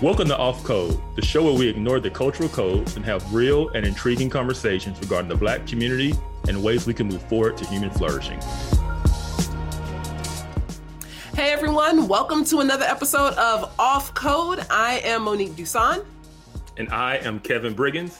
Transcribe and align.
Welcome 0.00 0.28
to 0.28 0.38
Off 0.38 0.62
Code, 0.62 0.96
the 1.16 1.22
show 1.22 1.42
where 1.42 1.54
we 1.54 1.66
ignore 1.66 1.98
the 1.98 2.08
cultural 2.08 2.48
codes 2.48 2.94
and 2.94 3.04
have 3.04 3.34
real 3.34 3.68
and 3.70 3.84
intriguing 3.84 4.30
conversations 4.30 4.96
regarding 5.00 5.28
the 5.28 5.34
Black 5.34 5.66
community 5.66 6.14
and 6.46 6.62
ways 6.62 6.86
we 6.86 6.94
can 6.94 7.08
move 7.08 7.20
forward 7.22 7.56
to 7.56 7.66
human 7.66 7.90
flourishing. 7.90 8.40
Hey 11.34 11.50
everyone, 11.50 12.06
welcome 12.06 12.44
to 12.44 12.60
another 12.60 12.84
episode 12.84 13.34
of 13.34 13.74
Off 13.80 14.14
Code. 14.14 14.64
I 14.70 15.00
am 15.00 15.24
Monique 15.24 15.56
Duson. 15.56 16.04
And 16.76 16.88
I 16.90 17.16
am 17.16 17.40
Kevin 17.40 17.74
Briggins. 17.74 18.18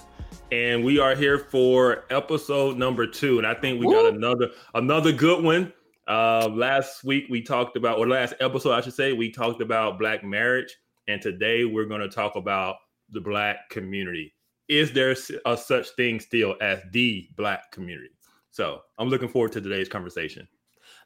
And 0.50 0.84
we 0.84 0.98
are 0.98 1.14
here 1.14 1.38
for 1.38 2.06
episode 2.10 2.76
number 2.76 3.06
two. 3.06 3.38
And 3.38 3.46
I 3.46 3.54
think 3.54 3.78
we 3.78 3.86
Woo. 3.86 3.92
got 3.92 4.14
another 4.14 4.50
another 4.74 5.12
good 5.12 5.44
one. 5.44 5.72
Uh, 6.08 6.48
last 6.52 7.04
week 7.04 7.26
we 7.30 7.40
talked 7.40 7.76
about, 7.76 7.98
or 7.98 8.08
last 8.08 8.34
episode, 8.40 8.72
I 8.72 8.80
should 8.80 8.94
say, 8.94 9.12
we 9.12 9.30
talked 9.30 9.60
about 9.60 10.00
black 10.00 10.24
marriage 10.24 10.76
and 11.08 11.22
today 11.22 11.64
we're 11.64 11.86
going 11.86 12.02
to 12.02 12.08
talk 12.08 12.36
about 12.36 12.76
the 13.10 13.20
Black 13.20 13.70
community. 13.70 14.34
Is 14.68 14.92
there 14.92 15.16
a 15.46 15.56
such 15.56 15.88
thing 15.90 16.20
still 16.20 16.54
as 16.60 16.80
the 16.92 17.26
Black 17.36 17.72
community? 17.72 18.10
So 18.50 18.82
I'm 18.98 19.08
looking 19.08 19.28
forward 19.28 19.52
to 19.52 19.60
today's 19.60 19.88
conversation. 19.88 20.46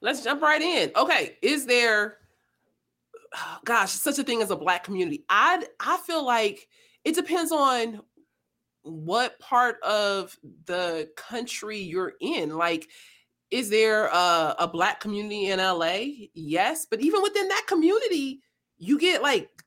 Let's 0.00 0.24
jump 0.24 0.42
right 0.42 0.60
in. 0.60 0.90
Okay, 0.96 1.38
is 1.42 1.64
there, 1.64 2.18
gosh, 3.64 3.92
such 3.92 4.18
a 4.18 4.24
thing 4.24 4.42
as 4.42 4.50
a 4.50 4.56
Black 4.56 4.82
community? 4.82 5.24
I 5.30 5.64
I 5.78 5.96
feel 5.98 6.26
like 6.26 6.68
it 7.04 7.14
depends 7.14 7.52
on 7.52 8.02
what 8.82 9.38
part 9.38 9.80
of 9.84 10.36
the 10.66 11.08
country 11.16 11.78
you're 11.78 12.14
in. 12.20 12.56
Like, 12.56 12.88
is 13.52 13.70
there 13.70 14.06
a, 14.06 14.56
a 14.58 14.68
Black 14.68 14.98
community 14.98 15.50
in 15.50 15.60
LA? 15.60 16.26
Yes, 16.34 16.86
but 16.90 17.00
even 17.00 17.22
within 17.22 17.46
that 17.46 17.66
community, 17.68 18.40
you 18.78 18.98
get 18.98 19.22
like 19.22 19.61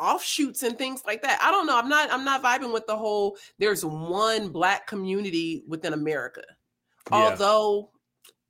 offshoots 0.00 0.62
and 0.62 0.76
things 0.78 1.02
like 1.06 1.22
that. 1.22 1.38
I 1.42 1.50
don't 1.50 1.66
know. 1.66 1.78
I'm 1.78 1.88
not 1.88 2.10
I'm 2.10 2.24
not 2.24 2.42
vibing 2.42 2.72
with 2.72 2.86
the 2.86 2.96
whole 2.96 3.36
there's 3.58 3.84
one 3.84 4.48
black 4.48 4.86
community 4.86 5.62
within 5.68 5.92
America. 5.92 6.42
Yeah. 7.10 7.18
Although 7.18 7.90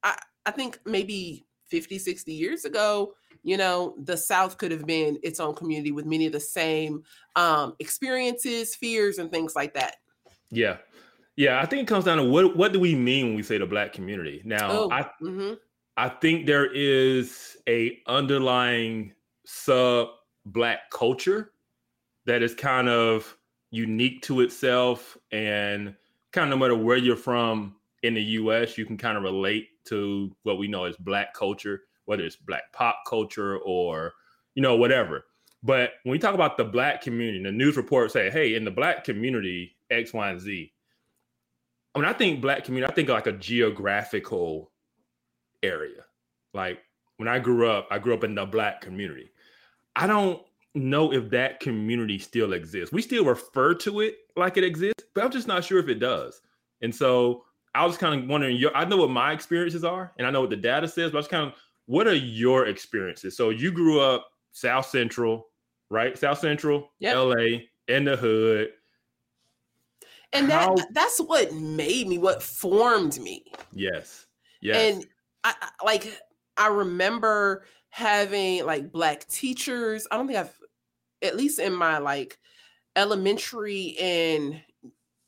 I 0.02 0.16
I 0.46 0.50
think 0.52 0.78
maybe 0.86 1.46
50 1.68 1.98
60 1.98 2.32
years 2.32 2.64
ago, 2.64 3.14
you 3.42 3.56
know, 3.56 3.94
the 3.98 4.16
South 4.16 4.58
could 4.58 4.70
have 4.70 4.86
been 4.86 5.18
its 5.22 5.40
own 5.40 5.54
community 5.54 5.92
with 5.92 6.06
many 6.06 6.26
of 6.26 6.32
the 6.32 6.40
same 6.40 7.02
um 7.36 7.74
experiences, 7.80 8.74
fears 8.74 9.18
and 9.18 9.30
things 9.30 9.56
like 9.56 9.74
that. 9.74 9.96
Yeah. 10.50 10.76
Yeah, 11.36 11.60
I 11.60 11.64
think 11.64 11.82
it 11.82 11.88
comes 11.88 12.04
down 12.04 12.18
to 12.18 12.24
what 12.24 12.56
what 12.56 12.72
do 12.72 12.80
we 12.80 12.94
mean 12.94 13.28
when 13.28 13.34
we 13.34 13.42
say 13.42 13.56
the 13.56 13.66
black 13.66 13.92
community? 13.92 14.42
Now, 14.44 14.70
oh, 14.70 14.90
I 14.90 15.02
mm-hmm. 15.22 15.54
I 15.96 16.08
think 16.08 16.46
there 16.46 16.66
is 16.66 17.56
a 17.66 17.98
underlying 18.06 19.14
sub 19.46 20.08
black 20.52 20.90
culture 20.90 21.52
that 22.26 22.42
is 22.42 22.54
kind 22.54 22.88
of 22.88 23.36
unique 23.70 24.22
to 24.22 24.40
itself 24.40 25.16
and 25.32 25.94
kind 26.32 26.52
of 26.52 26.58
no 26.58 26.64
matter 26.64 26.76
where 26.76 26.96
you're 26.96 27.16
from 27.16 27.76
in 28.02 28.14
the 28.14 28.22
US, 28.22 28.78
you 28.78 28.86
can 28.86 28.96
kind 28.96 29.16
of 29.16 29.22
relate 29.22 29.68
to 29.84 30.34
what 30.42 30.58
we 30.58 30.68
know 30.68 30.84
as 30.84 30.96
black 30.96 31.34
culture, 31.34 31.82
whether 32.04 32.24
it's 32.24 32.36
black 32.36 32.72
pop 32.72 33.02
culture 33.08 33.58
or, 33.58 34.12
you 34.54 34.62
know, 34.62 34.76
whatever. 34.76 35.26
But 35.62 35.92
when 36.04 36.12
we 36.12 36.18
talk 36.18 36.34
about 36.34 36.56
the 36.56 36.64
black 36.64 37.02
community, 37.02 37.42
the 37.42 37.52
news 37.52 37.76
reports 37.76 38.14
say, 38.14 38.30
hey, 38.30 38.54
in 38.54 38.64
the 38.64 38.70
black 38.70 39.04
community, 39.04 39.76
X, 39.90 40.12
Y, 40.12 40.30
and 40.30 40.40
Z. 40.40 40.72
I 41.94 41.98
mean, 41.98 42.08
I 42.08 42.12
think 42.12 42.40
black 42.40 42.64
community, 42.64 42.90
I 42.90 42.94
think 42.94 43.08
like 43.08 43.26
a 43.26 43.32
geographical 43.32 44.70
area. 45.62 46.04
Like 46.54 46.80
when 47.18 47.28
I 47.28 47.38
grew 47.38 47.68
up, 47.68 47.88
I 47.90 47.98
grew 47.98 48.14
up 48.14 48.24
in 48.24 48.34
the 48.34 48.46
black 48.46 48.80
community. 48.80 49.29
I 49.96 50.06
don't 50.06 50.42
know 50.74 51.12
if 51.12 51.30
that 51.30 51.60
community 51.60 52.18
still 52.18 52.52
exists. 52.52 52.92
We 52.92 53.02
still 53.02 53.24
refer 53.24 53.74
to 53.74 54.00
it 54.00 54.16
like 54.36 54.56
it 54.56 54.64
exists, 54.64 55.04
but 55.14 55.24
I'm 55.24 55.30
just 55.30 55.48
not 55.48 55.64
sure 55.64 55.78
if 55.78 55.88
it 55.88 55.98
does. 55.98 56.40
And 56.82 56.94
so 56.94 57.44
I 57.74 57.84
was 57.84 57.96
kind 57.96 58.22
of 58.22 58.28
wondering, 58.28 58.56
your, 58.56 58.76
I 58.76 58.84
know 58.84 58.96
what 58.96 59.10
my 59.10 59.32
experiences 59.32 59.84
are, 59.84 60.12
and 60.18 60.26
I 60.26 60.30
know 60.30 60.40
what 60.40 60.50
the 60.50 60.56
data 60.56 60.88
says, 60.88 61.10
but 61.10 61.18
I 61.18 61.20
was 61.20 61.28
kind 61.28 61.46
of, 61.46 61.54
what 61.86 62.06
are 62.06 62.14
your 62.14 62.66
experiences? 62.66 63.36
So 63.36 63.50
you 63.50 63.72
grew 63.72 64.00
up 64.00 64.28
South 64.52 64.86
Central, 64.86 65.48
right? 65.90 66.16
South 66.16 66.38
Central, 66.38 66.90
yep. 67.00 67.16
LA, 67.16 67.58
in 67.88 68.04
the 68.04 68.16
hood. 68.16 68.70
And 70.32 70.50
How... 70.50 70.74
that 70.74 70.86
that's 70.92 71.18
what 71.18 71.52
made 71.54 72.06
me, 72.06 72.18
what 72.18 72.42
formed 72.42 73.18
me. 73.20 73.44
Yes. 73.72 74.26
Yes. 74.60 74.76
And 74.76 75.06
I, 75.42 75.54
I 75.60 75.84
like 75.84 76.20
I 76.56 76.68
remember 76.68 77.64
having 77.90 78.64
like 78.64 78.90
black 78.90 79.26
teachers. 79.26 80.06
I 80.10 80.16
don't 80.16 80.26
think 80.26 80.38
I've 80.38 80.58
at 81.22 81.36
least 81.36 81.58
in 81.58 81.74
my 81.74 81.98
like 81.98 82.38
elementary 82.96 83.96
and 83.98 84.60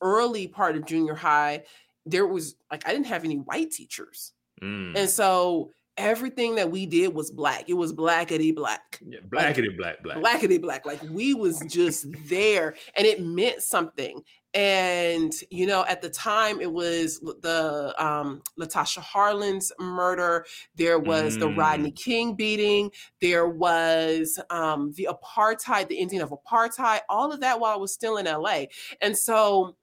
early 0.00 0.48
part 0.48 0.76
of 0.76 0.86
junior 0.86 1.14
high, 1.14 1.64
there 2.06 2.26
was 2.26 2.56
like 2.70 2.86
I 2.86 2.92
didn't 2.92 3.06
have 3.06 3.24
any 3.24 3.36
white 3.36 3.70
teachers. 3.70 4.32
Mm. 4.62 4.96
And 4.96 5.10
so 5.10 5.70
everything 5.96 6.54
that 6.56 6.70
we 6.70 6.86
did 6.86 7.14
was 7.14 7.30
black. 7.30 7.68
It 7.68 7.74
was 7.74 7.92
blackety 7.92 8.54
black. 8.54 9.00
Yeah, 9.06 9.20
blackety 9.28 9.68
like, 9.68 9.76
black, 9.76 10.02
black. 10.02 10.18
Blackety 10.18 10.60
black. 10.60 10.86
Like 10.86 11.02
we 11.10 11.34
was 11.34 11.62
just 11.68 12.06
there 12.28 12.74
and 12.96 13.06
it 13.06 13.22
meant 13.22 13.62
something 13.62 14.22
and 14.54 15.32
you 15.50 15.66
know 15.66 15.84
at 15.88 16.02
the 16.02 16.10
time 16.10 16.60
it 16.60 16.70
was 16.70 17.20
the 17.20 17.94
um 17.98 18.42
latasha 18.60 18.98
harlins 18.98 19.70
murder 19.78 20.44
there 20.76 20.98
was 20.98 21.36
mm. 21.36 21.40
the 21.40 21.48
rodney 21.48 21.90
mm. 21.90 21.96
king 21.96 22.34
beating 22.34 22.90
there 23.22 23.48
was 23.48 24.38
um 24.50 24.92
the 24.96 25.08
apartheid 25.10 25.88
the 25.88 25.98
ending 25.98 26.20
of 26.20 26.30
apartheid 26.30 27.00
all 27.08 27.32
of 27.32 27.40
that 27.40 27.58
while 27.58 27.72
i 27.72 27.76
was 27.76 27.94
still 27.94 28.18
in 28.18 28.26
la 28.26 28.64
and 29.00 29.16
so 29.16 29.74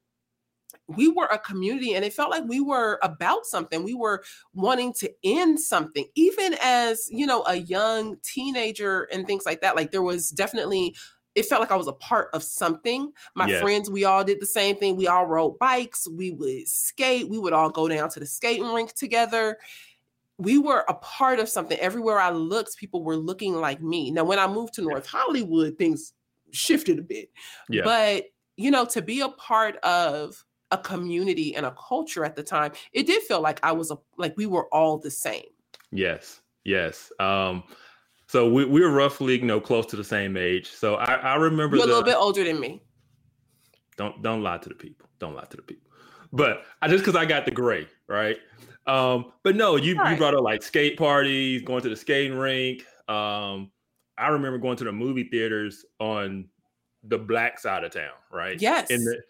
we 0.96 1.08
were 1.08 1.26
a 1.26 1.40
community 1.40 1.94
and 1.94 2.04
it 2.04 2.14
felt 2.14 2.32
like 2.32 2.44
we 2.48 2.60
were 2.60 3.00
about 3.04 3.46
something 3.46 3.84
we 3.84 3.94
were 3.94 4.24
wanting 4.54 4.92
to 4.94 5.12
end 5.24 5.60
something 5.60 6.06
even 6.16 6.56
as 6.62 7.08
you 7.12 7.26
know 7.26 7.44
a 7.48 7.56
young 7.56 8.18
teenager 8.24 9.04
and 9.12 9.28
things 9.28 9.46
like 9.46 9.62
that 9.62 9.76
like 9.76 9.92
there 9.92 10.02
was 10.02 10.30
definitely 10.30 10.96
it 11.36 11.46
felt 11.46 11.62
like 11.62 11.72
I 11.72 11.76
was 11.76 11.88
a 11.88 11.94
part 11.94 12.30
of 12.34 12.44
something. 12.44 13.14
My 13.36 13.48
yes. 13.48 13.62
friends, 13.62 13.90
we 13.90 14.04
all 14.04 14.24
did 14.24 14.42
the 14.42 14.46
same 14.46 14.76
thing. 14.76 14.98
We 14.98 15.08
all 15.08 15.26
rode 15.26 15.60
bikes. 15.60 16.08
We 16.10 16.32
would 16.32 16.68
skate. 16.68 17.30
We 17.30 17.38
would 17.38 17.54
all 17.54 17.70
go 17.70 17.88
down 17.88 18.10
to 18.10 18.20
the 18.20 18.26
skating 18.26 18.74
rink 18.74 18.94
together. 18.94 19.58
We 20.38 20.58
were 20.58 20.84
a 20.90 20.96
part 20.96 21.40
of 21.40 21.48
something. 21.48 21.78
Everywhere 21.80 22.20
I 22.20 22.32
looked, 22.32 22.78
people 22.78 23.04
were 23.04 23.16
looking 23.16 23.56
like 23.56 23.82
me. 23.82 24.12
Now, 24.12 24.24
when 24.24 24.40
I 24.40 24.48
moved 24.48 24.74
to 24.74 24.82
North 24.82 25.06
Hollywood, 25.06 25.78
things 25.78 26.14
shifted 26.52 27.00
a 27.00 27.04
bit. 27.04 27.30
Yeah. 27.70 27.84
But, 27.84 28.26
you 28.58 28.72
know, 28.72 28.86
to 28.86 29.02
be 29.02 29.22
a 29.22 29.30
part 29.30 29.78
of 29.78 30.44
a 30.72 30.78
community 30.78 31.56
and 31.56 31.66
a 31.66 31.72
culture 31.72 32.24
at 32.24 32.36
the 32.36 32.44
time, 32.44 32.72
it 32.94 33.08
did 33.08 33.24
feel 33.24 33.42
like 33.42 33.60
I 33.64 33.72
was 33.72 33.92
a 33.92 33.98
like 34.18 34.36
we 34.38 34.46
were 34.46 34.68
all 34.74 34.98
the 34.98 35.12
same. 35.12 35.46
Yes. 35.92 36.42
Yes. 36.64 37.12
Um 37.20 37.64
so 38.28 38.48
we, 38.48 38.64
we 38.66 38.82
were 38.82 38.92
roughly, 38.92 39.40
you 39.40 39.46
know, 39.46 39.60
close 39.60 39.88
to 39.88 39.96
the 39.96 40.04
same 40.04 40.38
age. 40.38 40.70
So 40.70 40.96
I, 40.96 41.16
I 41.16 41.36
remember 41.36 41.78
you're 41.78 41.88
the, 41.88 41.94
a 41.94 41.96
little 41.96 42.06
bit 42.06 42.16
older 42.16 42.44
than 42.44 42.60
me. 42.60 42.82
Don't 43.98 44.22
don't 44.22 44.44
lie 44.44 44.58
to 44.60 44.70
the 44.70 44.76
people. 44.76 45.10
Don't 45.20 45.36
lie 45.36 45.46
to 45.46 45.58
the 45.58 45.64
people. 45.64 45.90
But 46.32 46.64
I 46.82 46.88
just 46.88 47.04
because 47.04 47.16
I 47.16 47.26
got 47.26 47.46
the 47.46 47.52
gray, 47.52 47.88
right? 48.08 48.38
Um, 48.86 49.34
but 49.44 49.56
no, 49.56 49.76
you 49.76 49.98
right. 49.98 50.12
you 50.12 50.18
brought 50.18 50.36
up 50.36 50.42
like 50.42 50.64
skate 50.64 50.98
parties, 50.98 51.64
going 51.64 51.82
to 51.82 51.90
the 51.90 51.96
skating 51.96 52.38
rink. 52.38 52.86
Um, 53.08 53.72
I 54.18 54.28
remember 54.28 54.58
going 54.58 54.78
to 54.78 54.84
the 54.84 54.92
movie 54.92 55.24
theaters 55.24 55.86
on 56.00 56.50
the 57.04 57.18
black 57.18 57.60
side 57.60 57.84
of 57.84 57.92
town, 57.92 58.12
right? 58.32 58.62
Yes. 58.62 58.92
And 58.92 59.06
the, 59.06 59.22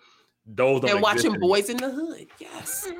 those 0.55 0.83
and 0.83 1.01
watching 1.01 1.31
anymore. 1.31 1.57
Boyz 1.57 1.69
n 1.69 1.77
the 1.77 1.89
Hood. 1.89 2.27
Yes. 2.39 2.91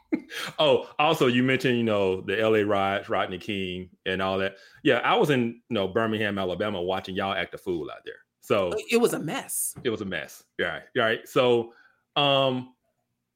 oh, 0.58 0.88
also 0.98 1.26
you 1.26 1.42
mentioned, 1.42 1.76
you 1.76 1.84
know, 1.84 2.20
the 2.20 2.36
LA 2.36 2.60
riots, 2.60 3.08
Rodney 3.08 3.38
King 3.38 3.90
and 4.06 4.20
all 4.22 4.38
that. 4.38 4.56
Yeah, 4.82 4.98
I 4.98 5.16
was 5.16 5.30
in, 5.30 5.60
you 5.68 5.74
know, 5.74 5.88
Birmingham, 5.88 6.38
Alabama 6.38 6.80
watching 6.80 7.14
y'all 7.14 7.34
act 7.34 7.54
a 7.54 7.58
fool 7.58 7.90
out 7.90 8.02
there. 8.04 8.14
So 8.40 8.72
it 8.90 9.00
was 9.00 9.12
a 9.12 9.20
mess. 9.20 9.74
It 9.84 9.90
was 9.90 10.00
a 10.00 10.04
mess. 10.04 10.42
Right. 10.58 10.82
Right. 10.96 11.28
So 11.28 11.72
um, 12.16 12.74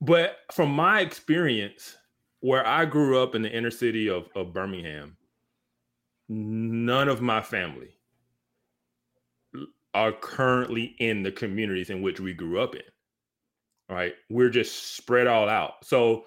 but 0.00 0.38
from 0.52 0.70
my 0.70 1.00
experience, 1.00 1.96
where 2.40 2.66
I 2.66 2.84
grew 2.84 3.22
up 3.22 3.34
in 3.34 3.42
the 3.42 3.50
inner 3.50 3.70
city 3.70 4.08
of, 4.08 4.28
of 4.34 4.52
Birmingham, 4.52 5.16
none 6.28 7.08
of 7.08 7.22
my 7.22 7.40
family 7.40 7.98
are 9.94 10.12
currently 10.12 10.94
in 10.98 11.22
the 11.22 11.32
communities 11.32 11.90
in 11.90 12.02
which 12.02 12.20
we 12.20 12.34
grew 12.34 12.60
up 12.60 12.74
in. 12.74 12.82
Right. 13.88 14.14
We're 14.30 14.50
just 14.50 14.96
spread 14.96 15.26
all 15.26 15.48
out. 15.48 15.84
So 15.84 16.24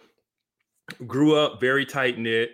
grew 1.05 1.35
up 1.35 1.59
very 1.59 1.85
tight 1.85 2.17
knit. 2.17 2.51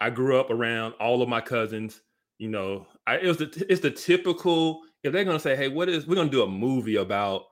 I 0.00 0.10
grew 0.10 0.38
up 0.38 0.50
around 0.50 0.92
all 0.94 1.22
of 1.22 1.28
my 1.28 1.40
cousins. 1.40 2.00
You 2.38 2.48
know, 2.48 2.86
I, 3.06 3.16
it 3.18 3.26
was 3.26 3.38
the, 3.38 3.66
it's 3.68 3.80
the 3.80 3.90
typical. 3.90 4.82
If 5.02 5.12
they're 5.12 5.24
gonna 5.24 5.40
say, 5.40 5.56
"Hey, 5.56 5.68
what 5.68 5.88
is?" 5.88 6.06
We're 6.06 6.16
gonna 6.16 6.30
do 6.30 6.42
a 6.42 6.48
movie 6.48 6.96
about 6.96 7.42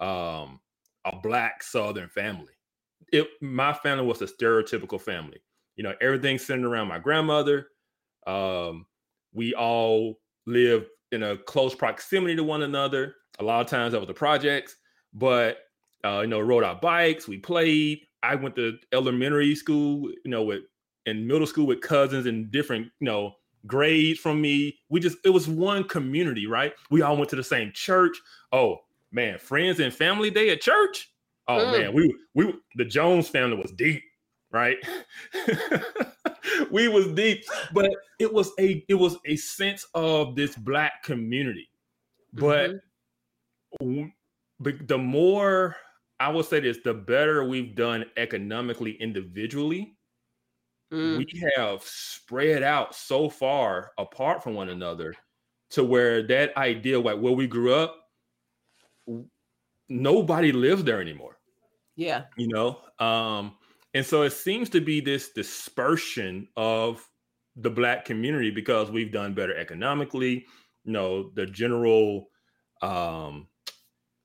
um, 0.00 0.60
a 1.04 1.16
black 1.22 1.62
Southern 1.62 2.08
family. 2.08 2.52
It 3.12 3.28
my 3.40 3.72
family 3.72 4.04
was 4.04 4.22
a 4.22 4.26
stereotypical 4.26 5.00
family. 5.00 5.42
You 5.76 5.84
know, 5.84 5.94
everything 6.00 6.38
centered 6.38 6.68
around 6.68 6.88
my 6.88 6.98
grandmother. 6.98 7.68
Um, 8.26 8.86
we 9.32 9.54
all 9.54 10.20
lived 10.46 10.86
in 11.12 11.22
a 11.22 11.36
close 11.36 11.74
proximity 11.74 12.36
to 12.36 12.44
one 12.44 12.62
another. 12.62 13.14
A 13.38 13.44
lot 13.44 13.60
of 13.60 13.66
times 13.66 13.92
that 13.92 13.98
was 13.98 14.06
the 14.06 14.14
projects, 14.14 14.76
but 15.12 15.58
uh, 16.04 16.20
you 16.20 16.28
know, 16.28 16.40
rode 16.40 16.64
our 16.64 16.76
bikes, 16.76 17.26
we 17.26 17.38
played. 17.38 18.00
I 18.22 18.34
went 18.34 18.56
to 18.56 18.78
elementary 18.92 19.54
school, 19.54 20.10
you 20.24 20.30
know, 20.30 20.42
with 20.42 20.62
in 21.06 21.26
middle 21.26 21.46
school 21.46 21.66
with 21.66 21.80
cousins 21.80 22.26
and 22.26 22.50
different, 22.50 22.86
you 23.00 23.06
know, 23.06 23.34
grades 23.66 24.18
from 24.18 24.40
me. 24.40 24.78
We 24.88 25.00
just 25.00 25.18
it 25.24 25.30
was 25.30 25.48
one 25.48 25.84
community, 25.84 26.46
right? 26.46 26.72
We 26.90 27.02
all 27.02 27.16
went 27.16 27.30
to 27.30 27.36
the 27.36 27.44
same 27.44 27.72
church. 27.74 28.16
Oh 28.52 28.78
man, 29.12 29.38
friends 29.38 29.80
and 29.80 29.92
family 29.92 30.30
day 30.30 30.50
at 30.50 30.60
church. 30.60 31.10
Oh 31.48 31.58
mm. 31.58 31.78
man, 31.78 31.92
we 31.92 32.14
we 32.34 32.54
the 32.76 32.84
Jones 32.84 33.28
family 33.28 33.56
was 33.56 33.72
deep, 33.72 34.02
right? 34.50 34.76
we 36.70 36.88
was 36.88 37.08
deep, 37.08 37.44
but 37.72 37.90
it 38.18 38.32
was 38.32 38.52
a 38.58 38.84
it 38.88 38.94
was 38.94 39.16
a 39.26 39.36
sense 39.36 39.86
of 39.94 40.34
this 40.34 40.56
black 40.56 41.02
community. 41.02 41.68
But 42.32 42.72
mm-hmm. 43.80 44.06
the 44.86 44.98
more 44.98 45.76
I 46.20 46.28
will 46.28 46.42
say 46.42 46.60
this, 46.60 46.78
the 46.84 46.94
better 46.94 47.44
we've 47.44 47.74
done 47.74 48.04
economically 48.16 48.92
individually, 48.92 49.96
mm. 50.92 51.18
we 51.18 51.26
have 51.56 51.82
spread 51.82 52.62
out 52.62 52.94
so 52.94 53.28
far 53.28 53.92
apart 53.98 54.42
from 54.42 54.54
one 54.54 54.68
another 54.68 55.14
to 55.70 55.82
where 55.82 56.22
that 56.26 56.56
idea, 56.56 57.00
like 57.00 57.18
where 57.18 57.32
we 57.32 57.46
grew 57.46 57.74
up, 57.74 57.96
nobody 59.88 60.52
lives 60.52 60.84
there 60.84 61.00
anymore. 61.00 61.38
Yeah. 61.96 62.24
You 62.36 62.48
know, 62.48 62.78
um, 62.98 63.56
and 63.94 64.04
so 64.04 64.22
it 64.22 64.32
seems 64.32 64.68
to 64.70 64.80
be 64.80 65.00
this 65.00 65.30
dispersion 65.30 66.48
of 66.56 67.08
the 67.56 67.70
black 67.70 68.04
community 68.04 68.50
because 68.50 68.90
we've 68.90 69.12
done 69.12 69.34
better 69.34 69.56
economically. 69.56 70.46
You 70.84 70.92
know, 70.92 71.30
the 71.34 71.46
general 71.46 72.28
um, 72.82 73.46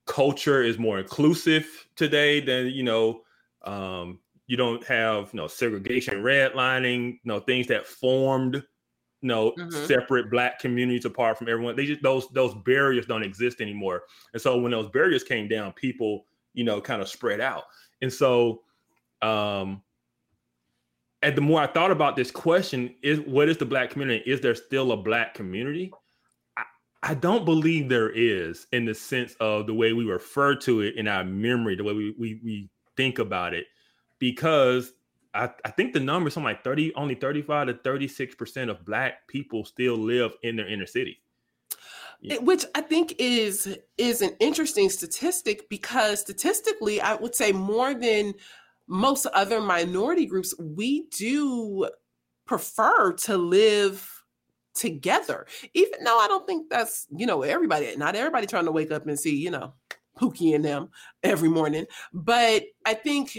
culture 0.09 0.63
is 0.63 0.77
more 0.77 0.99
inclusive 0.99 1.87
today 1.95 2.41
than 2.41 2.67
you 2.67 2.83
know. 2.83 3.21
Um, 3.63 4.19
you 4.47 4.57
don't 4.57 4.83
have 4.85 5.29
you 5.31 5.37
know 5.37 5.47
segregation, 5.47 6.15
redlining, 6.23 7.13
you 7.13 7.19
know 7.23 7.39
things 7.39 7.67
that 7.67 7.85
formed 7.85 8.55
you 8.55 9.27
know 9.27 9.51
mm-hmm. 9.51 9.85
separate 9.85 10.31
black 10.31 10.59
communities 10.59 11.05
apart 11.05 11.37
from 11.37 11.47
everyone. 11.47 11.75
They 11.75 11.85
just 11.85 12.01
those 12.01 12.27
those 12.29 12.55
barriers 12.65 13.05
don't 13.05 13.23
exist 13.23 13.61
anymore. 13.61 14.03
And 14.33 14.41
so 14.41 14.57
when 14.59 14.71
those 14.71 14.89
barriers 14.89 15.23
came 15.23 15.47
down, 15.47 15.71
people 15.73 16.25
you 16.53 16.63
know 16.63 16.81
kind 16.81 17.01
of 17.01 17.07
spread 17.07 17.39
out. 17.39 17.65
And 18.01 18.11
so 18.11 18.63
um 19.21 19.83
and 21.21 21.35
the 21.35 21.41
more 21.41 21.61
I 21.61 21.67
thought 21.67 21.91
about 21.91 22.15
this 22.15 22.31
question, 22.31 22.95
is 23.03 23.19
what 23.19 23.49
is 23.49 23.57
the 23.57 23.65
black 23.65 23.91
community? 23.91 24.23
Is 24.25 24.41
there 24.41 24.55
still 24.55 24.93
a 24.93 24.97
black 24.97 25.33
community? 25.33 25.91
I, 27.01 27.13
don't 27.13 27.45
believe 27.45 27.89
there 27.89 28.09
is 28.09 28.67
in 28.71 28.85
the 28.85 28.95
sense 28.95 29.35
of 29.39 29.67
the 29.67 29.73
way 29.73 29.93
we 29.93 30.05
refer 30.05 30.55
to 30.55 30.81
it 30.81 30.95
in 30.95 31.07
our 31.07 31.23
memory, 31.23 31.75
the 31.75 31.83
way 31.83 31.93
we 31.93 32.15
we, 32.17 32.39
we 32.43 32.69
think 32.95 33.19
about 33.19 33.53
it, 33.53 33.67
because 34.19 34.93
I, 35.33 35.49
I 35.63 35.71
think 35.71 35.93
the 35.93 35.99
number 35.99 36.27
is 36.27 36.33
something 36.33 36.45
like 36.45 36.63
30, 36.63 36.95
only 36.95 37.15
35 37.15 37.67
to 37.67 37.73
36% 37.75 38.69
of 38.69 38.85
black 38.85 39.27
people 39.27 39.63
still 39.63 39.95
live 39.95 40.33
in 40.43 40.55
their 40.55 40.67
inner 40.67 40.85
city. 40.85 41.21
Yeah. 42.21 42.39
Which 42.39 42.65
I 42.75 42.81
think 42.81 43.15
is 43.17 43.77
is 43.97 44.21
an 44.21 44.35
interesting 44.41 44.89
statistic 44.89 45.69
because 45.69 46.19
statistically, 46.19 46.99
I 46.99 47.15
would 47.15 47.33
say 47.33 47.53
more 47.53 47.93
than 47.93 48.33
most 48.87 49.25
other 49.27 49.61
minority 49.61 50.25
groups, 50.25 50.53
we 50.59 51.07
do 51.11 51.87
prefer 52.45 53.13
to 53.13 53.37
live 53.37 54.18
together. 54.79 55.45
Even 55.73 56.03
though 56.03 56.17
I 56.17 56.27
don't 56.27 56.47
think 56.47 56.69
that's, 56.69 57.07
you 57.15 57.25
know, 57.25 57.43
everybody, 57.43 57.95
not 57.97 58.15
everybody 58.15 58.47
trying 58.47 58.65
to 58.65 58.71
wake 58.71 58.91
up 58.91 59.05
and 59.05 59.19
see, 59.19 59.35
you 59.35 59.51
know, 59.51 59.73
Pookie 60.17 60.55
and 60.55 60.63
them 60.63 60.89
every 61.23 61.49
morning. 61.49 61.85
But 62.13 62.63
I 62.85 62.93
think 62.93 63.37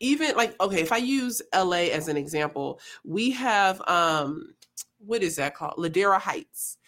even 0.00 0.36
like, 0.36 0.58
okay, 0.60 0.80
if 0.80 0.92
I 0.92 0.98
use 0.98 1.42
LA 1.54 1.88
as 1.92 2.08
an 2.08 2.16
example, 2.16 2.80
we 3.04 3.30
have 3.32 3.82
um 3.88 4.54
what 4.98 5.22
is 5.22 5.36
that 5.36 5.54
called? 5.54 5.76
Ladera 5.76 6.20
Heights. 6.20 6.78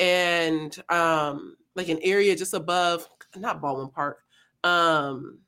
And 0.00 0.76
um 0.88 1.56
like 1.74 1.88
an 1.88 1.98
area 2.02 2.36
just 2.36 2.54
above, 2.54 3.08
not 3.36 3.60
Baldwin 3.60 3.90
Park. 3.90 4.18
Um 4.64 5.40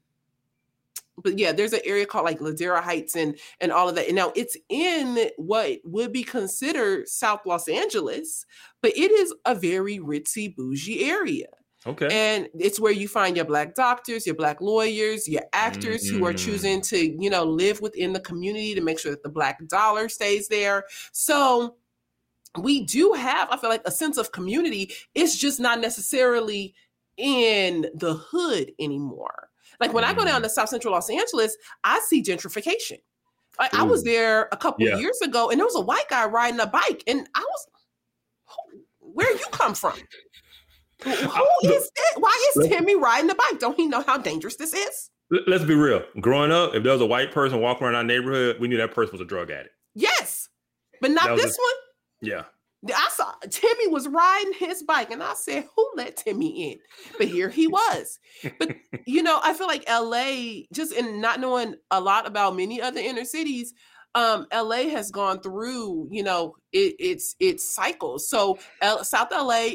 but 1.22 1.38
yeah, 1.38 1.52
there's 1.52 1.72
an 1.72 1.80
area 1.84 2.06
called 2.06 2.24
like 2.24 2.40
Ladera 2.40 2.82
Heights 2.82 3.16
and 3.16 3.38
and 3.60 3.72
all 3.72 3.88
of 3.88 3.94
that. 3.94 4.06
And 4.06 4.16
now 4.16 4.32
it's 4.34 4.56
in 4.68 5.30
what 5.36 5.78
would 5.84 6.12
be 6.12 6.22
considered 6.22 7.08
South 7.08 7.40
Los 7.46 7.68
Angeles, 7.68 8.46
but 8.82 8.92
it 8.96 9.10
is 9.10 9.34
a 9.44 9.54
very 9.54 9.98
ritzy 9.98 10.54
bougie 10.54 11.04
area. 11.04 11.46
Okay. 11.86 12.08
And 12.10 12.48
it's 12.58 12.78
where 12.78 12.92
you 12.92 13.08
find 13.08 13.36
your 13.36 13.46
black 13.46 13.74
doctors, 13.74 14.26
your 14.26 14.34
black 14.34 14.60
lawyers, 14.60 15.26
your 15.26 15.44
actors 15.52 16.04
mm-hmm. 16.04 16.18
who 16.18 16.26
are 16.26 16.34
mm. 16.34 16.44
choosing 16.44 16.82
to, 16.82 16.98
you 16.98 17.30
know, 17.30 17.44
live 17.44 17.80
within 17.80 18.12
the 18.12 18.20
community 18.20 18.74
to 18.74 18.82
make 18.82 18.98
sure 18.98 19.12
that 19.12 19.22
the 19.22 19.30
black 19.30 19.66
dollar 19.66 20.10
stays 20.10 20.48
there. 20.48 20.84
So 21.12 21.76
we 22.60 22.84
do 22.84 23.14
have, 23.14 23.48
I 23.50 23.56
feel 23.56 23.70
like, 23.70 23.82
a 23.86 23.90
sense 23.90 24.18
of 24.18 24.32
community. 24.32 24.92
It's 25.14 25.38
just 25.38 25.58
not 25.58 25.80
necessarily 25.80 26.74
in 27.16 27.86
the 27.94 28.14
hood 28.14 28.72
anymore. 28.78 29.49
Like 29.80 29.92
when. 29.92 30.04
I 30.04 30.12
go 30.12 30.24
down 30.24 30.40
mm. 30.40 30.44
to 30.44 30.50
South 30.50 30.68
Central 30.68 30.92
Los 30.92 31.10
Angeles, 31.10 31.56
I 31.84 32.00
see 32.06 32.22
gentrification. 32.22 32.98
Like 33.58 33.74
I 33.74 33.82
was 33.82 34.04
there 34.04 34.48
a 34.52 34.56
couple 34.56 34.86
yeah. 34.86 34.96
years 34.96 35.20
ago, 35.20 35.50
and 35.50 35.58
there 35.58 35.66
was 35.66 35.76
a 35.76 35.80
white 35.80 36.08
guy 36.08 36.24
riding 36.26 36.60
a 36.60 36.66
bike, 36.66 37.02
and 37.06 37.28
I 37.34 37.40
was, 37.40 37.66
where 39.00 39.30
you 39.32 39.44
come 39.50 39.74
from? 39.74 39.98
Who 41.04 41.10
is 41.64 41.90
that? 41.96 42.20
Why 42.20 42.52
is 42.56 42.68
Timmy 42.68 42.96
riding 42.96 43.30
a 43.30 43.34
bike? 43.34 43.58
Don't 43.58 43.76
he 43.76 43.86
know 43.86 44.02
how 44.02 44.18
dangerous 44.18 44.56
this 44.56 44.72
is? 44.72 45.10
Let's 45.46 45.64
be 45.64 45.74
real. 45.74 46.02
Growing 46.20 46.50
up, 46.50 46.74
if 46.74 46.82
there 46.82 46.92
was 46.92 47.00
a 47.00 47.06
white 47.06 47.32
person 47.32 47.60
walking 47.60 47.86
around 47.86 47.94
our 47.94 48.04
neighborhood, 48.04 48.56
we 48.58 48.66
knew 48.66 48.76
that 48.78 48.94
person 48.94 49.12
was 49.12 49.20
a 49.20 49.24
drug 49.24 49.50
addict. 49.50 49.74
Yes, 49.94 50.48
but 51.00 51.10
not 51.10 51.36
this 51.36 51.56
one. 51.56 51.74
Yeah, 52.20 52.44
I 52.88 53.08
saw 53.12 53.32
Timmy 53.50 53.88
was 53.88 54.08
riding 54.08 54.54
his 54.54 54.82
bike, 54.82 55.10
and 55.10 55.22
I 55.22 55.34
said, 55.34 55.68
"Who 55.76 55.90
let 55.96 56.16
Timmy 56.16 56.72
in?" 56.72 56.78
But 57.18 57.28
here 57.28 57.50
he 57.50 57.66
was. 57.66 58.18
But 58.58 58.76
you 59.06 59.22
know, 59.22 59.38
I 59.42 59.52
feel 59.52 59.66
like 59.66 59.88
LA, 59.88 60.62
just 60.72 60.92
in 60.92 61.20
not 61.20 61.40
knowing 61.40 61.74
a 61.90 62.00
lot 62.00 62.26
about 62.26 62.56
many 62.56 62.80
other 62.80 63.00
inner 63.00 63.24
cities, 63.24 63.74
um, 64.14 64.46
LA 64.52 64.88
has 64.90 65.10
gone 65.10 65.40
through, 65.40 66.08
you 66.10 66.22
know, 66.22 66.56
it, 66.72 66.94
it's 66.98 67.36
it's 67.40 67.64
cycles. 67.64 68.28
So 68.28 68.58
L- 68.80 69.04
South 69.04 69.28
LA, 69.32 69.70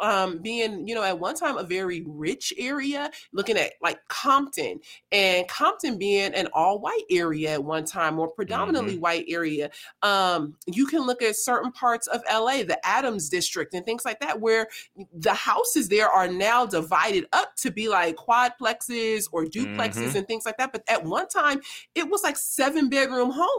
um, 0.00 0.38
being 0.38 0.86
you 0.86 0.94
know 0.94 1.02
at 1.02 1.18
one 1.18 1.34
time 1.34 1.56
a 1.56 1.64
very 1.64 2.04
rich 2.06 2.52
area, 2.58 3.10
looking 3.32 3.56
at 3.56 3.72
like 3.82 3.98
Compton, 4.08 4.80
and 5.10 5.48
Compton 5.48 5.98
being 5.98 6.34
an 6.34 6.48
all 6.52 6.80
white 6.80 7.04
area 7.10 7.54
at 7.54 7.64
one 7.64 7.84
time 7.84 8.18
or 8.18 8.28
predominantly 8.30 8.94
mm-hmm. 8.94 9.02
white 9.02 9.24
area. 9.28 9.70
Um, 10.02 10.54
you 10.66 10.86
can 10.86 11.02
look 11.02 11.22
at 11.22 11.36
certain 11.36 11.72
parts 11.72 12.06
of 12.08 12.22
LA, 12.30 12.62
the 12.62 12.78
Adams 12.84 13.28
district, 13.28 13.74
and 13.74 13.84
things 13.84 14.04
like 14.04 14.20
that, 14.20 14.40
where 14.40 14.68
the 15.14 15.34
houses 15.34 15.88
there 15.88 16.08
are 16.08 16.28
now 16.28 16.66
divided 16.66 17.26
up 17.32 17.54
to 17.56 17.70
be 17.70 17.88
like 17.88 18.16
quadplexes 18.16 19.28
or 19.32 19.44
duplexes 19.44 19.94
mm-hmm. 19.94 20.16
and 20.18 20.26
things 20.26 20.44
like 20.44 20.58
that. 20.58 20.72
But 20.72 20.82
at 20.88 21.04
one 21.04 21.28
time, 21.28 21.60
it 21.94 22.08
was 22.08 22.22
like 22.22 22.36
seven 22.36 22.88
bedroom 22.88 23.30
homes. 23.30 23.57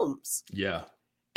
Yeah. 0.52 0.82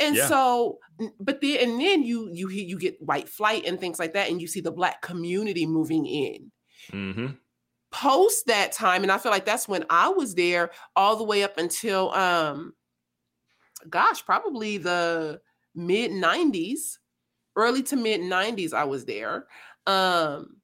And 0.00 0.16
yeah. 0.16 0.26
so, 0.26 0.78
but 1.20 1.40
then 1.40 1.60
and 1.60 1.80
then 1.80 2.02
you 2.02 2.28
you 2.32 2.48
hear 2.48 2.64
you 2.64 2.78
get 2.78 3.00
white 3.00 3.28
flight 3.28 3.64
and 3.64 3.78
things 3.78 3.98
like 3.98 4.14
that, 4.14 4.28
and 4.28 4.40
you 4.40 4.48
see 4.48 4.60
the 4.60 4.72
black 4.72 5.02
community 5.02 5.66
moving 5.66 6.06
in. 6.06 6.50
Mm-hmm. 6.92 7.26
Post 7.92 8.46
that 8.46 8.72
time, 8.72 9.02
and 9.04 9.12
I 9.12 9.18
feel 9.18 9.30
like 9.30 9.44
that's 9.44 9.68
when 9.68 9.84
I 9.88 10.08
was 10.08 10.34
there 10.34 10.70
all 10.96 11.16
the 11.16 11.24
way 11.24 11.44
up 11.44 11.58
until 11.58 12.12
um, 12.12 12.74
gosh, 13.88 14.24
probably 14.24 14.78
the 14.78 15.40
mid 15.76 16.10
'90s, 16.10 16.98
early 17.54 17.84
to 17.84 17.96
mid 17.96 18.20
'90s. 18.20 18.74
I 18.74 18.84
was 18.84 19.04
there, 19.04 19.46
um, 19.86 20.56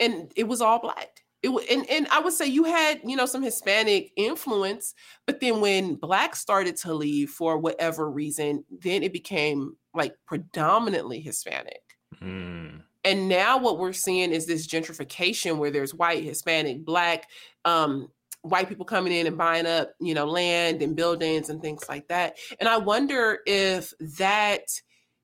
and 0.00 0.32
it 0.36 0.44
was 0.44 0.62
all 0.62 0.78
black 0.78 1.20
it 1.46 1.70
and, 1.70 1.88
and 1.88 2.06
I 2.08 2.20
would 2.20 2.32
say 2.32 2.46
you 2.46 2.64
had, 2.64 3.00
you 3.04 3.16
know, 3.16 3.26
some 3.26 3.42
Hispanic 3.42 4.12
influence, 4.16 4.94
but 5.26 5.40
then 5.40 5.60
when 5.60 5.94
blacks 5.94 6.40
started 6.40 6.76
to 6.78 6.94
leave 6.94 7.30
for 7.30 7.58
whatever 7.58 8.10
reason, 8.10 8.64
then 8.70 9.02
it 9.02 9.12
became 9.12 9.76
like 9.94 10.14
predominantly 10.26 11.20
Hispanic. 11.20 11.80
Mm. 12.20 12.82
And 13.04 13.28
now 13.28 13.58
what 13.58 13.78
we're 13.78 13.92
seeing 13.92 14.32
is 14.32 14.46
this 14.46 14.66
gentrification 14.66 15.58
where 15.58 15.70
there's 15.70 15.94
white, 15.94 16.24
Hispanic, 16.24 16.84
black, 16.84 17.28
um, 17.64 18.08
white 18.42 18.68
people 18.68 18.84
coming 18.84 19.12
in 19.12 19.26
and 19.26 19.38
buying 19.38 19.66
up, 19.66 19.92
you 20.00 20.14
know, 20.14 20.26
land 20.26 20.82
and 20.82 20.96
buildings 20.96 21.48
and 21.48 21.60
things 21.60 21.84
like 21.88 22.08
that. 22.08 22.36
And 22.60 22.68
I 22.68 22.78
wonder 22.78 23.40
if 23.46 23.92
that 24.18 24.62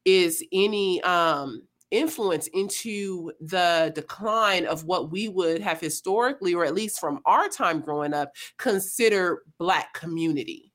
is 0.05 0.45
any 0.53 1.01
um 1.03 1.63
influence 1.93 2.49
into 2.49 3.31
the 3.41 3.93
decline 3.95 4.67
of 4.67 4.85
what 4.85 5.13
we 5.13 5.29
would 5.29 5.61
have 5.61 5.79
historically, 5.79 6.55
or 6.55 6.65
at 6.65 6.75
least 6.75 6.99
from 6.99 7.21
our 7.27 7.49
time 7.49 7.81
growing 7.81 8.15
up, 8.15 8.33
consider 8.59 9.43
Black 9.59 9.95
community. 9.95 10.73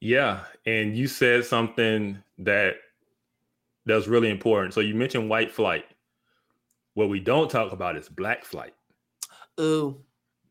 Yeah. 0.00 0.40
And 0.66 0.96
you 0.96 1.06
said 1.08 1.44
something 1.44 2.22
that 2.38 2.76
that's 3.86 4.06
really 4.06 4.30
important. 4.30 4.74
So 4.74 4.80
you 4.80 4.94
mentioned 4.94 5.30
white 5.30 5.52
flight. 5.52 5.84
What 6.94 7.08
we 7.08 7.20
don't 7.20 7.50
talk 7.50 7.72
about 7.72 7.96
is 7.96 8.08
black 8.08 8.44
flight. 8.44 8.74
Ooh. 9.60 10.00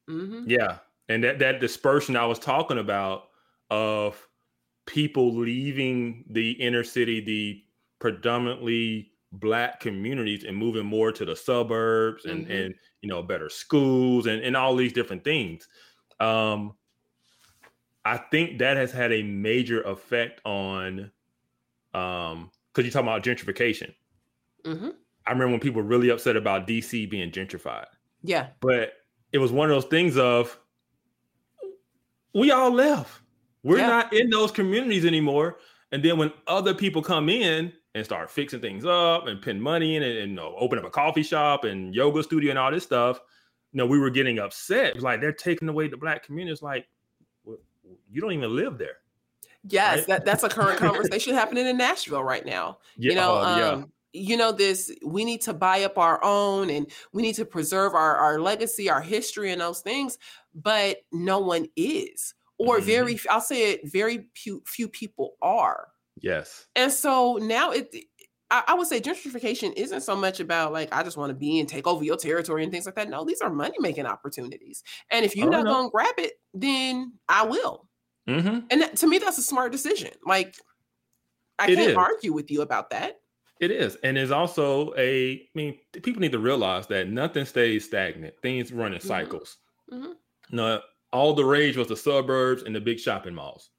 Mm-hmm. 0.10 0.50
Yeah. 0.50 0.78
And 1.10 1.24
that, 1.24 1.40
that 1.40 1.60
dispersion 1.60 2.16
I 2.16 2.26
was 2.26 2.40
talking 2.40 2.78
about 2.78 3.26
of 3.70 4.28
people 4.86 5.36
leaving 5.36 6.24
the 6.30 6.52
inner 6.52 6.84
city, 6.84 7.20
the 7.20 7.64
predominantly 8.00 9.12
black 9.40 9.80
communities 9.80 10.44
and 10.44 10.56
moving 10.56 10.86
more 10.86 11.12
to 11.12 11.26
the 11.26 11.36
suburbs 11.36 12.26
and, 12.26 12.44
mm-hmm. 12.44 12.52
and 12.52 12.76
you 13.02 13.10
know, 13.10 13.22
better 13.22 13.50
schools 13.50 14.26
and, 14.26 14.42
and 14.42 14.56
all 14.56 14.76
these 14.76 14.94
different 14.94 15.24
things. 15.24 15.68
Um, 16.20 16.74
I 18.04 18.18
think 18.18 18.60
that 18.60 18.78
has 18.78 18.92
had 18.92 19.12
a 19.12 19.24
major 19.24 19.82
effect 19.82 20.42
on 20.46 21.12
um 21.94 22.52
because 22.74 22.86
you're 22.86 22.92
talking 22.92 23.08
about 23.08 23.24
gentrification. 23.24 23.94
Mm-hmm. 24.66 24.90
I 25.26 25.32
remember 25.32 25.52
when 25.52 25.60
people 25.60 25.82
were 25.82 25.88
really 25.88 26.10
upset 26.10 26.36
about 26.36 26.68
DC 26.68 27.10
being 27.10 27.32
gentrified. 27.32 27.86
Yeah. 28.22 28.48
But 28.60 28.94
it 29.32 29.38
was 29.38 29.52
one 29.52 29.70
of 29.70 29.76
those 29.76 29.90
things 29.90 30.18
of 30.18 30.58
we 32.34 32.52
all 32.52 32.72
left. 32.72 33.22
We're 33.64 33.78
yeah. 33.78 33.88
not 33.88 34.14
in 34.14 34.30
those 34.30 34.52
communities 34.52 35.06
anymore. 35.06 35.58
And 35.92 36.04
then 36.04 36.18
when 36.18 36.32
other 36.48 36.74
people 36.74 37.02
come 37.02 37.30
in 37.30 37.72
and 37.96 38.04
start 38.04 38.30
fixing 38.30 38.60
things 38.60 38.86
up 38.86 39.26
and 39.26 39.42
pin 39.42 39.60
money 39.60 39.96
in 39.96 40.04
and, 40.04 40.18
and 40.18 40.30
you 40.32 40.36
know, 40.36 40.54
open 40.60 40.78
up 40.78 40.84
a 40.84 40.90
coffee 40.90 41.24
shop 41.24 41.64
and 41.64 41.96
yoga 41.96 42.22
studio 42.22 42.50
and 42.50 42.60
all 42.60 42.70
this 42.70 42.84
stuff, 42.84 43.22
you 43.72 43.78
know, 43.78 43.86
we 43.86 43.98
were 43.98 44.10
getting 44.10 44.38
upset. 44.38 44.88
It 44.88 44.96
was 44.96 45.04
like 45.04 45.22
they're 45.22 45.32
taking 45.32 45.70
away 45.70 45.88
the 45.88 45.98
black 45.98 46.24
community. 46.24 46.52
It's 46.52 46.62
like 46.62 46.88
well, 47.46 47.58
you 48.12 48.22
don't 48.22 48.34
even 48.34 48.54
live 48.54 48.78
there. 48.78 48.98
Yes, 49.68 50.00
right? 50.00 50.08
that, 50.08 50.26
that's 50.26 50.44
a 50.44 50.50
current 50.50 50.78
conversation 50.80 51.34
happening 51.34 51.66
in 51.66 51.78
Nashville 51.78 52.24
right 52.24 52.46
now. 52.46 52.80
Yeah, 52.98 53.12
you 53.12 53.16
know, 53.16 53.36
uh, 53.36 53.72
um, 53.74 53.92
you 54.12 54.36
know 54.36 54.52
this 54.52 54.92
we 55.06 55.24
need 55.24 55.42
to 55.42 55.54
buy 55.54 55.84
up 55.84 55.98
our 55.98 56.22
own 56.22 56.70
and 56.70 56.92
we 57.14 57.22
need 57.22 57.36
to 57.36 57.46
preserve 57.46 57.94
our, 57.96 58.16
our 58.16 58.40
legacy 58.40 58.90
our 58.90 59.02
history 59.02 59.52
and 59.52 59.60
those 59.60 59.82
things 59.82 60.18
but 60.54 61.00
no 61.12 61.40
one 61.40 61.68
is 61.76 62.34
or 62.58 62.78
mm-hmm. 62.78 62.86
very 62.86 63.20
i'll 63.30 63.42
say 63.42 63.74
it 63.74 63.92
very 63.92 64.28
few, 64.34 64.64
few 64.66 64.88
people 64.88 65.36
are 65.42 65.90
yes 66.22 66.68
and 66.76 66.92
so 66.92 67.38
now 67.42 67.72
it 67.72 67.94
I, 68.52 68.64
I 68.68 68.74
would 68.76 68.88
say 68.88 69.02
gentrification 69.02 69.74
isn't 69.76 70.02
so 70.02 70.16
much 70.16 70.40
about 70.40 70.72
like 70.72 70.94
I 70.94 71.04
just 71.04 71.18
want 71.18 71.32
to 71.32 71.34
be 71.34 71.60
and 71.60 71.68
take 71.68 71.88
over 71.88 72.04
your 72.04 72.16
territory 72.16 72.64
and 72.64 72.72
things 72.72 72.86
like 72.86 72.94
that. 72.94 73.10
No, 73.10 73.26
these 73.26 73.42
are 73.42 73.50
money 73.50 73.76
making 73.80 74.06
opportunities, 74.06 74.84
and 75.10 75.26
if 75.26 75.36
you're 75.36 75.48
oh, 75.48 75.50
not 75.50 75.66
going 75.66 75.88
to 75.88 75.90
grab 75.90 76.14
it, 76.20 76.34
then 76.54 77.14
I 77.28 77.44
will. 77.44 77.88
Mm-hmm. 78.30 78.60
And 78.70 78.82
that, 78.82 78.96
to 78.98 79.08
me, 79.08 79.18
that's 79.18 79.40
a 79.40 79.44
smart 79.44 79.72
decision. 79.72 80.12
Like 80.26 80.56
I 81.60 81.72
it 81.72 81.76
can't 81.76 81.92
is. 81.92 81.98
argue 81.98 82.34
with 82.34 82.52
you 82.52 82.62
about 82.62 82.90
that. 82.92 83.20
It 83.60 83.72
is. 83.72 83.96
And 84.04 84.18
it's 84.18 84.32
also 84.32 84.94
a, 84.98 85.34
I 85.34 85.50
mean, 85.54 85.78
people 85.94 86.22
need 86.22 86.34
to 86.34 86.40
realize 86.40 86.88
that 86.88 87.08
nothing 87.08 87.46
stays 87.46 87.86
stagnant. 87.86 88.34
Things 88.42 88.72
run 88.72 88.94
in 88.94 89.00
mm-hmm. 89.00 89.08
cycles. 89.08 89.58
Mm-hmm. 89.92 90.12
Now, 90.52 90.82
all 91.14 91.34
the 91.34 91.46
rage 91.46 91.78
was 91.78 91.88
the 91.88 91.96
suburbs 91.96 92.64
and 92.64 92.76
the 92.76 92.82
big 92.82 93.00
shopping 93.00 93.34
malls. 93.34 93.70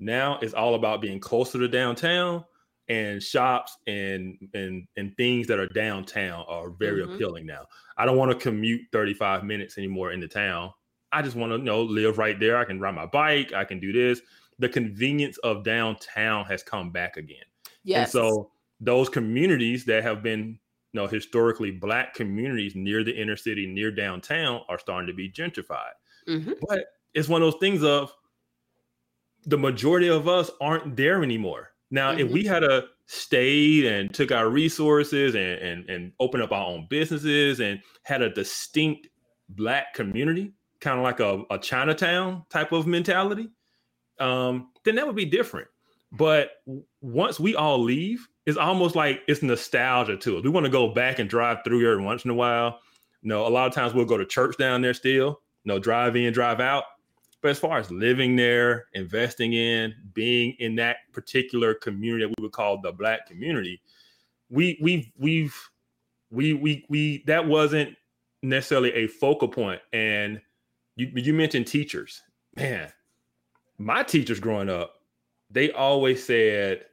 Now 0.00 0.38
it's 0.40 0.54
all 0.54 0.74
about 0.74 1.02
being 1.02 1.20
closer 1.20 1.58
to 1.58 1.68
downtown 1.68 2.44
and 2.88 3.22
shops 3.22 3.76
and 3.86 4.36
and 4.54 4.88
and 4.96 5.14
things 5.16 5.46
that 5.46 5.58
are 5.58 5.68
downtown 5.68 6.44
are 6.48 6.70
very 6.70 7.02
mm-hmm. 7.02 7.14
appealing 7.14 7.46
now. 7.46 7.66
I 7.98 8.06
don't 8.06 8.16
want 8.16 8.32
to 8.32 8.36
commute 8.36 8.80
35 8.92 9.44
minutes 9.44 9.76
anymore 9.76 10.12
into 10.12 10.26
town. 10.26 10.72
I 11.12 11.22
just 11.22 11.36
want 11.36 11.52
to 11.52 11.58
you 11.58 11.64
know 11.64 11.82
live 11.82 12.16
right 12.16 12.40
there. 12.40 12.56
I 12.56 12.64
can 12.64 12.80
ride 12.80 12.94
my 12.94 13.06
bike, 13.06 13.52
I 13.52 13.64
can 13.64 13.78
do 13.78 13.92
this. 13.92 14.22
The 14.58 14.68
convenience 14.68 15.38
of 15.38 15.64
downtown 15.64 16.46
has 16.46 16.62
come 16.62 16.90
back 16.90 17.16
again. 17.16 17.44
Yes. 17.84 18.06
And 18.06 18.12
so 18.12 18.50
those 18.80 19.08
communities 19.08 19.84
that 19.84 20.02
have 20.02 20.22
been 20.22 20.58
you 20.92 21.00
know 21.00 21.06
historically 21.06 21.70
black 21.70 22.14
communities 22.14 22.74
near 22.74 23.04
the 23.04 23.12
inner 23.12 23.36
city 23.36 23.66
near 23.66 23.90
downtown 23.90 24.62
are 24.68 24.78
starting 24.78 25.06
to 25.06 25.14
be 25.14 25.30
gentrified 25.30 25.92
mm-hmm. 26.28 26.52
but 26.68 26.86
it's 27.14 27.28
one 27.28 27.42
of 27.42 27.52
those 27.52 27.60
things 27.60 27.84
of 27.84 28.12
the 29.46 29.58
majority 29.58 30.08
of 30.08 30.28
us 30.28 30.50
aren't 30.60 30.96
there 30.96 31.22
anymore 31.22 31.70
now 31.90 32.10
mm-hmm. 32.10 32.20
if 32.20 32.30
we 32.30 32.44
had 32.44 32.64
a 32.64 32.84
stayed 33.06 33.86
and 33.86 34.14
took 34.14 34.30
our 34.30 34.48
resources 34.48 35.34
and, 35.34 35.58
and 35.58 35.90
and 35.90 36.12
opened 36.20 36.42
up 36.42 36.52
our 36.52 36.66
own 36.66 36.86
businesses 36.88 37.60
and 37.60 37.80
had 38.04 38.22
a 38.22 38.32
distinct 38.32 39.08
black 39.48 39.94
community 39.94 40.52
kind 40.80 40.98
of 40.98 41.04
like 41.04 41.20
a, 41.20 41.42
a 41.50 41.58
chinatown 41.58 42.44
type 42.50 42.72
of 42.72 42.86
mentality 42.86 43.48
um, 44.20 44.68
then 44.84 44.94
that 44.94 45.06
would 45.06 45.16
be 45.16 45.24
different 45.24 45.68
but 46.12 46.50
once 47.00 47.40
we 47.40 47.54
all 47.54 47.82
leave 47.82 48.28
it's 48.46 48.58
almost 48.58 48.96
like 48.96 49.20
it's 49.28 49.42
nostalgia 49.42 50.16
to 50.16 50.38
it. 50.38 50.44
We 50.44 50.50
want 50.50 50.66
to 50.66 50.72
go 50.72 50.92
back 50.92 51.18
and 51.18 51.28
drive 51.28 51.58
through 51.64 51.90
every 51.90 52.04
once 52.04 52.24
in 52.24 52.30
a 52.30 52.34
while. 52.34 52.80
You 53.22 53.28
know, 53.28 53.46
a 53.46 53.48
lot 53.48 53.68
of 53.68 53.74
times 53.74 53.94
we'll 53.94 54.06
go 54.06 54.16
to 54.16 54.26
church 54.26 54.56
down 54.58 54.82
there 54.82 54.94
still, 54.94 55.40
you 55.64 55.72
know, 55.72 55.78
drive 55.78 56.16
in, 56.16 56.32
drive 56.32 56.58
out. 56.58 56.84
But 57.42 57.50
as 57.52 57.58
far 57.58 57.78
as 57.78 57.90
living 57.90 58.36
there, 58.36 58.86
investing 58.92 59.54
in, 59.54 59.94
being 60.12 60.54
in 60.58 60.74
that 60.76 60.98
particular 61.12 61.74
community 61.74 62.24
that 62.24 62.34
we 62.36 62.42
would 62.42 62.52
call 62.52 62.80
the 62.80 62.92
black 62.92 63.26
community, 63.26 63.80
we 64.50 64.78
we've 64.82 65.10
we've 65.18 65.56
we 66.30 66.54
we 66.54 66.84
we 66.88 67.24
that 67.26 67.46
wasn't 67.46 67.96
necessarily 68.42 68.92
a 68.92 69.06
focal 69.06 69.48
point. 69.48 69.80
And 69.92 70.40
you 70.96 71.10
you 71.14 71.32
mentioned 71.32 71.66
teachers. 71.66 72.22
Man, 72.56 72.92
my 73.78 74.02
teachers 74.02 74.40
growing 74.40 74.68
up, 74.68 74.94
they 75.50 75.72
always 75.72 76.24
said, 76.24 76.84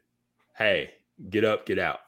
Hey, 0.58 0.92
get 1.30 1.44
up, 1.44 1.66
get 1.66 1.80
out. 1.80 2.00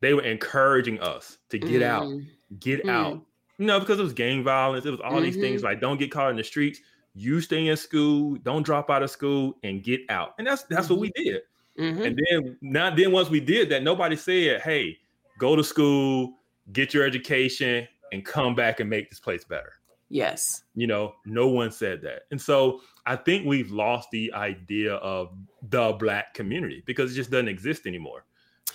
They 0.00 0.14
were 0.14 0.22
encouraging 0.22 1.00
us 1.00 1.38
to 1.50 1.58
get 1.58 1.82
mm. 1.82 1.86
out, 1.86 2.12
get 2.58 2.84
mm. 2.84 2.90
out. 2.90 3.22
You 3.58 3.66
know, 3.66 3.78
because 3.78 3.98
it 3.98 4.02
was 4.02 4.14
gang 4.14 4.42
violence, 4.42 4.86
it 4.86 4.90
was 4.90 5.00
all 5.00 5.12
mm-hmm. 5.12 5.24
these 5.24 5.36
things 5.36 5.60
mm-hmm. 5.60 5.66
like 5.66 5.80
don't 5.80 5.98
get 5.98 6.10
caught 6.10 6.30
in 6.30 6.36
the 6.36 6.44
streets. 6.44 6.80
You 7.14 7.40
stay 7.40 7.66
in 7.66 7.76
school, 7.76 8.36
don't 8.42 8.62
drop 8.62 8.90
out 8.90 9.02
of 9.02 9.10
school, 9.10 9.56
and 9.62 9.82
get 9.82 10.00
out. 10.08 10.34
And 10.38 10.46
that's 10.46 10.62
that's 10.64 10.86
mm-hmm. 10.86 10.94
what 10.94 11.00
we 11.00 11.08
mm-hmm. 11.08 11.24
did. 11.24 11.42
Mm-hmm. 11.78 12.02
And 12.02 12.20
then 12.30 12.56
now, 12.60 12.94
then 12.94 13.12
once 13.12 13.30
we 13.30 13.40
did 13.40 13.68
that, 13.70 13.82
nobody 13.82 14.16
said, 14.16 14.60
"Hey, 14.60 14.98
go 15.38 15.56
to 15.56 15.64
school, 15.64 16.34
get 16.72 16.94
your 16.94 17.04
education, 17.04 17.88
and 18.12 18.24
come 18.24 18.54
back 18.54 18.80
and 18.80 18.88
make 18.88 19.10
this 19.10 19.20
place 19.20 19.44
better." 19.44 19.72
Yes. 20.10 20.64
You 20.74 20.88
know, 20.88 21.14
no 21.24 21.48
one 21.48 21.70
said 21.70 22.02
that. 22.02 22.22
And 22.32 22.40
so 22.40 22.80
I 23.06 23.16
think 23.16 23.46
we've 23.46 23.70
lost 23.70 24.10
the 24.10 24.32
idea 24.34 24.94
of 24.96 25.30
the 25.62 25.92
black 25.92 26.34
community 26.34 26.82
because 26.84 27.12
it 27.12 27.14
just 27.14 27.30
doesn't 27.30 27.48
exist 27.48 27.86
anymore. 27.86 28.24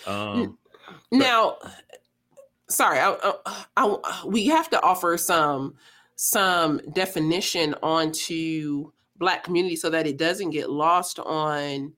Um, 0.08 0.58
now, 1.12 1.58
but- 1.62 1.74
sorry, 2.70 3.00
I, 3.00 3.18
I, 3.46 3.64
I, 3.78 4.26
we 4.26 4.48
have 4.48 4.70
to 4.70 4.82
offer 4.82 5.18
some 5.18 5.76
some 6.16 6.80
definition 6.94 7.76
onto 7.84 8.92
black 9.18 9.44
community 9.44 9.76
so 9.76 9.90
that 9.90 10.08
it 10.08 10.18
doesn't 10.18 10.50
get 10.50 10.70
lost 10.70 11.20
on 11.20 11.94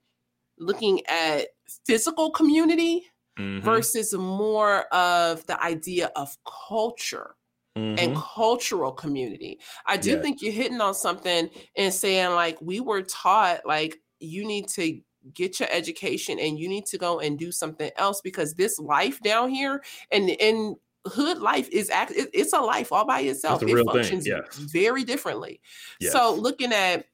looking 0.59 1.01
at 1.07 1.47
physical 1.85 2.31
community 2.31 3.05
mm-hmm. 3.37 3.63
versus 3.63 4.13
more 4.13 4.81
of 4.93 5.45
the 5.47 5.61
idea 5.63 6.11
of 6.15 6.35
culture 6.67 7.35
mm-hmm. 7.77 7.97
and 7.99 8.15
cultural 8.15 8.91
community. 8.91 9.59
I 9.85 9.97
do 9.97 10.11
yeah. 10.11 10.21
think 10.21 10.41
you're 10.41 10.51
hitting 10.51 10.81
on 10.81 10.93
something 10.93 11.49
and 11.75 11.93
saying 11.93 12.31
like 12.31 12.57
we 12.61 12.79
were 12.79 13.03
taught 13.03 13.61
like 13.65 13.97
you 14.19 14.45
need 14.45 14.67
to 14.69 14.99
get 15.33 15.59
your 15.59 15.69
education 15.71 16.39
and 16.39 16.57
you 16.57 16.69
need 16.69 16.85
to 16.85 16.97
go 16.97 17.19
and 17.19 17.37
do 17.37 17.51
something 17.51 17.91
else 17.97 18.21
because 18.21 18.53
this 18.53 18.79
life 18.79 19.19
down 19.21 19.49
here 19.49 19.83
and 20.11 20.29
and 20.41 20.75
hood 21.09 21.39
life 21.39 21.69
is 21.71 21.89
act 21.89 22.13
it's 22.15 22.53
a 22.53 22.59
life 22.59 22.91
all 22.91 23.05
by 23.05 23.21
itself 23.21 23.61
it 23.63 23.85
functions 23.85 24.23
thing, 24.23 24.33
yes. 24.33 24.57
very 24.57 25.03
differently 25.03 25.59
yes. 25.99 26.11
so 26.11 26.33
looking 26.33 26.73
at 26.73 27.05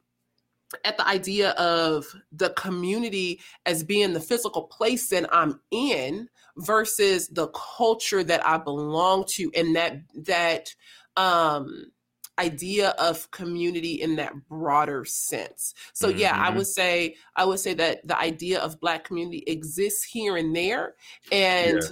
at 0.86 0.98
the 0.98 1.08
idea 1.08 1.52
of 1.52 2.06
the 2.32 2.50
community 2.52 3.40
as 3.66 3.84
being 3.84 4.14
the 4.14 4.20
physical 4.20 4.64
place 4.64 5.10
that 5.10 5.30
I'm 5.34 5.60
in 5.72 6.30
versus 6.58 7.28
the 7.28 7.48
culture 7.48 8.24
that 8.24 8.46
I 8.46 8.58
belong 8.58 9.26
to 9.30 9.52
and 9.56 9.76
that 9.76 10.02
that 10.16 10.74
um 11.16 11.92
idea 12.40 12.90
of 12.98 13.30
community 13.30 14.02
in 14.02 14.16
that 14.16 14.34
broader 14.50 15.06
sense. 15.06 15.76
So 15.94 16.10
mm-hmm. 16.10 16.18
yeah, 16.18 16.34
I 16.34 16.48
mm-hmm. 16.48 16.58
would 16.58 16.68
say 16.68 17.16
I 17.36 17.46
would 17.46 17.60
say 17.60 17.74
that 17.76 18.08
the 18.08 18.18
idea 18.18 18.60
of 18.60 18.80
black 18.80 19.04
community 19.04 19.44
exists 19.46 20.04
here 20.04 20.38
and 20.38 20.56
there 20.56 20.96
and 21.32 21.80
yeah. 21.82 21.90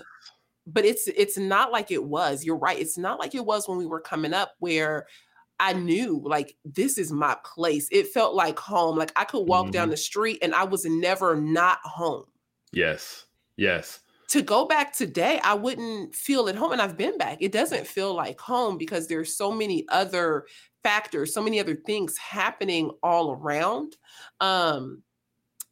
But 0.72 0.86
it's 0.86 1.08
it's 1.08 1.38
not 1.38 1.72
like 1.72 1.92
it 1.92 2.04
was. 2.04 2.44
You're 2.44 2.58
right. 2.58 2.80
It's 2.80 2.98
not 2.98 3.20
like 3.20 3.36
it 3.36 3.46
was 3.46 3.68
when 3.68 3.78
we 3.78 3.86
were 3.86 4.02
coming 4.02 4.34
up 4.34 4.54
where 4.60 5.08
I 5.60 5.74
knew 5.74 6.22
like 6.26 6.56
this 6.66 6.98
is 6.98 7.12
my 7.12 7.38
place. 7.46 7.88
It 7.92 8.08
felt 8.08 8.36
like 8.36 8.58
home. 8.58 8.98
Like 8.98 9.12
I 9.16 9.26
could 9.26 9.48
walk 9.48 9.66
mm-hmm. 9.66 9.72
down 9.72 9.90
the 9.90 9.98
street 9.98 10.40
and 10.42 10.56
I 10.56 10.64
was 10.64 10.86
never 10.86 11.36
not 11.36 11.80
home. 11.84 12.26
Yes. 12.72 13.26
Yes 13.58 14.00
to 14.32 14.42
go 14.42 14.66
back 14.66 14.94
today, 14.96 15.42
I 15.44 15.56
wouldn't 15.56 16.16
feel 16.16 16.48
at 16.48 16.56
home. 16.56 16.72
And 16.72 16.82
I've 16.82 16.96
been 16.96 17.18
back. 17.18 17.40
It 17.42 17.52
doesn't 17.52 17.86
feel 17.86 18.14
like 18.14 18.40
home 18.40 18.78
because 18.78 19.08
there's 19.08 19.36
so 19.36 19.52
many 19.52 19.86
other 19.90 20.46
factors, 20.84 21.34
so 21.34 21.44
many 21.44 21.60
other 21.60 21.76
things 21.76 22.18
happening 22.18 22.92
all 23.04 23.34
around. 23.34 23.98
Um, 24.40 25.04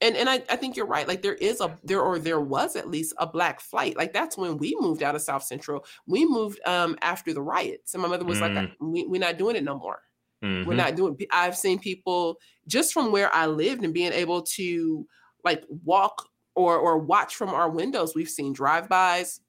and 0.01 0.15
and 0.15 0.29
I, 0.29 0.41
I 0.49 0.55
think 0.55 0.75
you're 0.75 0.85
right. 0.85 1.07
Like 1.07 1.21
there 1.21 1.33
is 1.33 1.59
a 1.61 1.77
there 1.83 2.01
or 2.01 2.19
there 2.19 2.39
was 2.39 2.75
at 2.75 2.89
least 2.89 3.13
a 3.17 3.27
black 3.27 3.59
flight. 3.59 3.97
Like 3.97 4.13
that's 4.13 4.37
when 4.37 4.57
we 4.57 4.75
moved 4.79 5.03
out 5.03 5.15
of 5.15 5.21
South 5.21 5.43
Central. 5.43 5.85
We 6.07 6.25
moved 6.25 6.59
um 6.65 6.97
after 7.01 7.33
the 7.33 7.41
riots, 7.41 7.93
and 7.93 8.01
my 8.01 8.09
mother 8.09 8.25
was 8.25 8.39
mm. 8.39 8.55
like, 8.55 8.71
we, 8.79 9.05
"We're 9.07 9.19
not 9.19 9.37
doing 9.37 9.55
it 9.55 9.63
no 9.63 9.77
more. 9.77 9.99
Mm-hmm. 10.43 10.67
We're 10.67 10.75
not 10.75 10.95
doing." 10.95 11.17
I've 11.31 11.57
seen 11.57 11.79
people 11.79 12.37
just 12.67 12.93
from 12.93 13.11
where 13.11 13.33
I 13.33 13.47
lived 13.47 13.83
and 13.83 13.93
being 13.93 14.13
able 14.13 14.43
to 14.43 15.05
like 15.43 15.63
walk 15.69 16.27
or 16.55 16.77
or 16.77 16.97
watch 16.97 17.35
from 17.35 17.49
our 17.49 17.69
windows. 17.69 18.15
We've 18.15 18.29
seen 18.29 18.53
drive-bys, 18.53 19.41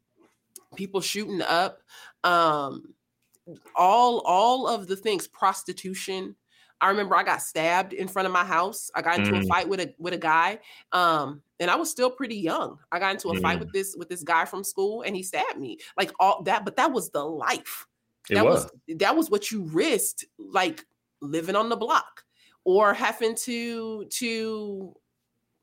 people 0.77 1.01
shooting 1.01 1.43
up, 1.43 1.81
um, 2.25 2.95
all 3.77 4.21
all 4.25 4.67
of 4.67 4.89
the 4.89 4.97
things, 4.97 5.29
prostitution. 5.29 6.35
I 6.81 6.89
remember 6.89 7.15
I 7.17 7.23
got 7.23 7.43
stabbed 7.43 7.93
in 7.93 8.09
front 8.09 8.27
of 8.27 8.33
my 8.33 8.45
house. 8.45 8.91
I 8.95 9.03
got 9.03 9.19
into 9.19 9.33
mm. 9.33 9.45
a 9.45 9.47
fight 9.47 9.69
with 9.69 9.81
a 9.81 9.95
with 9.99 10.15
a 10.15 10.19
guy, 10.19 10.59
um, 10.93 11.43
and 11.59 11.71
I 11.71 11.77
was 11.77 11.91
still 11.91 12.11
pretty 12.11 12.37
young. 12.37 12.79
I 12.91 12.99
got 12.99 13.13
into 13.13 13.29
a 13.29 13.35
mm. 13.35 13.43
fight 13.43 13.59
with 13.59 13.73
this 13.73 13.95
with 13.99 14.09
this 14.09 14.23
guy 14.23 14.45
from 14.45 14.65
school, 14.65 15.03
and 15.03 15.15
he 15.15 15.23
stabbed 15.23 15.59
me. 15.59 15.79
Like 15.97 16.11
all 16.19 16.43
that, 16.45 16.65
but 16.65 16.77
that 16.77 16.93
was 16.93 17.11
the 17.11 17.25
life. 17.25 17.87
It 18.29 18.35
that 18.35 18.45
was. 18.45 18.65
was 18.65 18.99
that 18.99 19.17
was 19.17 19.31
what 19.31 19.51
you 19.51 19.63
risked, 19.63 20.25
like 20.39 20.85
living 21.21 21.57
on 21.57 21.69
the 21.69 21.77
block 21.77 22.25
or 22.65 22.95
having 22.95 23.35
to 23.35 24.07
to 24.11 24.95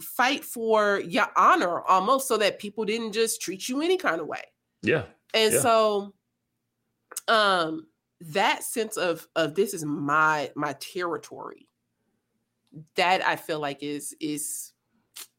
fight 0.02 0.46
for 0.46 1.00
your 1.00 1.28
honor 1.36 1.82
almost 1.82 2.28
so 2.28 2.38
that 2.38 2.60
people 2.60 2.86
didn't 2.86 3.14
just 3.14 3.42
treat 3.42 3.68
you 3.68 3.82
any 3.82 3.98
kind 3.98 4.22
of 4.22 4.28
way. 4.28 4.44
Yeah. 4.82 5.04
And 5.34 5.54
yeah. 5.54 5.60
so 5.60 6.14
um 7.28 7.88
that 8.20 8.64
sense 8.64 8.98
of 8.98 9.28
of 9.36 9.56
this 9.56 9.74
is 9.74 9.86
my 9.86 10.52
my 10.56 10.74
territory 10.74 11.68
that 12.96 13.26
I 13.26 13.36
feel 13.36 13.60
like 13.60 13.84
is 13.84 14.16
is 14.20 14.74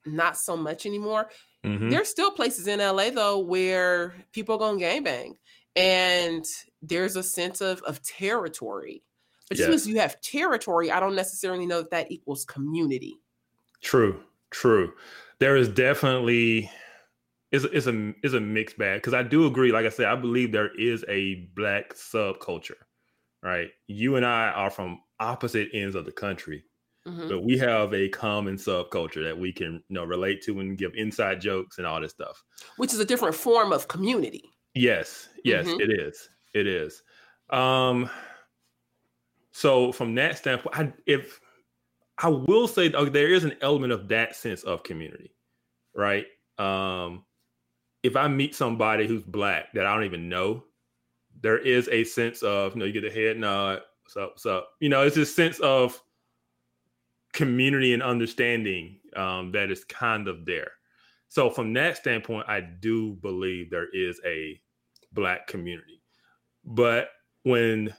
not 0.06 0.37
so 0.37 0.56
much 0.56 0.87
anymore. 0.87 1.28
Mm-hmm. 1.64 1.90
There's 1.90 2.08
still 2.08 2.30
places 2.30 2.66
in 2.66 2.78
LA 2.78 3.11
though 3.11 3.38
where 3.38 4.14
people 4.32 4.58
go 4.58 4.76
gang 4.76 5.02
bang 5.02 5.37
and 5.76 6.44
there's 6.82 7.16
a 7.16 7.23
sense 7.23 7.61
of 7.61 7.82
of 7.82 8.02
territory. 8.02 9.02
But 9.49 9.56
just 9.56 9.68
because 9.68 9.87
you 9.88 9.99
have 9.99 10.20
territory, 10.20 10.90
I 10.90 11.00
don't 11.00 11.14
necessarily 11.14 11.64
know 11.64 11.80
that 11.80 11.90
that 11.90 12.12
equals 12.12 12.44
community. 12.44 13.18
True, 13.80 14.20
true. 14.50 14.92
There 15.38 15.56
is 15.56 15.68
definitely 15.68 16.70
is 17.52 17.64
is 17.67 17.87
a 17.87 18.12
is 18.23 18.35
a 18.35 18.40
mixed 18.40 18.78
bag 18.78 18.99
because 18.99 19.14
I 19.14 19.23
do 19.23 19.47
agree. 19.47 19.73
Like 19.73 19.87
I 19.87 19.90
said, 19.90 20.07
I 20.07 20.17
believe 20.17 20.52
there 20.52 20.75
is 20.76 21.05
a 21.09 21.49
black 21.55 21.95
subculture. 21.95 22.73
Right, 23.43 23.71
you 23.87 24.17
and 24.17 24.26
I 24.26 24.49
are 24.49 24.71
from 24.71 25.00
opposite 25.21 25.69
ends 25.73 25.95
of 25.95 26.05
the 26.05 26.12
country, 26.12 26.64
mm-hmm. 27.07 27.28
but 27.28 27.45
we 27.45 27.57
have 27.59 27.95
a 27.95 28.09
common 28.09 28.57
subculture 28.57 29.23
that 29.23 29.38
we 29.38 29.52
can 29.52 29.75
you 29.88 29.95
know 29.95 30.05
relate 30.05 30.43
to 30.43 30.59
and 30.59 30.76
give 30.76 30.93
inside 30.95 31.40
jokes 31.40 31.78
and 31.78 31.87
all 31.87 32.00
this 32.00 32.11
stuff. 32.11 32.43
Which 32.76 32.93
is 32.93 32.99
a 32.99 33.05
different 33.05 33.37
form 33.37 33.73
of 33.73 33.87
community. 33.87 34.43
Yes, 34.75 35.28
yes, 35.45 35.67
mm-hmm. 35.67 35.81
it 35.81 35.90
is. 35.90 36.28
It 36.52 36.67
is. 36.67 37.02
Um, 37.50 38.11
so 39.52 39.93
from 39.93 40.14
that 40.17 40.38
standpoint, 40.38 40.76
I, 40.76 40.93
if 41.07 41.40
I 42.19 42.28
will 42.28 42.67
say 42.67 42.93
okay, 42.93 43.11
there 43.11 43.28
is 43.28 43.45
an 43.45 43.57
element 43.61 43.93
of 43.93 44.09
that 44.09 44.35
sense 44.35 44.64
of 44.64 44.83
community, 44.83 45.33
right? 45.95 46.26
Um, 46.59 47.25
if 48.09 48.17
I 48.17 48.27
meet 48.27 48.55
somebody 48.55 49.07
who's 49.07 49.23
black 49.23 49.73
that 49.75 49.87
I 49.87 49.95
don't 49.95 50.05
even 50.05 50.29
know, 50.29 50.65
there 51.43 51.59
is 51.59 51.88
a 51.88 52.05
sense 52.05 52.43
of 52.43 52.75
you 52.75 52.81
know 52.81 52.87
you 52.87 52.93
get 52.93 53.03
the 53.03 53.11
head 53.11 53.38
nod, 53.38 53.83
what's 54.03 54.17
up, 54.17 54.31
what's 54.31 54.47
up. 54.47 54.71
You 54.81 54.88
know, 54.88 55.03
it's 55.03 55.15
this 55.15 55.35
sense 55.35 55.61
of 55.61 56.03
community 57.35 57.93
and 57.93 58.03
understanding 58.03 58.99
um, 59.15 59.53
that 59.53 59.71
is 59.71 59.85
kind 59.85 60.27
of 60.27 60.47
there. 60.47 60.73
So 61.29 61.50
from 61.50 61.75
that 61.75 61.99
standpoint, 61.99 62.49
I 62.49 62.61
do 62.62 63.12
believe 63.21 63.71
there 63.71 63.88
is 63.93 64.21
a 64.25 64.59
black 65.12 65.47
community. 65.47 66.00
But 66.65 67.11
when 67.43 67.95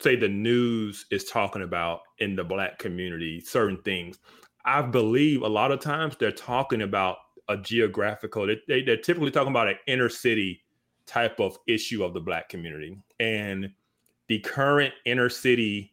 say 0.00 0.16
the 0.16 0.28
news 0.28 1.06
is 1.12 1.24
talking 1.24 1.62
about 1.62 2.00
in 2.18 2.34
the 2.34 2.42
black 2.42 2.80
community 2.80 3.40
certain 3.40 3.80
things, 3.82 4.18
I 4.64 4.82
believe 4.82 5.42
a 5.42 5.48
lot 5.48 5.70
of 5.70 5.78
times 5.78 6.16
they're 6.18 6.32
talking 6.32 6.82
about 6.82 7.18
a 7.52 7.62
geographical, 7.62 8.46
they, 8.66 8.82
they're 8.82 8.96
typically 8.96 9.30
talking 9.30 9.50
about 9.50 9.68
an 9.68 9.76
inner 9.86 10.08
city 10.08 10.62
type 11.06 11.40
of 11.40 11.58
issue 11.66 12.04
of 12.04 12.14
the 12.14 12.20
black 12.20 12.48
community. 12.48 12.96
And 13.20 13.70
the 14.28 14.38
current 14.40 14.94
inner 15.04 15.28
city 15.28 15.92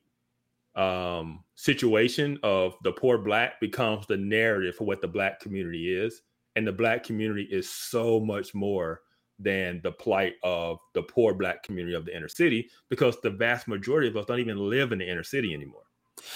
um, 0.75 1.43
situation 1.55 2.39
of 2.43 2.75
the 2.83 2.91
poor 2.91 3.17
black 3.17 3.59
becomes 3.59 4.07
the 4.07 4.17
narrative 4.17 4.75
for 4.75 4.85
what 4.85 5.01
the 5.01 5.07
black 5.07 5.39
community 5.39 5.93
is. 5.93 6.21
And 6.55 6.65
the 6.65 6.71
black 6.71 7.03
community 7.03 7.47
is 7.51 7.69
so 7.69 8.19
much 8.19 8.53
more 8.53 9.01
than 9.39 9.79
the 9.83 9.91
plight 9.91 10.33
of 10.43 10.79
the 10.93 11.01
poor 11.01 11.33
black 11.33 11.63
community 11.63 11.95
of 11.95 12.05
the 12.05 12.15
inner 12.15 12.27
city 12.27 12.69
because 12.89 13.19
the 13.21 13.29
vast 13.29 13.67
majority 13.67 14.07
of 14.07 14.17
us 14.17 14.25
don't 14.25 14.39
even 14.39 14.57
live 14.57 14.91
in 14.91 14.99
the 14.99 15.09
inner 15.09 15.23
city 15.23 15.53
anymore. 15.53 15.83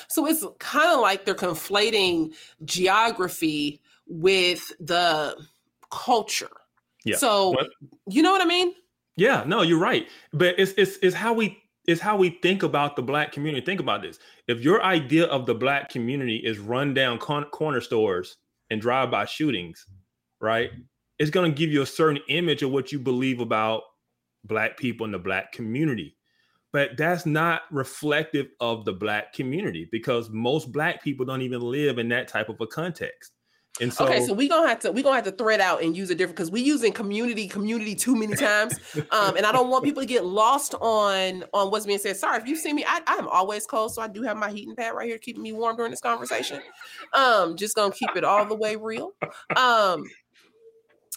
So 0.07 0.25
it's 0.25 0.45
kind 0.59 0.89
of 0.89 1.01
like 1.01 1.25
they're 1.25 1.36
conflating 1.36 2.33
geography 2.63 3.81
with 4.08 4.72
the 4.80 5.36
culture. 5.92 6.50
Yeah. 7.06 7.18
So 7.18 7.52
what? 7.52 7.68
you 8.10 8.22
know 8.22 8.32
what 8.32 8.42
I 8.42 8.46
mean? 8.46 8.74
Yeah, 9.16 9.44
no, 9.46 9.62
you're 9.62 9.80
right. 9.80 10.08
But 10.32 10.56
it's 10.58 10.74
it's 10.78 10.98
it's 11.02 11.16
how 11.16 11.34
we 11.34 11.62
it's 11.86 12.02
how 12.02 12.16
we 12.18 12.30
think 12.42 12.63
about 12.63 12.96
the 12.96 13.04
black 13.04 13.32
community. 13.32 13.66
Think 13.66 13.80
about 13.80 14.02
this. 14.02 14.20
If 14.48 14.62
your 14.62 14.84
idea 14.84 15.26
of 15.26 15.46
the 15.46 15.56
black 15.56 15.89
community 15.89 16.38
is 16.38 16.60
run 16.60 16.94
down 16.94 17.20
con- 17.20 17.46
corner 17.46 17.82
stores 17.82 18.38
and 18.70 18.82
drive-by 18.82 19.26
shootings, 19.26 19.86
right? 20.39 20.72
it's 21.20 21.32
going 21.32 21.50
to 21.50 21.58
give 21.58 21.72
you 21.72 21.82
a 21.82 21.86
certain 21.86 22.22
image 22.28 22.63
of 22.63 22.72
what 22.72 22.92
you 22.92 23.00
believe 23.00 23.39
about 23.39 23.84
black 24.46 24.78
people 24.78 25.06
in 25.06 25.12
the 25.12 25.20
black 25.20 25.52
community 25.52 26.18
but 26.74 26.98
that's 26.98 27.26
not 27.26 27.62
reflective 27.72 28.48
of 28.60 28.84
the 28.84 28.92
black 28.92 29.32
community 29.32 29.88
because 29.92 30.30
most 30.32 30.72
black 30.72 31.04
people 31.04 31.26
don't 31.26 31.42
even 31.42 31.62
live 31.62 31.98
in 31.98 32.10
that 32.10 32.28
type 32.28 32.50
of 32.50 32.60
a 32.60 32.68
context 32.68 33.32
and 33.81 33.91
so, 33.91 34.05
okay, 34.05 34.23
so 34.23 34.33
we 34.33 34.47
gonna 34.47 34.67
have 34.67 34.79
to 34.81 34.91
we 34.91 35.01
gonna 35.01 35.15
have 35.15 35.25
to 35.25 35.31
thread 35.31 35.59
out 35.59 35.81
and 35.81 35.97
use 35.97 36.12
a 36.12 36.15
different 36.15 36.38
because 36.38 36.51
we 36.51 36.62
using 36.62 36.93
community 36.93 37.47
community 37.47 37.95
too 37.95 38.15
many 38.15 38.36
times, 38.36 38.77
um, 39.12 39.36
and 39.36 39.45
I 39.47 39.51
don't 39.51 39.69
want 39.69 39.83
people 39.83 40.01
to 40.03 40.07
get 40.07 40.25
lost 40.25 40.75
on 40.75 41.43
on 41.53 41.71
what's 41.71 41.88
being 41.88 41.97
said. 41.97 42.15
Sorry 42.17 42.38
if 42.39 42.47
you 42.47 42.55
see 42.55 42.71
me, 42.71 42.86
I, 42.88 43.01
I 43.07 43.15
am 43.15 43.27
always 43.27 43.65
cold, 43.65 43.93
so 43.93 44.01
I 44.01 44.07
do 44.07 44.21
have 44.21 44.38
my 44.38 44.51
heating 44.51 44.75
pad 44.75 44.93
right 44.93 45.07
here 45.07 45.17
keeping 45.17 45.41
me 45.41 45.53
warm 45.53 45.75
during 45.75 45.89
this 45.89 46.01
conversation. 46.01 46.62
Um, 47.13 47.57
just 47.57 47.75
gonna 47.75 47.93
keep 47.93 48.15
it 48.15 48.23
all 48.23 48.45
the 48.45 48.55
way 48.55 48.75
real. 48.75 49.13
Um, 49.55 50.03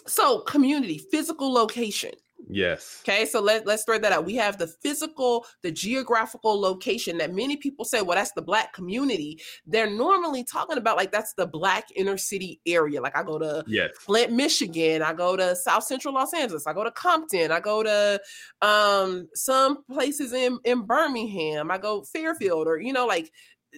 so 0.07 0.39
community, 0.39 0.97
physical 1.11 1.53
location. 1.53 2.11
Yes. 2.49 3.01
Okay, 3.03 3.25
so 3.25 3.41
let, 3.41 3.65
let's 3.65 3.83
thread 3.83 4.01
that 4.03 4.11
out. 4.11 4.25
We 4.25 4.35
have 4.35 4.57
the 4.57 4.67
physical, 4.67 5.45
the 5.63 5.71
geographical 5.71 6.59
location 6.59 7.17
that 7.17 7.33
many 7.33 7.57
people 7.57 7.83
say, 7.83 8.01
well, 8.01 8.17
that's 8.17 8.31
the 8.33 8.41
black 8.41 8.73
community. 8.73 9.39
They're 9.65 9.89
normally 9.89 10.43
talking 10.43 10.77
about 10.77 10.97
like 10.97 11.11
that's 11.11 11.33
the 11.33 11.47
black 11.47 11.87
inner 11.95 12.17
city 12.17 12.61
area. 12.65 13.01
Like 13.01 13.17
I 13.17 13.23
go 13.23 13.39
to 13.39 13.63
yes. 13.67 13.91
Flint, 13.99 14.31
Michigan, 14.31 15.01
I 15.01 15.13
go 15.13 15.35
to 15.35 15.55
South 15.55 15.83
Central 15.83 16.13
Los 16.13 16.33
Angeles, 16.33 16.67
I 16.67 16.73
go 16.73 16.83
to 16.83 16.91
Compton, 16.91 17.51
I 17.51 17.59
go 17.59 17.83
to 17.83 18.21
um 18.61 19.27
some 19.33 19.83
places 19.91 20.33
in, 20.33 20.59
in 20.63 20.81
Birmingham, 20.81 21.71
I 21.71 21.77
go 21.77 22.03
Fairfield, 22.03 22.67
or 22.67 22.79
you 22.79 22.93
know, 22.93 23.05
like 23.05 23.31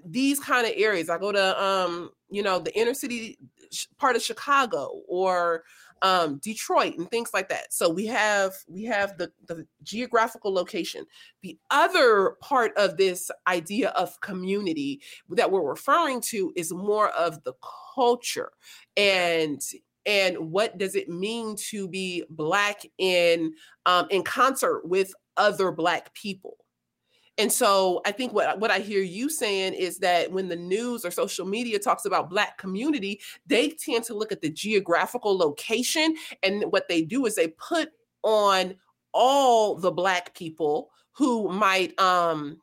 these 0.05 0.39
kind 0.39 0.67
of 0.67 0.73
areas. 0.75 1.09
I 1.09 1.17
go 1.17 1.31
to 1.31 1.63
um, 1.63 2.11
you 2.29 2.43
know, 2.43 2.59
the 2.59 2.77
inner 2.77 2.93
city 2.93 3.37
part 3.97 4.15
of 4.15 4.21
Chicago 4.21 5.01
or 5.07 5.63
um, 6.01 6.37
Detroit 6.37 6.97
and 6.97 7.09
things 7.09 7.31
like 7.33 7.49
that. 7.49 7.73
So 7.73 7.89
we 7.89 8.05
have 8.07 8.53
we 8.67 8.83
have 8.85 9.17
the, 9.17 9.31
the 9.47 9.65
geographical 9.83 10.53
location. 10.53 11.05
The 11.41 11.57
other 11.71 12.35
part 12.41 12.71
of 12.77 12.97
this 12.97 13.31
idea 13.47 13.89
of 13.89 14.19
community 14.21 15.01
that 15.29 15.51
we're 15.51 15.67
referring 15.67 16.21
to 16.21 16.51
is 16.55 16.73
more 16.73 17.09
of 17.09 17.43
the 17.43 17.53
culture 17.95 18.51
and 18.97 19.61
and 20.05 20.37
what 20.51 20.77
does 20.77 20.95
it 20.95 21.09
mean 21.09 21.55
to 21.55 21.87
be 21.87 22.23
black 22.29 22.81
in 22.97 23.53
um, 23.85 24.07
in 24.09 24.23
concert 24.23 24.81
with 24.85 25.13
other 25.37 25.71
black 25.71 26.13
people 26.13 26.57
and 27.39 27.51
so 27.51 28.01
I 28.05 28.11
think 28.11 28.33
what, 28.33 28.59
what 28.59 28.69
I 28.69 28.79
hear 28.79 29.01
you 29.01 29.29
saying 29.29 29.73
is 29.73 29.99
that 29.99 30.29
when 30.29 30.49
the 30.49 30.57
news 30.57 31.05
or 31.05 31.09
social 31.11 31.45
media 31.45 31.79
talks 31.79 32.03
about 32.03 32.29
Black 32.29 32.57
community, 32.57 33.21
they 33.47 33.69
tend 33.69 34.03
to 34.05 34.13
look 34.13 34.33
at 34.33 34.41
the 34.41 34.49
geographical 34.49 35.37
location. 35.37 36.15
And 36.43 36.65
what 36.65 36.89
they 36.89 37.01
do 37.01 37.25
is 37.25 37.35
they 37.35 37.47
put 37.47 37.91
on 38.23 38.75
all 39.13 39.75
the 39.75 39.89
Black 39.89 40.35
people 40.35 40.89
who 41.13 41.47
might 41.47 41.97
um, 41.97 42.57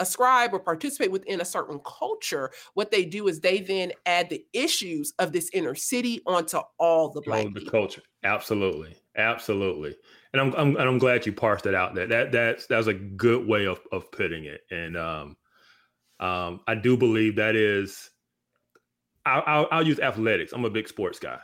ascribe 0.00 0.52
or 0.52 0.58
participate 0.58 1.12
within 1.12 1.40
a 1.40 1.44
certain 1.44 1.80
culture, 1.86 2.50
what 2.74 2.90
they 2.90 3.04
do 3.04 3.28
is 3.28 3.38
they 3.38 3.60
then 3.60 3.92
add 4.06 4.28
the 4.28 4.44
issues 4.52 5.12
of 5.20 5.30
this 5.30 5.50
inner 5.52 5.76
city 5.76 6.20
onto 6.26 6.58
all 6.80 7.10
the 7.10 7.20
black 7.20 7.46
the 7.54 7.70
culture. 7.70 8.02
Absolutely, 8.24 8.96
absolutely 9.16 9.94
and 10.32 10.40
I'm, 10.40 10.54
I'm 10.54 10.76
and 10.76 10.88
I'm 10.88 10.98
glad 10.98 11.26
you 11.26 11.32
parsed 11.32 11.66
it 11.66 11.74
out. 11.74 11.94
That 11.94 12.08
that 12.10 12.32
that's 12.32 12.66
that's 12.66 12.86
a 12.86 12.94
good 12.94 13.46
way 13.46 13.66
of 13.66 13.80
of 13.92 14.10
putting 14.12 14.44
it. 14.44 14.60
And 14.70 14.96
um, 14.96 15.36
um, 16.20 16.60
I 16.66 16.74
do 16.74 16.96
believe 16.96 17.36
that 17.36 17.56
is 17.56 18.10
I'll, 19.26 19.42
I'll, 19.46 19.68
I'll 19.70 19.86
use 19.86 19.98
athletics. 20.00 20.52
I'm 20.52 20.64
a 20.64 20.70
big 20.70 20.88
sports 20.88 21.18
guy. 21.18 21.38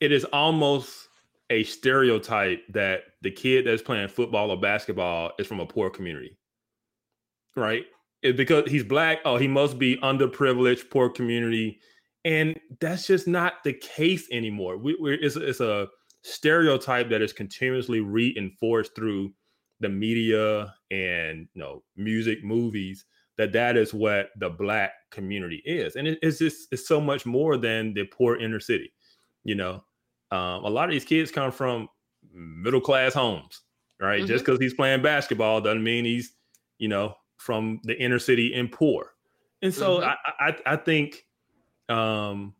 It 0.00 0.12
is 0.12 0.24
almost 0.24 1.08
a 1.50 1.64
stereotype 1.64 2.62
that 2.68 3.02
the 3.22 3.30
kid 3.30 3.66
that's 3.66 3.82
playing 3.82 4.08
football 4.08 4.50
or 4.50 4.60
basketball 4.60 5.32
is 5.38 5.46
from 5.46 5.60
a 5.60 5.66
poor 5.66 5.90
community, 5.90 6.36
right? 7.56 7.84
It, 8.22 8.36
because 8.36 8.70
he's 8.70 8.84
black, 8.84 9.20
oh, 9.24 9.36
he 9.36 9.48
must 9.48 9.78
be 9.78 9.96
underprivileged, 9.98 10.90
poor 10.90 11.08
community, 11.08 11.80
and 12.24 12.58
that's 12.80 13.06
just 13.06 13.26
not 13.26 13.64
the 13.64 13.72
case 13.72 14.28
anymore. 14.30 14.76
We, 14.76 14.96
it's, 15.00 15.36
it's 15.36 15.60
a 15.60 15.88
stereotype 16.22 17.08
that 17.10 17.22
is 17.22 17.32
continuously 17.32 18.00
reinforced 18.00 18.94
through 18.94 19.32
the 19.80 19.88
media 19.88 20.74
and 20.90 21.48
you 21.54 21.60
know 21.60 21.82
music, 21.96 22.42
movies 22.42 23.04
that 23.36 23.52
that 23.52 23.76
is 23.76 23.94
what 23.94 24.30
the 24.38 24.50
black 24.50 24.92
community 25.10 25.62
is, 25.64 25.96
and 25.96 26.08
it, 26.08 26.18
it's 26.22 26.38
just 26.38 26.68
it's 26.72 26.88
so 26.88 27.00
much 27.00 27.24
more 27.24 27.56
than 27.56 27.94
the 27.94 28.04
poor 28.04 28.36
inner 28.36 28.60
city. 28.60 28.92
You 29.44 29.54
know, 29.54 29.84
um, 30.30 30.64
a 30.64 30.68
lot 30.68 30.84
of 30.84 30.90
these 30.90 31.04
kids 31.04 31.30
come 31.30 31.52
from 31.52 31.88
middle 32.32 32.80
class 32.80 33.14
homes, 33.14 33.62
right? 34.00 34.18
Mm-hmm. 34.18 34.26
Just 34.26 34.44
because 34.44 34.60
he's 34.60 34.74
playing 34.74 35.02
basketball 35.02 35.60
doesn't 35.60 35.82
mean 35.82 36.04
he's, 36.04 36.34
you 36.78 36.88
know, 36.88 37.14
from 37.36 37.80
the 37.84 37.98
inner 38.00 38.18
city 38.18 38.54
and 38.54 38.70
poor. 38.70 39.14
And 39.62 39.72
so 39.72 39.98
mm-hmm. 39.98 40.10
I, 40.38 40.48
I, 40.48 40.56
I 40.74 40.76
think, 40.76 41.24
um, 41.88 42.54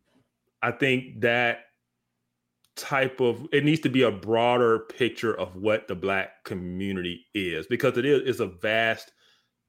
I 0.61 0.71
think 0.71 1.21
that 1.21 1.65
type 2.79 3.19
of 3.19 3.47
it 3.51 3.63
needs 3.63 3.81
to 3.81 3.89
be 3.89 4.03
a 4.03 4.11
broader 4.11 4.79
picture 4.79 5.37
of 5.37 5.55
what 5.55 5.87
the 5.87 5.95
black 5.95 6.43
community 6.45 7.25
is 7.33 7.67
because 7.67 7.97
it 7.97 8.05
is 8.05 8.39
a 8.39 8.47
vast, 8.47 9.11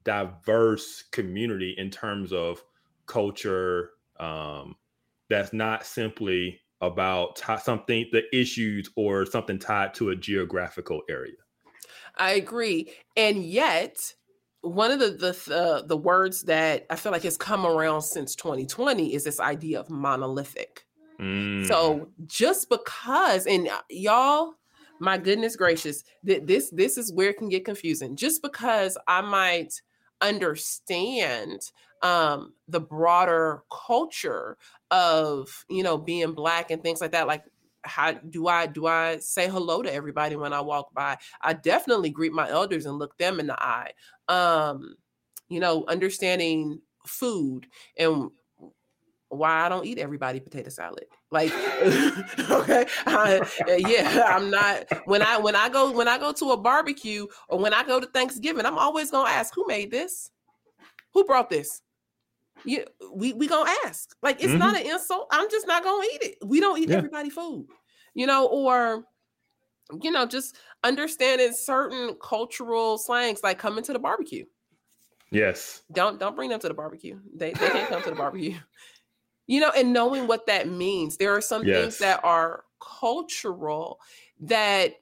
diverse 0.04 1.04
community 1.10 1.74
in 1.76 1.90
terms 1.90 2.32
of 2.32 2.62
culture. 3.06 3.90
Um, 4.18 4.76
that's 5.28 5.52
not 5.52 5.86
simply 5.86 6.60
about 6.80 7.36
t- 7.36 7.56
something, 7.62 8.06
the 8.12 8.24
issues 8.36 8.90
or 8.96 9.26
something 9.26 9.58
tied 9.58 9.94
to 9.94 10.10
a 10.10 10.16
geographical 10.16 11.02
area. 11.08 11.36
I 12.16 12.32
agree, 12.32 12.90
and 13.16 13.44
yet 13.44 14.14
one 14.62 14.90
of 14.90 14.98
the 14.98 15.10
the 15.10 15.54
uh, 15.54 15.82
the 15.86 15.96
words 15.96 16.42
that 16.44 16.86
I 16.90 16.96
feel 16.96 17.12
like 17.12 17.22
has 17.22 17.36
come 17.36 17.64
around 17.64 18.02
since 18.02 18.34
2020 18.34 19.14
is 19.14 19.24
this 19.24 19.40
idea 19.40 19.80
of 19.80 19.90
monolithic. 19.90 20.86
Mm. 21.20 21.66
So 21.66 22.08
just 22.26 22.68
because, 22.68 23.46
and 23.46 23.68
uh, 23.68 23.82
y'all, 23.90 24.54
my 24.98 25.18
goodness 25.18 25.56
gracious, 25.56 26.02
that 26.24 26.46
this 26.46 26.70
this 26.70 26.96
is 26.96 27.12
where 27.12 27.30
it 27.30 27.38
can 27.38 27.48
get 27.48 27.64
confusing. 27.64 28.16
Just 28.16 28.42
because 28.42 28.96
I 29.06 29.20
might 29.20 29.80
understand 30.20 31.70
um, 32.02 32.54
the 32.68 32.80
broader 32.80 33.62
culture 33.86 34.56
of 34.90 35.64
you 35.68 35.82
know 35.82 35.98
being 35.98 36.32
black 36.32 36.70
and 36.70 36.82
things 36.82 37.00
like 37.00 37.12
that 37.12 37.26
like 37.26 37.44
how 37.82 38.12
do 38.12 38.48
i 38.48 38.66
do 38.66 38.86
i 38.86 39.16
say 39.18 39.48
hello 39.48 39.82
to 39.82 39.92
everybody 39.92 40.34
when 40.34 40.52
i 40.52 40.60
walk 40.60 40.92
by 40.92 41.16
i 41.42 41.52
definitely 41.52 42.10
greet 42.10 42.32
my 42.32 42.48
elders 42.50 42.86
and 42.86 42.98
look 42.98 43.16
them 43.16 43.38
in 43.38 43.46
the 43.46 43.62
eye 43.62 43.90
um 44.28 44.96
you 45.48 45.60
know 45.60 45.84
understanding 45.86 46.80
food 47.06 47.66
and 47.96 48.30
why 49.30 49.64
I 49.64 49.68
don't 49.68 49.86
eat 49.86 49.98
everybody 49.98 50.40
potato 50.40 50.68
salad. 50.68 51.06
Like, 51.30 51.52
okay, 52.50 52.86
I, 53.06 53.40
yeah, 53.78 54.24
I'm 54.28 54.50
not. 54.50 54.84
When 55.06 55.22
I 55.22 55.38
when 55.38 55.56
I 55.56 55.68
go 55.68 55.90
when 55.90 56.08
I 56.08 56.18
go 56.18 56.32
to 56.32 56.50
a 56.50 56.56
barbecue 56.56 57.26
or 57.48 57.58
when 57.58 57.72
I 57.72 57.84
go 57.84 58.00
to 58.00 58.06
Thanksgiving, 58.06 58.66
I'm 58.66 58.78
always 58.78 59.10
gonna 59.10 59.30
ask 59.30 59.54
who 59.54 59.66
made 59.66 59.90
this, 59.90 60.30
who 61.14 61.24
brought 61.24 61.48
this, 61.48 61.82
you, 62.64 62.84
we 63.12 63.32
we 63.32 63.46
gonna 63.46 63.70
ask. 63.84 64.14
Like 64.22 64.36
it's 64.42 64.48
mm-hmm. 64.48 64.58
not 64.58 64.78
an 64.78 64.86
insult. 64.86 65.28
I'm 65.30 65.50
just 65.50 65.66
not 65.66 65.82
gonna 65.82 66.06
eat 66.12 66.22
it. 66.22 66.38
We 66.44 66.60
don't 66.60 66.78
eat 66.78 66.88
yeah. 66.88 66.96
everybody 66.96 67.30
food, 67.30 67.66
you 68.14 68.26
know, 68.26 68.46
or 68.46 69.04
you 70.02 70.10
know, 70.10 70.26
just 70.26 70.56
understanding 70.84 71.52
certain 71.52 72.16
cultural 72.22 72.98
slangs 72.98 73.40
like 73.42 73.58
coming 73.58 73.84
to 73.84 73.92
the 73.92 73.98
barbecue. 73.98 74.44
Yes. 75.30 75.82
Don't 75.92 76.18
don't 76.18 76.36
bring 76.36 76.50
them 76.50 76.60
to 76.60 76.68
the 76.68 76.74
barbecue. 76.74 77.18
They 77.34 77.52
they 77.52 77.68
can't 77.68 77.88
come 77.88 78.02
to 78.02 78.10
the 78.10 78.16
barbecue. 78.16 78.58
You 79.50 79.60
know, 79.60 79.72
and 79.76 79.92
knowing 79.92 80.28
what 80.28 80.46
that 80.46 80.68
means. 80.68 81.16
There 81.16 81.34
are 81.34 81.40
some 81.40 81.64
yes. 81.64 81.76
things 81.76 81.98
that 81.98 82.22
are 82.22 82.64
cultural 82.80 83.98
that 84.40 84.94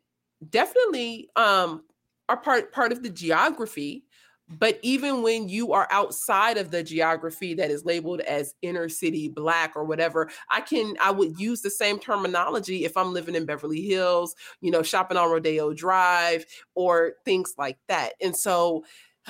definitely 0.49 1.29
um 1.37 1.85
are 2.29 2.37
part 2.37 2.73
part 2.73 2.93
of 2.93 3.03
the 3.03 3.11
geography 3.11 4.05
but 4.49 4.79
even 4.83 5.23
when 5.23 5.49
you 5.49 5.73
are 5.73 5.87
outside 5.91 6.57
of 6.57 6.71
the 6.71 6.83
geography 6.83 7.53
that 7.55 7.71
is 7.71 7.85
labeled 7.85 8.21
as 8.21 8.55
inner 8.63 8.89
city 8.89 9.29
black 9.29 9.77
or 9.77 9.85
whatever, 9.85 10.31
I 10.51 10.63
can 10.63 10.97
I 11.03 11.11
would 11.11 11.39
use 11.39 11.61
the 11.61 11.71
same 11.71 11.99
terminology 11.99 12.85
if 12.85 12.97
I'm 12.97 13.13
living 13.13 13.35
in 13.35 13.45
Beverly 13.45 13.83
Hills, 13.83 14.35
you 14.61 14.71
know, 14.71 14.83
shopping 14.83 15.19
on 15.19 15.31
Rodeo 15.31 15.75
Drive 15.75 16.47
or 16.75 17.13
things 17.25 17.55
like 17.59 17.79
that. 17.89 18.15
And 18.23 18.35
so 18.35 18.85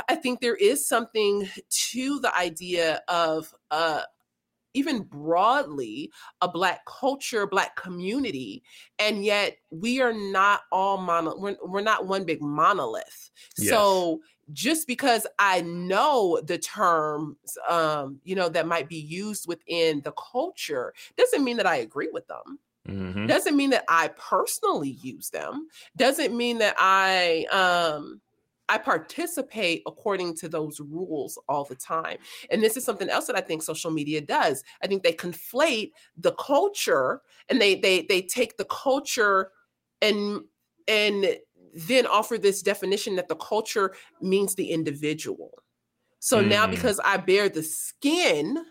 I 0.08 0.14
think 0.14 0.40
there 0.40 0.54
is 0.54 0.86
something 0.86 1.48
to 1.90 2.20
the 2.20 2.36
idea 2.36 3.02
of 3.08 3.52
uh 3.72 4.02
even 4.78 5.02
broadly 5.02 6.10
a 6.40 6.48
black 6.48 6.80
culture 6.86 7.46
black 7.46 7.76
community 7.76 8.62
and 8.98 9.24
yet 9.24 9.56
we 9.70 10.00
are 10.00 10.12
not 10.12 10.60
all 10.72 10.98
mono 10.98 11.36
we're, 11.36 11.56
we're 11.64 11.80
not 11.80 12.06
one 12.06 12.24
big 12.24 12.40
monolith 12.40 13.30
yes. 13.58 13.68
so 13.68 14.20
just 14.52 14.86
because 14.86 15.26
I 15.38 15.60
know 15.60 16.40
the 16.42 16.58
terms, 16.58 17.36
um, 17.68 18.18
you 18.24 18.34
know, 18.34 18.48
that 18.48 18.66
might 18.66 18.88
be 18.88 18.96
used 18.96 19.46
within 19.46 20.00
the 20.02 20.12
culture 20.12 20.94
doesn't 21.16 21.44
mean 21.44 21.58
that 21.58 21.66
I 21.66 21.76
agree 21.76 22.08
with 22.12 22.26
them. 22.28 22.58
Mm-hmm. 22.88 23.26
Doesn't 23.26 23.56
mean 23.56 23.70
that 23.70 23.84
I 23.88 24.08
personally 24.16 24.98
use 25.02 25.28
them. 25.30 25.68
Doesn't 25.96 26.34
mean 26.34 26.58
that 26.58 26.74
I 26.78 27.44
um, 27.52 28.20
I 28.68 28.78
participate 28.78 29.82
according 29.86 30.36
to 30.36 30.48
those 30.48 30.80
rules 30.80 31.38
all 31.48 31.64
the 31.64 31.74
time. 31.74 32.18
And 32.50 32.62
this 32.62 32.76
is 32.76 32.84
something 32.84 33.08
else 33.08 33.26
that 33.26 33.36
I 33.36 33.40
think 33.40 33.62
social 33.62 33.90
media 33.90 34.20
does. 34.20 34.62
I 34.82 34.86
think 34.86 35.02
they 35.02 35.12
conflate 35.12 35.92
the 36.16 36.32
culture 36.32 37.22
and 37.48 37.60
they 37.60 37.76
they 37.76 38.02
they 38.02 38.22
take 38.22 38.56
the 38.56 38.66
culture 38.66 39.52
and 40.02 40.42
and 40.86 41.38
then 41.74 42.06
offer 42.06 42.38
this 42.38 42.62
definition 42.62 43.16
that 43.16 43.28
the 43.28 43.36
culture 43.36 43.94
means 44.20 44.54
the 44.54 44.70
individual. 44.70 45.62
So 46.18 46.42
mm. 46.42 46.48
now, 46.48 46.66
because 46.66 47.00
I 47.04 47.18
bear 47.18 47.48
the 47.48 47.62
skin, 47.62 48.64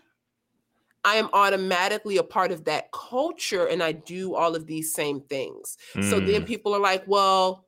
I 1.04 1.16
am 1.16 1.28
automatically 1.32 2.16
a 2.18 2.22
part 2.22 2.52
of 2.52 2.64
that 2.64 2.90
culture 2.92 3.66
and 3.66 3.82
I 3.82 3.92
do 3.92 4.34
all 4.34 4.54
of 4.54 4.66
these 4.66 4.92
same 4.92 5.20
things. 5.22 5.78
Mm. 5.94 6.10
So 6.10 6.20
then 6.20 6.42
mm. 6.42 6.46
people 6.46 6.74
are 6.74 6.80
like, 6.80 7.04
well, 7.06 7.67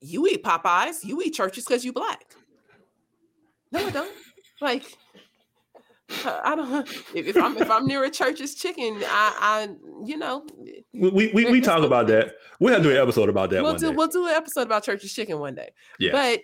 you 0.00 0.26
eat 0.26 0.44
Popeyes, 0.44 1.04
you 1.04 1.20
eat 1.22 1.34
Church's 1.34 1.64
because 1.64 1.84
you 1.84 1.92
black. 1.92 2.34
No, 3.72 3.86
I 3.86 3.90
don't. 3.90 4.12
like, 4.60 4.84
uh, 6.24 6.40
I 6.42 6.54
don't. 6.56 6.88
If, 7.14 7.36
I'm 7.36 7.56
if 7.58 7.70
I'm 7.70 7.86
near 7.86 8.04
a 8.04 8.10
Church's 8.10 8.54
chicken, 8.54 8.96
I, 9.06 9.36
I 9.40 9.68
you 10.04 10.16
know. 10.16 10.46
We 10.92 11.30
we, 11.32 11.50
we 11.50 11.60
talk 11.60 11.82
about 11.82 12.06
that. 12.08 12.34
We 12.60 12.72
have 12.72 12.82
to 12.82 12.88
do 12.88 12.90
an 12.90 13.02
episode 13.02 13.28
about 13.28 13.50
that. 13.50 13.62
We'll 13.62 13.74
do 13.74 13.90
day. 13.90 13.94
we'll 13.94 14.08
do 14.08 14.26
an 14.26 14.34
episode 14.34 14.62
about 14.62 14.84
Church's 14.84 15.12
chicken 15.12 15.38
one 15.38 15.54
day. 15.54 15.70
Yeah. 15.98 16.12
But 16.12 16.40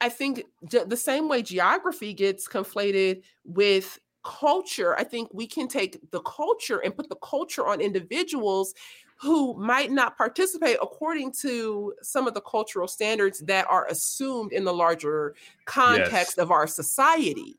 I 0.00 0.08
think 0.08 0.44
the 0.62 0.96
same 0.96 1.28
way 1.28 1.42
geography 1.42 2.14
gets 2.14 2.46
conflated 2.48 3.22
with 3.44 3.98
culture, 4.24 4.96
I 4.98 5.04
think 5.04 5.30
we 5.32 5.46
can 5.46 5.68
take 5.68 5.98
the 6.10 6.20
culture 6.20 6.78
and 6.78 6.94
put 6.94 7.08
the 7.08 7.16
culture 7.16 7.66
on 7.66 7.80
individuals 7.80 8.74
who 9.20 9.54
might 9.54 9.90
not 9.90 10.16
participate 10.16 10.76
according 10.80 11.32
to 11.32 11.92
some 12.02 12.28
of 12.28 12.34
the 12.34 12.40
cultural 12.40 12.86
standards 12.86 13.40
that 13.40 13.66
are 13.68 13.86
assumed 13.86 14.52
in 14.52 14.64
the 14.64 14.72
larger 14.72 15.34
context 15.64 16.34
yes. 16.36 16.38
of 16.38 16.50
our 16.50 16.66
society. 16.66 17.58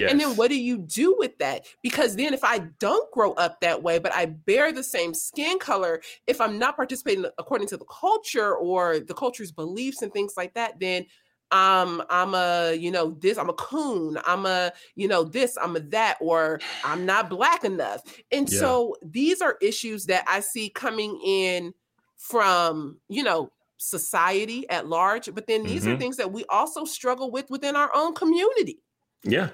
Yes. 0.00 0.10
And 0.10 0.20
then 0.20 0.34
what 0.36 0.50
do 0.50 0.60
you 0.60 0.78
do 0.78 1.14
with 1.16 1.38
that? 1.38 1.66
Because 1.80 2.16
then 2.16 2.34
if 2.34 2.42
I 2.42 2.58
don't 2.80 3.10
grow 3.12 3.32
up 3.34 3.60
that 3.60 3.82
way, 3.82 4.00
but 4.00 4.12
I 4.14 4.26
bear 4.26 4.72
the 4.72 4.82
same 4.82 5.14
skin 5.14 5.60
color, 5.60 6.02
if 6.26 6.40
I'm 6.40 6.58
not 6.58 6.74
participating 6.74 7.24
according 7.38 7.68
to 7.68 7.76
the 7.76 7.84
culture 7.84 8.56
or 8.56 8.98
the 8.98 9.14
culture's 9.14 9.52
beliefs 9.52 10.02
and 10.02 10.12
things 10.12 10.34
like 10.36 10.54
that, 10.54 10.80
then 10.80 11.06
um 11.52 12.02
i'm 12.10 12.34
a 12.34 12.74
you 12.74 12.90
know 12.90 13.16
this 13.20 13.38
i'm 13.38 13.48
a 13.48 13.54
coon 13.54 14.18
i'm 14.26 14.46
a 14.46 14.72
you 14.96 15.06
know 15.06 15.22
this 15.22 15.56
i'm 15.62 15.76
a 15.76 15.80
that 15.80 16.16
or 16.20 16.58
i'm 16.84 17.06
not 17.06 17.30
black 17.30 17.64
enough 17.64 18.00
and 18.32 18.50
yeah. 18.50 18.58
so 18.58 18.96
these 19.02 19.40
are 19.40 19.56
issues 19.62 20.06
that 20.06 20.24
i 20.26 20.40
see 20.40 20.68
coming 20.68 21.20
in 21.24 21.72
from 22.16 22.98
you 23.08 23.22
know 23.22 23.50
society 23.76 24.68
at 24.70 24.88
large 24.88 25.32
but 25.34 25.46
then 25.46 25.62
these 25.62 25.84
mm-hmm. 25.84 25.92
are 25.92 25.98
things 25.98 26.16
that 26.16 26.32
we 26.32 26.44
also 26.48 26.84
struggle 26.84 27.30
with 27.30 27.48
within 27.50 27.76
our 27.76 27.90
own 27.94 28.14
community 28.14 28.80
yeah 29.22 29.50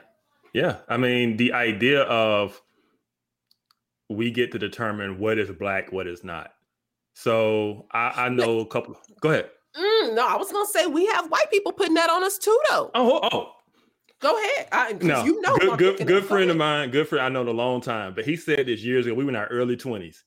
yeah, 0.52 0.78
I 0.88 0.96
mean 0.98 1.37
the 1.37 1.52
idea 1.52 2.02
of 2.02 2.61
we 4.09 4.31
get 4.31 4.52
to 4.52 4.59
determine 4.59 5.18
what 5.18 5.38
is 5.38 5.50
black, 5.50 5.92
what 5.92 6.07
is 6.07 6.22
not. 6.22 6.52
So 7.14 7.87
I, 7.92 8.26
I 8.26 8.28
know 8.28 8.61
a 8.61 8.66
couple. 8.66 8.96
Go 9.20 9.31
ahead. 9.31 9.50
Mm, 9.76 10.14
no, 10.14 10.26
I 10.26 10.37
was 10.37 10.52
gonna 10.52 10.66
say 10.66 10.87
we 10.87 11.06
have 11.06 11.30
white 11.30 11.50
people 11.50 11.72
putting 11.72 11.94
that 11.94 12.11
on 12.11 12.22
us 12.24 12.38
too, 12.38 12.58
though. 12.70 12.90
Oh, 12.94 13.20
oh, 13.32 13.52
Go 14.22 14.38
ahead. 14.38 14.68
I, 14.70 14.92
no, 15.00 15.24
you 15.24 15.40
know, 15.40 15.56
good, 15.58 15.78
good, 15.78 16.06
good 16.06 16.24
friend 16.24 16.48
of 16.48 16.56
mine, 16.56 16.90
good 16.90 17.08
friend. 17.08 17.24
I 17.24 17.28
know 17.28 17.42
a 17.42 17.50
long 17.50 17.80
time, 17.80 18.14
but 18.14 18.24
he 18.24 18.37
said 18.37 18.66
this 18.66 18.82
years 18.82 19.04
ago. 19.04 19.14
We 19.14 19.24
were 19.24 19.30
in 19.30 19.37
our 19.37 19.48
early 19.48 19.76
twenties, 19.76 20.24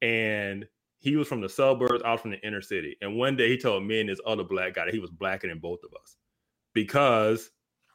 and 0.00 0.64
he 1.00 1.16
was 1.16 1.26
from 1.26 1.40
the 1.40 1.48
suburbs, 1.48 2.04
out 2.04 2.20
from 2.20 2.30
the 2.30 2.40
inner 2.46 2.62
city. 2.62 2.96
And 3.00 3.18
one 3.18 3.36
day 3.36 3.48
he 3.48 3.58
told 3.58 3.82
me 3.82 4.00
and 4.00 4.08
this 4.08 4.20
other 4.24 4.44
black 4.44 4.74
guy 4.74 4.84
that 4.84 4.94
he 4.94 5.00
was 5.00 5.10
blacker 5.10 5.48
than 5.48 5.58
both 5.58 5.80
of 5.82 5.90
us 6.00 6.16
because, 6.72 7.50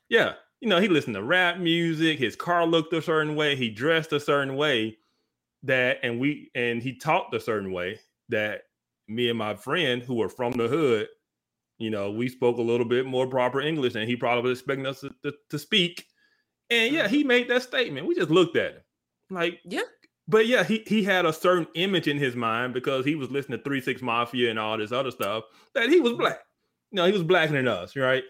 yeah, 0.10 0.33
you 0.60 0.67
know, 0.67 0.81
he 0.81 0.89
listened 0.89 1.15
to 1.15 1.23
rap 1.23 1.57
music. 1.57 2.19
His 2.19 2.36
car 2.36 2.65
looked 2.65 2.91
a 2.91 3.01
certain 3.01 3.38
way. 3.38 3.55
He 3.55 3.69
dressed 3.69 4.12
a 4.12 4.19
certain 4.19 4.57
way 4.57 4.97
that, 5.63 5.99
and 6.03 6.19
we, 6.19 6.51
and 6.53 6.83
he 6.83 6.97
talked 6.97 7.33
a 7.33 7.39
certain 7.39 7.71
way 7.71 8.01
that 8.27 8.63
me 9.08 9.30
and 9.30 9.38
my 9.38 9.56
friend 9.56 10.02
who 10.02 10.15
were 10.15 10.30
from 10.30 10.54
the 10.54 10.67
hood, 10.67 11.08
you 11.78 11.89
know, 11.89 12.12
we 12.12 12.28
spoke 12.28 12.58
a 12.58 12.62
little 12.62 12.86
bit 12.86 13.06
more 13.06 13.28
proper 13.28 13.62
English 13.62 13.96
and 13.96 14.10
he 14.10 14.15
probably 14.15 14.50
was 14.50 14.60
expecting 14.60 14.86
us 14.86 15.02
to, 15.02 15.12
to, 15.24 15.34
to 15.50 15.60
speak. 15.60 16.06
And 16.70 16.93
yeah, 16.93 17.08
he 17.08 17.24
made 17.24 17.50
that 17.50 17.63
statement. 17.63 18.08
We 18.08 18.15
just 18.15 18.30
looked 18.30 18.58
at 18.58 18.74
him 18.74 18.82
like, 19.30 19.60
yeah, 19.63 19.82
but 20.28 20.48
yeah, 20.48 20.63
he 20.63 20.84
he 20.86 21.04
had 21.04 21.26
a 21.26 21.32
certain 21.32 21.67
image 21.76 22.08
in 22.08 22.17
his 22.17 22.36
mind 22.36 22.74
because 22.74 23.06
he 23.06 23.15
was 23.15 23.32
listening 23.32 23.60
to 23.60 23.63
Three 23.63 23.82
Six 23.82 24.02
Mafia 24.02 24.50
and 24.50 24.60
all 24.60 24.78
this 24.78 24.91
other 24.91 25.12
stuff 25.12 25.46
that 25.74 25.89
he 25.89 26.00
was 26.00 26.13
black. 26.13 26.39
You 26.91 26.98
know, 26.98 27.06
he 27.06 27.12
was 27.12 27.24
blacker 27.24 27.54
than 27.54 27.67
us, 27.67 27.96
right? 27.96 28.24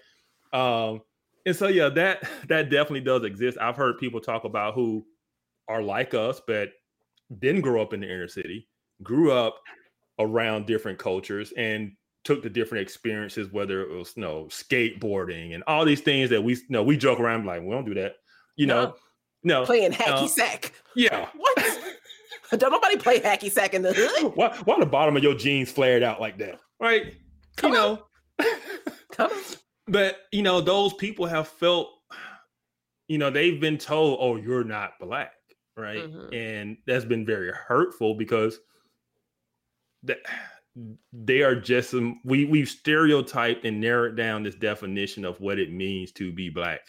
Um, 0.54 1.02
and 1.46 1.56
so 1.56 1.68
yeah, 1.68 1.90
that 1.90 2.24
that 2.48 2.70
definitely 2.70 3.02
does 3.02 3.24
exist. 3.24 3.58
I've 3.60 3.76
heard 3.76 3.98
people 3.98 4.20
talk 4.20 4.44
about 4.44 4.76
who 4.76 5.06
are 5.68 5.82
like 5.82 6.14
us, 6.14 6.42
but 6.46 6.70
didn't 7.40 7.62
grow 7.62 7.82
up 7.82 7.94
in 7.94 8.02
the 8.02 8.12
inner 8.12 8.28
city, 8.28 8.68
grew 9.02 9.32
up 9.32 9.60
around 10.20 10.66
different 10.66 11.00
cultures, 11.00 11.54
and 11.58 11.94
took 12.24 12.44
the 12.44 12.50
different 12.50 12.82
experiences, 12.82 13.52
whether 13.52 13.82
it 13.82 13.90
was 13.90 14.14
you 14.16 14.22
know 14.22 14.46
skateboarding 14.50 15.54
and 15.54 15.64
all 15.68 15.86
these 15.86 16.02
things 16.02 16.30
that 16.30 16.44
we 16.44 16.56
you 16.56 16.62
know 16.70 16.84
we 16.84 16.98
joke 16.98 17.20
around 17.20 17.46
like 17.46 17.62
we 17.62 17.70
don't 17.70 17.86
do 17.86 17.94
that, 17.96 18.16
you 18.56 18.68
know. 18.68 18.96
No, 19.44 19.66
playing 19.66 19.92
hacky 19.92 20.24
uh, 20.24 20.28
sack. 20.28 20.74
Yeah. 20.96 21.30
What? 21.38 21.58
Don't 22.60 22.72
nobody 22.72 22.98
play 22.98 23.20
hacky 23.20 23.52
sack 23.52 23.74
in 23.74 23.82
the 23.82 23.94
hood. 23.94 24.36
Why, 24.36 24.56
why 24.64 24.80
the 24.80 24.86
bottom 24.86 25.18
of 25.18 25.24
your 25.24 25.36
jeans 25.36 25.72
flared 25.72 26.04
out 26.04 26.22
like 26.22 26.38
that? 26.38 26.60
Right? 26.80 27.14
Come 27.58 27.74
you 27.74 27.80
on. 27.80 28.00
know. 28.40 28.46
Come 29.12 29.32
on. 29.32 29.38
But 29.88 30.18
you 30.32 30.44
know, 30.44 30.62
those 30.62 30.94
people 30.94 31.26
have 31.26 31.48
felt, 31.48 31.90
you 33.08 33.18
know, 33.18 33.30
they've 33.30 33.60
been 33.60 33.78
told, 33.78 34.20
"Oh, 34.22 34.36
you're 34.36 34.64
not 34.64 34.92
black," 35.00 35.34
right? 35.76 36.00
Mm-hmm. 36.00 36.34
And 36.34 36.78
that's 36.86 37.06
been 37.06 37.26
very 37.26 37.52
hurtful 37.52 38.16
because 38.16 38.60
that 40.08 40.20
they 41.12 41.42
are 41.42 41.56
just 41.56 41.92
some 41.92 42.20
we 42.24 42.46
we've 42.46 42.70
stereotyped 42.70 43.66
and 43.66 43.80
narrowed 43.80 44.16
down 44.16 44.44
this 44.44 44.56
definition 44.56 45.26
of 45.26 45.40
what 45.40 45.60
it 45.60 45.72
means 45.72 46.12
to 46.14 46.32
be 46.32 46.50
black. 46.50 46.82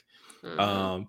Mm-hmm. 0.43 0.61
Um, 0.61 1.09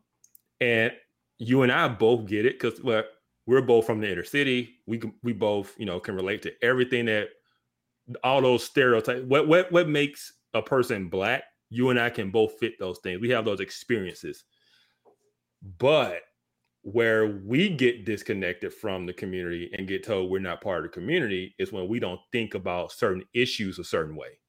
and 0.62 0.91
you 1.38 1.63
and 1.63 1.72
I 1.72 1.88
both 1.88 2.26
get 2.26 2.45
it 2.45 2.60
because 2.60 2.82
well, 2.82 3.04
we're 3.45 3.62
both 3.62 3.86
from 3.86 4.00
the 4.00 4.12
inner 4.12 4.24
city. 4.24 4.76
We 4.86 5.02
we 5.24 5.34
both 5.34 5.76
you 5.78 5.86
know 5.86 6.00
can 6.00 6.15
relate 6.15 6.41
to 6.43 6.54
everything 6.62 7.06
that 7.06 7.30
all 8.24 8.41
those 8.41 8.63
stereotypes. 8.63 9.24
What 9.26 9.48
what 9.48 9.72
what 9.72 9.89
makes 9.89 10.34
a 10.54 10.62
person 10.62 11.10
black? 11.10 11.43
You 11.69 11.89
and 11.89 12.00
I 12.00 12.10
can 12.10 12.32
both 12.32 12.58
fit 12.60 12.80
those 12.80 13.00
things. 13.00 13.22
We 13.22 13.30
have 13.30 13.45
those 13.45 13.60
experiences, 13.60 14.43
but 15.78 16.22
where 16.91 17.41
we 17.45 17.69
get 17.69 18.06
disconnected 18.06 18.73
from 18.73 19.06
the 19.06 19.13
community 19.13 19.69
and 19.78 19.88
get 19.88 20.04
told 20.04 20.30
we're 20.30 20.39
not 20.39 20.62
part 20.62 20.86
of 20.86 20.91
the 20.91 20.99
community 20.99 21.56
is 21.60 21.71
when 21.71 21.88
we 21.88 21.99
don't 21.99 22.19
think 22.32 22.54
about 22.54 22.91
certain 22.91 23.23
issues 23.34 23.80
a 23.80 23.84
certain 23.84 24.15
way. 24.15 24.39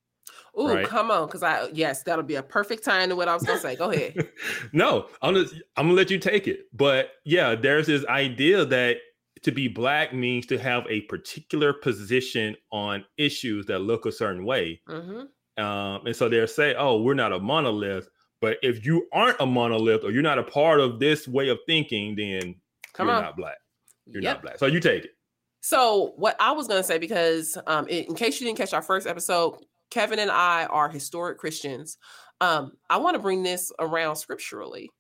Oh, 0.55 0.75
right? 0.75 0.87
come 0.87 1.11
on, 1.11 1.27
because 1.27 1.43
I 1.43 1.69
yes, 1.73 2.03
that'll 2.03 2.25
be 2.25 2.35
a 2.35 2.43
perfect 2.43 2.85
time 2.85 3.09
to 3.11 3.17
what 3.17 3.29
I 3.29 3.35
was 3.35 3.45
gonna 3.45 3.61
say. 3.61 3.77
Go 3.77 3.91
ahead. 3.91 4.29
no, 4.73 5.07
I'm 5.23 5.35
just, 5.35 5.55
I'm 5.77 5.87
gonna 5.87 5.95
let 5.95 6.11
you 6.11 6.19
take 6.19 6.49
it. 6.49 6.61
But 6.73 7.11
yeah, 7.25 7.55
there's 7.55 7.87
this 7.87 8.05
idea 8.07 8.65
that 8.65 8.97
to 9.43 9.53
be 9.53 9.69
black 9.69 10.13
means 10.13 10.47
to 10.47 10.59
have 10.59 10.85
a 10.89 11.03
particular 11.03 11.73
position 11.73 12.57
on 12.73 13.05
issues 13.17 13.67
that 13.67 13.79
look 13.81 14.07
a 14.07 14.13
certain 14.13 14.45
way. 14.45 14.81
Mm-hmm. 14.89 15.63
Um, 15.63 16.07
and 16.07 16.17
so 16.17 16.29
they're 16.29 16.47
saying, 16.47 16.77
oh, 16.79 17.03
we're 17.03 17.15
not 17.15 17.33
a 17.33 17.39
monolith. 17.39 18.09
But 18.41 18.59
if 18.63 18.85
you 18.85 19.07
aren't 19.13 19.41
a 19.41 19.47
monolith 19.47 20.05
or 20.05 20.11
you're 20.11 20.23
not 20.23 20.39
a 20.39 20.43
part 20.43 20.81
of 20.81 20.99
this 20.99 21.29
way 21.29 21.49
of 21.49 21.59
thinking, 21.67 22.17
then 22.17 22.55
Come 22.95 23.09
you're 23.09 23.17
on. 23.17 23.23
not 23.23 23.37
black. 23.37 23.59
You're 24.07 24.23
yep. 24.23 24.37
not 24.37 24.43
black. 24.43 24.59
So 24.59 24.67
you 24.67 24.81
take 24.81 25.05
it. 25.05 25.11
So 25.61 26.15
what 26.17 26.37
I 26.41 26.53
was 26.53 26.67
going 26.67 26.81
to 26.81 26.87
say, 26.87 26.99
because 26.99 27.59
um, 27.67 27.87
in, 27.89 28.05
in, 28.05 28.15
case 28.15 28.41
you 28.41 28.47
didn't 28.47 28.59
catch 28.59 28.73
our 28.73 28.83
first 28.83 29.07
episode, 29.07 29.57
Kevin 29.91 30.19
and 30.19 30.31
I 30.31 30.65
are 30.67 30.89
historic 30.89 31.39
Christians. 31.39 31.99
Um, 32.41 32.73
I 32.89 32.97
want 32.97 33.15
to 33.15 33.21
bring 33.21 33.43
this 33.43 33.71
around 33.79 34.17
scripturally 34.17 34.91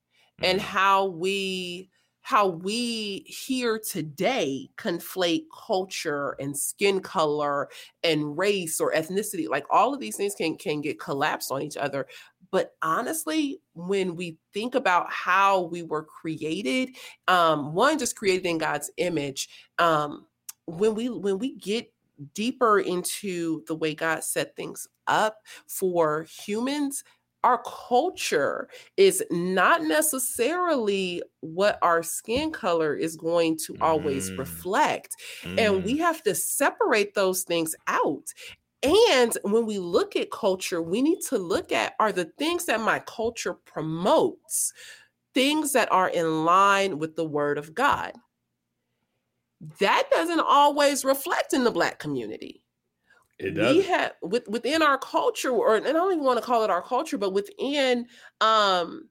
and 0.42 0.58
mm-hmm. 0.58 0.68
how 0.68 1.06
we 1.06 1.88
how 2.22 2.46
we 2.46 3.24
here 3.26 3.78
today 3.78 4.68
conflate 4.76 5.44
culture 5.66 6.36
and 6.38 6.56
skin 6.56 7.00
color 7.00 7.68
and 8.04 8.36
race 8.36 8.78
or 8.78 8.92
ethnicity 8.92 9.48
like 9.48 9.64
all 9.70 9.94
of 9.94 10.00
these 10.00 10.16
things 10.16 10.34
can 10.34 10.54
can 10.56 10.82
get 10.82 11.00
collapsed 11.00 11.50
on 11.50 11.62
each 11.62 11.78
other 11.78 12.06
but 12.50 12.72
honestly 12.82 13.60
when 13.74 14.16
we 14.16 14.36
think 14.52 14.74
about 14.74 15.10
how 15.10 15.62
we 15.62 15.82
were 15.82 16.04
created 16.04 16.90
um 17.28 17.72
one 17.74 17.98
just 17.98 18.16
created 18.16 18.46
in 18.46 18.58
god's 18.58 18.90
image 18.96 19.48
um 19.78 20.26
when 20.66 20.94
we 20.94 21.08
when 21.08 21.38
we 21.38 21.56
get 21.56 21.92
deeper 22.34 22.80
into 22.80 23.62
the 23.66 23.74
way 23.74 23.94
God 23.94 24.22
set 24.22 24.56
things 24.56 24.86
up 25.06 25.38
for 25.66 26.24
humans, 26.24 27.02
our 27.42 27.62
culture 27.88 28.68
is 28.98 29.24
not 29.30 29.82
necessarily 29.82 31.22
what 31.40 31.78
our 31.80 32.02
skin 32.02 32.50
color 32.50 32.94
is 32.94 33.16
going 33.16 33.56
to 33.56 33.76
always 33.80 34.30
mm. 34.30 34.38
reflect. 34.38 35.16
Mm. 35.42 35.58
And 35.58 35.84
we 35.84 35.94
mm. 35.94 36.00
have 36.00 36.22
to 36.24 36.34
separate 36.34 37.14
those 37.14 37.42
things 37.42 37.74
out. 37.86 38.24
And 38.82 39.36
when 39.42 39.66
we 39.66 39.78
look 39.78 40.16
at 40.16 40.30
culture, 40.30 40.80
we 40.80 41.02
need 41.02 41.20
to 41.28 41.38
look 41.38 41.70
at 41.70 41.94
are 42.00 42.12
the 42.12 42.24
things 42.38 42.64
that 42.66 42.80
my 42.80 43.00
culture 43.00 43.54
promotes 43.54 44.72
things 45.34 45.72
that 45.72 45.92
are 45.92 46.08
in 46.08 46.44
line 46.44 46.98
with 46.98 47.14
the 47.14 47.24
word 47.24 47.58
of 47.58 47.74
God 47.74 48.14
that 49.78 50.08
doesn't 50.10 50.40
always 50.40 51.04
reflect 51.04 51.52
in 51.52 51.64
the 51.64 51.70
black 51.70 51.98
community. 51.98 52.64
It 53.38 53.52
does. 53.52 53.76
We 53.76 53.82
have 53.82 54.12
with, 54.22 54.48
within 54.48 54.82
our 54.82 54.98
culture, 54.98 55.50
or 55.50 55.76
and 55.76 55.86
I 55.86 55.92
don't 55.92 56.12
even 56.12 56.24
want 56.24 56.38
to 56.38 56.44
call 56.44 56.64
it 56.64 56.70
our 56.70 56.82
culture, 56.82 57.18
but 57.18 57.32
within 57.32 58.06
um 58.40 59.08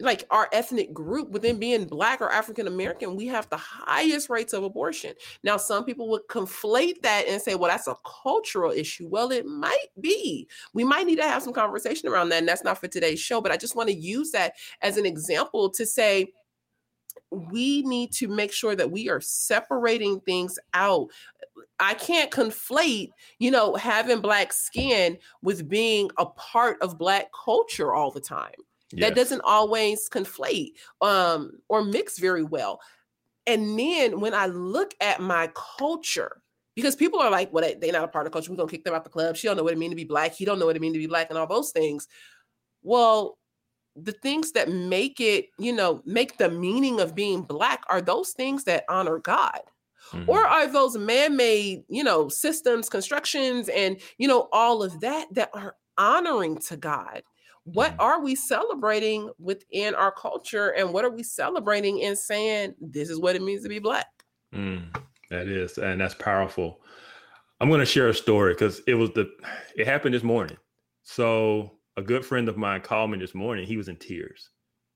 like 0.00 0.26
our 0.30 0.48
ethnic 0.52 0.92
group 0.92 1.30
within 1.30 1.58
being 1.58 1.84
black 1.84 2.20
or 2.20 2.30
african 2.32 2.66
american 2.66 3.16
we 3.16 3.26
have 3.26 3.48
the 3.50 3.56
highest 3.56 4.30
rates 4.30 4.52
of 4.52 4.64
abortion 4.64 5.12
now 5.44 5.56
some 5.56 5.84
people 5.84 6.08
would 6.08 6.26
conflate 6.28 7.00
that 7.02 7.26
and 7.28 7.40
say 7.40 7.54
well 7.54 7.70
that's 7.70 7.86
a 7.86 7.96
cultural 8.22 8.72
issue 8.72 9.06
well 9.08 9.30
it 9.30 9.46
might 9.46 9.88
be 10.00 10.48
we 10.72 10.84
might 10.84 11.06
need 11.06 11.16
to 11.16 11.22
have 11.22 11.42
some 11.42 11.52
conversation 11.52 12.08
around 12.08 12.28
that 12.28 12.38
and 12.38 12.48
that's 12.48 12.64
not 12.64 12.78
for 12.78 12.88
today's 12.88 13.20
show 13.20 13.40
but 13.40 13.52
i 13.52 13.56
just 13.56 13.76
want 13.76 13.88
to 13.88 13.94
use 13.94 14.30
that 14.30 14.54
as 14.82 14.96
an 14.96 15.06
example 15.06 15.70
to 15.70 15.86
say 15.86 16.32
we 17.30 17.82
need 17.82 18.12
to 18.12 18.28
make 18.28 18.52
sure 18.52 18.74
that 18.74 18.90
we 18.90 19.08
are 19.08 19.20
separating 19.20 20.20
things 20.20 20.58
out. 20.74 21.08
I 21.78 21.94
can't 21.94 22.30
conflate, 22.30 23.10
you 23.38 23.50
know, 23.50 23.74
having 23.74 24.20
black 24.20 24.52
skin 24.52 25.18
with 25.42 25.68
being 25.68 26.10
a 26.18 26.26
part 26.26 26.80
of 26.82 26.98
black 26.98 27.28
culture 27.44 27.94
all 27.94 28.10
the 28.10 28.20
time. 28.20 28.52
Yes. 28.92 29.08
That 29.08 29.16
doesn't 29.16 29.42
always 29.44 30.08
conflate 30.08 30.72
um, 31.00 31.52
or 31.68 31.84
mix 31.84 32.18
very 32.18 32.42
well. 32.42 32.80
And 33.46 33.78
then 33.78 34.20
when 34.20 34.34
I 34.34 34.46
look 34.46 34.94
at 35.00 35.20
my 35.20 35.50
culture, 35.78 36.42
because 36.76 36.96
people 36.96 37.20
are 37.20 37.30
like, 37.30 37.52
well, 37.52 37.72
they're 37.80 37.92
not 37.92 38.04
a 38.04 38.08
part 38.08 38.26
of 38.26 38.32
culture. 38.32 38.50
We're 38.50 38.56
gonna 38.56 38.70
kick 38.70 38.84
them 38.84 38.94
out 38.94 39.04
the 39.04 39.10
club. 39.10 39.36
She 39.36 39.46
don't 39.46 39.56
know 39.56 39.62
what 39.62 39.72
it 39.72 39.78
means 39.78 39.92
to 39.92 39.96
be 39.96 40.04
black. 40.04 40.34
He 40.34 40.44
don't 40.44 40.58
know 40.58 40.66
what 40.66 40.76
it 40.76 40.82
means 40.82 40.94
to 40.94 40.98
be 40.98 41.06
black, 41.06 41.28
and 41.30 41.38
all 41.38 41.46
those 41.46 41.72
things. 41.72 42.08
Well, 42.82 43.38
the 43.96 44.12
things 44.12 44.52
that 44.52 44.68
make 44.70 45.20
it, 45.20 45.46
you 45.58 45.72
know, 45.72 46.00
make 46.06 46.38
the 46.38 46.48
meaning 46.48 47.00
of 47.00 47.14
being 47.14 47.42
black 47.42 47.82
are 47.88 48.00
those 48.00 48.30
things 48.30 48.64
that 48.64 48.84
honor 48.88 49.18
God. 49.18 49.60
Mm-hmm. 50.12 50.30
Or 50.30 50.44
are 50.44 50.66
those 50.66 50.96
man-made, 50.96 51.84
you 51.88 52.02
know, 52.02 52.28
systems, 52.28 52.88
constructions, 52.88 53.68
and 53.68 54.00
you 54.18 54.26
know, 54.26 54.48
all 54.52 54.82
of 54.82 55.00
that 55.00 55.26
that 55.34 55.50
are 55.54 55.76
honoring 55.98 56.58
to 56.58 56.76
God? 56.76 57.22
What 57.64 57.92
mm-hmm. 57.92 58.00
are 58.00 58.20
we 58.22 58.34
celebrating 58.34 59.30
within 59.38 59.94
our 59.94 60.12
culture, 60.12 60.70
and 60.70 60.92
what 60.92 61.04
are 61.04 61.10
we 61.10 61.22
celebrating 61.22 61.98
in 61.98 62.16
saying 62.16 62.74
this 62.80 63.10
is 63.10 63.18
what 63.18 63.36
it 63.36 63.42
means 63.42 63.62
to 63.62 63.68
be 63.68 63.78
black? 63.78 64.06
Mm, 64.54 64.94
that 65.30 65.46
is, 65.46 65.78
and 65.78 66.00
that's 66.00 66.14
powerful. 66.14 66.80
I'm 67.60 67.68
going 67.68 67.80
to 67.80 67.86
share 67.86 68.08
a 68.08 68.14
story 68.14 68.54
because 68.54 68.80
it 68.86 68.94
was 68.94 69.10
the 69.10 69.30
it 69.76 69.86
happened 69.86 70.14
this 70.14 70.22
morning. 70.22 70.56
So 71.02 71.72
a 71.96 72.02
good 72.02 72.24
friend 72.24 72.48
of 72.48 72.56
mine 72.56 72.80
called 72.80 73.10
me 73.10 73.18
this 73.18 73.34
morning. 73.34 73.66
He 73.66 73.76
was 73.76 73.88
in 73.88 73.96
tears. 73.96 74.50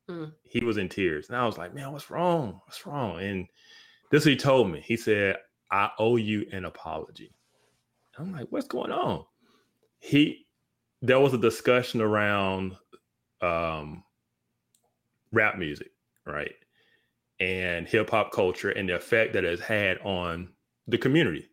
Mm. 0.08 0.32
He 0.42 0.64
was 0.64 0.76
in 0.76 0.88
tears. 0.88 1.28
And 1.28 1.36
I 1.36 1.44
was 1.44 1.58
like, 1.58 1.74
man, 1.74 1.92
what's 1.92 2.10
wrong? 2.10 2.60
What's 2.66 2.86
wrong? 2.86 3.20
And 3.20 3.46
this 4.10 4.22
is 4.22 4.26
what 4.26 4.30
he 4.30 4.36
told 4.36 4.70
me. 4.70 4.82
He 4.84 4.96
said, 4.96 5.36
I 5.70 5.90
owe 5.98 6.16
you 6.16 6.46
an 6.52 6.64
apology. 6.64 7.34
I'm 8.18 8.32
like, 8.32 8.46
what's 8.50 8.68
going 8.68 8.92
on? 8.92 9.24
He 9.98 10.43
there 11.04 11.20
was 11.20 11.34
a 11.34 11.38
discussion 11.38 12.00
around 12.00 12.76
um 13.42 14.02
rap 15.32 15.58
music, 15.58 15.90
right? 16.26 16.54
And 17.40 17.86
hip 17.86 18.08
hop 18.10 18.32
culture 18.32 18.70
and 18.70 18.88
the 18.88 18.96
effect 18.96 19.34
that 19.34 19.44
it's 19.44 19.60
had 19.60 19.98
on 19.98 20.48
the 20.86 20.96
community. 20.96 21.48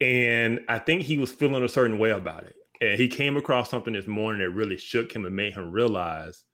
And 0.00 0.60
I 0.68 0.78
think 0.78 1.02
he 1.02 1.18
was 1.18 1.30
feeling 1.30 1.62
a 1.62 1.68
certain 1.68 1.98
way 1.98 2.10
about 2.10 2.44
it. 2.44 2.54
And 2.80 2.98
he 2.98 3.08
came 3.08 3.36
across 3.36 3.70
something 3.70 3.92
this 3.92 4.06
morning 4.06 4.40
that 4.42 4.50
really 4.50 4.76
shook 4.76 5.12
him 5.12 5.24
and 5.24 5.36
made 5.36 5.54
him 5.54 5.70
realize 5.70 6.44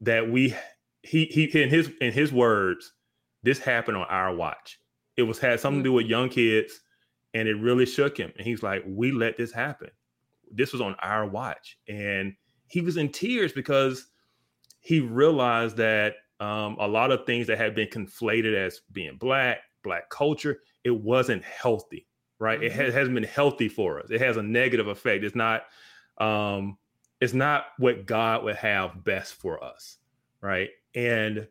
that 0.00 0.30
we 0.30 0.54
he 1.02 1.26
he 1.26 1.44
in 1.62 1.68
his 1.68 1.90
in 2.00 2.12
his 2.12 2.32
words, 2.32 2.92
this 3.42 3.58
happened 3.58 3.98
on 3.98 4.06
our 4.08 4.34
watch. 4.34 4.78
It 5.16 5.24
was 5.24 5.38
had 5.38 5.60
something 5.60 5.82
to 5.82 5.88
do 5.88 5.92
with 5.92 6.06
young 6.06 6.30
kids, 6.30 6.80
and 7.34 7.46
it 7.46 7.54
really 7.54 7.86
shook 7.86 8.16
him. 8.16 8.32
And 8.38 8.46
he's 8.46 8.62
like, 8.62 8.84
"We 8.86 9.12
let 9.12 9.36
this 9.36 9.52
happen. 9.52 9.90
This 10.50 10.72
was 10.72 10.80
on 10.80 10.96
our 11.00 11.26
watch." 11.26 11.78
And 11.88 12.34
he 12.66 12.80
was 12.80 12.96
in 12.96 13.10
tears 13.10 13.52
because 13.52 14.06
he 14.80 15.00
realized 15.00 15.76
that 15.76 16.14
um, 16.40 16.76
a 16.80 16.88
lot 16.88 17.10
of 17.10 17.26
things 17.26 17.46
that 17.48 17.58
had 17.58 17.74
been 17.74 17.88
conflated 17.88 18.54
as 18.54 18.80
being 18.92 19.16
black, 19.16 19.58
black 19.82 20.08
culture, 20.08 20.60
it 20.84 20.90
wasn't 20.90 21.44
healthy, 21.44 22.06
right? 22.38 22.58
Mm-hmm. 22.58 22.66
It 22.66 22.72
has, 22.72 22.94
hasn't 22.94 23.14
been 23.14 23.24
healthy 23.24 23.68
for 23.68 24.00
us. 24.00 24.10
It 24.10 24.20
has 24.20 24.36
a 24.36 24.42
negative 24.42 24.88
effect. 24.88 25.24
It's 25.24 25.36
not, 25.36 25.64
um, 26.18 26.78
it's 27.20 27.34
not 27.34 27.66
what 27.78 28.06
God 28.06 28.44
would 28.44 28.56
have 28.56 29.04
best 29.04 29.34
for 29.34 29.62
us, 29.62 29.98
right? 30.40 30.70
And 30.94 31.46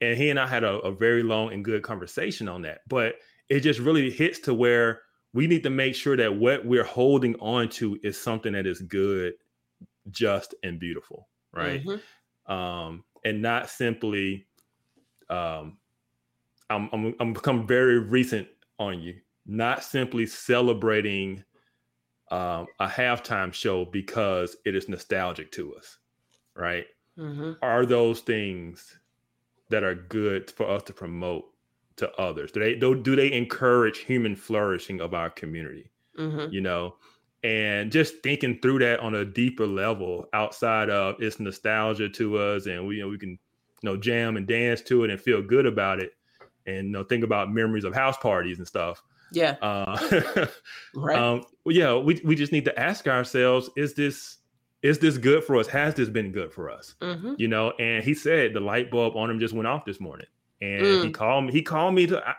and 0.00 0.16
he 0.16 0.30
and 0.30 0.40
I 0.40 0.46
had 0.46 0.64
a, 0.64 0.78
a 0.78 0.92
very 0.92 1.22
long 1.22 1.52
and 1.52 1.62
good 1.62 1.82
conversation 1.82 2.48
on 2.48 2.62
that. 2.62 2.80
But 2.88 3.16
it 3.50 3.60
just 3.60 3.80
really 3.80 4.10
hits 4.10 4.38
to 4.40 4.54
where 4.54 5.02
we 5.32 5.46
need 5.46 5.62
to 5.62 5.70
make 5.70 5.94
sure 5.94 6.16
that 6.16 6.34
what 6.34 6.64
we're 6.64 6.84
holding 6.84 7.36
on 7.36 7.68
to 7.68 7.98
is 8.02 8.20
something 8.20 8.52
that 8.52 8.66
is 8.66 8.80
good, 8.80 9.34
just, 10.10 10.54
and 10.62 10.80
beautiful, 10.80 11.28
right? 11.52 11.84
Mm-hmm. 11.84 12.52
Um, 12.52 13.04
and 13.24 13.40
not 13.40 13.70
simply, 13.70 14.46
um, 15.28 15.78
I'm, 16.68 16.88
I'm 16.92 17.14
I'm 17.20 17.32
become 17.32 17.66
very 17.66 17.98
recent 17.98 18.48
on 18.78 19.00
you, 19.00 19.16
not 19.46 19.84
simply 19.84 20.26
celebrating 20.26 21.44
um, 22.30 22.66
a 22.78 22.86
halftime 22.86 23.52
show 23.52 23.84
because 23.84 24.56
it 24.64 24.74
is 24.74 24.88
nostalgic 24.88 25.52
to 25.52 25.74
us, 25.74 25.98
right? 26.56 26.86
Mm-hmm. 27.18 27.52
Are 27.62 27.86
those 27.86 28.20
things 28.20 28.98
that 29.68 29.84
are 29.84 29.94
good 29.94 30.50
for 30.50 30.68
us 30.68 30.82
to 30.84 30.92
promote 30.92 31.44
to 32.00 32.12
others? 32.16 32.52
Do 32.52 32.60
they 32.60 32.74
do 32.74 33.16
they 33.16 33.32
encourage 33.32 33.98
human 33.98 34.36
flourishing 34.36 35.00
of 35.00 35.14
our 35.14 35.30
community? 35.30 35.90
Mm-hmm. 36.18 36.52
You 36.52 36.60
know, 36.60 36.96
and 37.42 37.90
just 37.90 38.22
thinking 38.22 38.58
through 38.60 38.80
that 38.80 39.00
on 39.00 39.14
a 39.14 39.24
deeper 39.24 39.66
level 39.66 40.28
outside 40.32 40.90
of 40.90 41.16
it's 41.20 41.40
nostalgia 41.40 42.08
to 42.10 42.38
us, 42.38 42.66
and 42.66 42.86
we 42.86 42.96
you 42.96 43.02
know 43.02 43.08
we 43.08 43.18
can 43.18 43.30
you 43.30 43.38
know 43.84 43.96
jam 43.96 44.36
and 44.36 44.46
dance 44.46 44.82
to 44.82 45.04
it 45.04 45.10
and 45.10 45.20
feel 45.20 45.42
good 45.42 45.66
about 45.66 46.00
it, 46.00 46.12
and 46.66 46.88
you 46.88 46.92
know 46.92 47.04
think 47.04 47.24
about 47.24 47.52
memories 47.52 47.84
of 47.84 47.94
house 47.94 48.16
parties 48.18 48.58
and 48.58 48.66
stuff. 48.66 49.02
Yeah. 49.32 49.56
Uh, 49.62 50.46
right. 50.94 51.18
Um, 51.18 51.44
well, 51.64 51.76
yeah, 51.76 51.94
we 51.96 52.20
we 52.24 52.34
just 52.34 52.52
need 52.52 52.64
to 52.64 52.78
ask 52.78 53.06
ourselves: 53.06 53.70
Is 53.76 53.94
this 53.94 54.38
is 54.82 54.98
this 54.98 55.18
good 55.18 55.44
for 55.44 55.56
us? 55.56 55.66
Has 55.68 55.94
this 55.94 56.08
been 56.08 56.32
good 56.32 56.52
for 56.52 56.70
us? 56.70 56.94
Mm-hmm. 57.00 57.34
You 57.38 57.48
know, 57.48 57.72
and 57.78 58.02
he 58.02 58.14
said 58.14 58.54
the 58.54 58.60
light 58.60 58.90
bulb 58.90 59.16
on 59.16 59.30
him 59.30 59.38
just 59.38 59.54
went 59.54 59.66
off 59.66 59.84
this 59.84 60.00
morning, 60.00 60.26
and 60.60 60.82
mm. 60.82 61.04
he 61.04 61.10
called 61.10 61.46
me. 61.46 61.52
He 61.52 61.62
called 61.62 61.94
me 61.94 62.06
to. 62.06 62.26
I, 62.26 62.34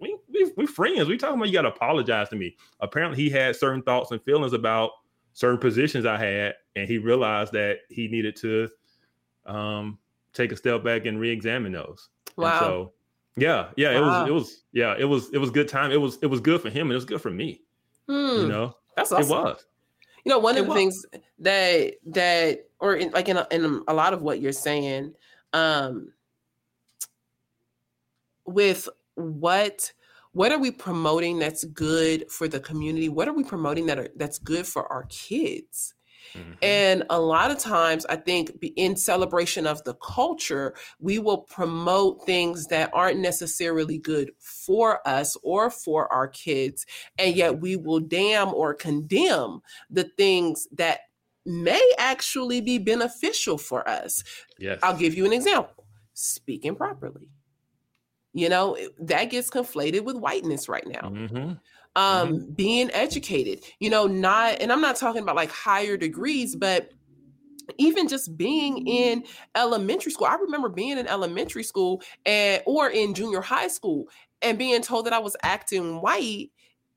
we, 0.00 0.16
we 0.32 0.52
we 0.56 0.66
friends. 0.66 1.08
We 1.08 1.16
talking 1.16 1.36
about 1.36 1.48
you 1.48 1.54
got 1.54 1.62
to 1.62 1.68
apologize 1.68 2.28
to 2.30 2.36
me. 2.36 2.56
Apparently, 2.80 3.22
he 3.22 3.30
had 3.30 3.56
certain 3.56 3.82
thoughts 3.82 4.10
and 4.10 4.22
feelings 4.22 4.52
about 4.52 4.90
certain 5.32 5.58
positions 5.58 6.06
I 6.06 6.18
had, 6.18 6.54
and 6.76 6.88
he 6.88 6.98
realized 6.98 7.52
that 7.52 7.78
he 7.88 8.08
needed 8.08 8.36
to 8.36 8.68
um, 9.46 9.98
take 10.32 10.52
a 10.52 10.56
step 10.56 10.84
back 10.84 11.06
and 11.06 11.18
re-examine 11.18 11.72
those. 11.72 12.08
Wow. 12.36 12.50
And 12.50 12.60
so, 12.60 12.92
yeah, 13.36 13.68
yeah, 13.76 13.98
wow. 13.98 13.98
it 13.98 14.00
was 14.00 14.28
it 14.28 14.32
was 14.32 14.62
yeah, 14.72 14.94
it 14.98 15.04
was 15.04 15.30
it 15.32 15.38
was 15.38 15.50
good 15.50 15.68
time. 15.68 15.90
It 15.90 16.00
was 16.00 16.18
it 16.22 16.26
was 16.26 16.40
good 16.40 16.60
for 16.60 16.70
him, 16.70 16.82
and 16.88 16.92
it 16.92 16.96
was 16.96 17.04
good 17.04 17.20
for 17.20 17.30
me. 17.30 17.62
Mm. 18.08 18.42
You 18.42 18.48
know, 18.48 18.76
that's 18.96 19.12
awesome. 19.12 19.38
It 19.38 19.42
was. 19.42 19.66
You 20.24 20.30
know, 20.30 20.38
one 20.38 20.56
of 20.56 20.66
the 20.66 20.72
things 20.72 21.04
that 21.40 21.94
that 22.06 22.66
or 22.78 22.96
in, 22.96 23.10
like 23.10 23.28
in 23.28 23.36
a, 23.36 23.46
in 23.50 23.82
a 23.88 23.94
lot 23.94 24.14
of 24.14 24.22
what 24.22 24.40
you're 24.40 24.52
saying, 24.52 25.12
um, 25.52 26.12
with 28.46 28.88
what 29.14 29.92
what 30.32 30.50
are 30.50 30.58
we 30.58 30.72
promoting 30.72 31.38
that's 31.38 31.64
good 31.64 32.28
for 32.28 32.48
the 32.48 32.58
community? 32.58 33.08
What 33.08 33.28
are 33.28 33.32
we 33.32 33.44
promoting 33.44 33.86
that 33.86 33.98
are, 34.00 34.08
that's 34.16 34.38
good 34.38 34.66
for 34.66 34.90
our 34.92 35.04
kids? 35.04 35.94
Mm-hmm. 36.34 36.52
And 36.60 37.04
a 37.10 37.20
lot 37.20 37.52
of 37.52 37.58
times, 37.58 38.04
I 38.06 38.16
think 38.16 38.52
in 38.74 38.96
celebration 38.96 39.66
of 39.66 39.84
the 39.84 39.94
culture, 39.94 40.74
we 40.98 41.20
will 41.20 41.38
promote 41.38 42.26
things 42.26 42.66
that 42.66 42.90
aren't 42.92 43.20
necessarily 43.20 43.98
good 43.98 44.32
for 44.38 45.06
us 45.06 45.36
or 45.44 45.70
for 45.70 46.12
our 46.12 46.26
kids. 46.26 46.84
And 47.16 47.36
yet 47.36 47.60
we 47.60 47.76
will 47.76 48.00
damn 48.00 48.52
or 48.52 48.74
condemn 48.74 49.60
the 49.88 50.04
things 50.16 50.66
that 50.72 51.00
may 51.46 51.92
actually 51.98 52.60
be 52.60 52.78
beneficial 52.78 53.58
for 53.58 53.88
us. 53.88 54.24
Yes. 54.58 54.80
I'll 54.82 54.96
give 54.96 55.14
you 55.14 55.26
an 55.26 55.32
example 55.32 55.84
speaking 56.14 56.74
properly. 56.74 57.28
You 58.34 58.48
know, 58.48 58.76
that 58.98 59.30
gets 59.30 59.48
conflated 59.48 60.04
with 60.04 60.16
whiteness 60.16 60.68
right 60.68 60.86
now. 60.86 61.08
Mm-hmm 61.08 61.52
um 61.96 62.28
mm-hmm. 62.28 62.52
being 62.52 62.90
educated 62.92 63.62
you 63.78 63.88
know 63.88 64.06
not 64.06 64.60
and 64.60 64.72
i'm 64.72 64.80
not 64.80 64.96
talking 64.96 65.22
about 65.22 65.36
like 65.36 65.50
higher 65.50 65.96
degrees 65.96 66.56
but 66.56 66.90
even 67.78 68.08
just 68.08 68.36
being 68.36 68.86
in 68.86 69.24
elementary 69.54 70.10
school 70.10 70.26
i 70.26 70.34
remember 70.34 70.68
being 70.68 70.98
in 70.98 71.06
elementary 71.06 71.62
school 71.62 72.02
and 72.26 72.62
or 72.66 72.90
in 72.90 73.14
junior 73.14 73.40
high 73.40 73.68
school 73.68 74.08
and 74.42 74.58
being 74.58 74.82
told 74.82 75.06
that 75.06 75.12
i 75.12 75.18
was 75.18 75.36
acting 75.42 76.00
white 76.00 76.50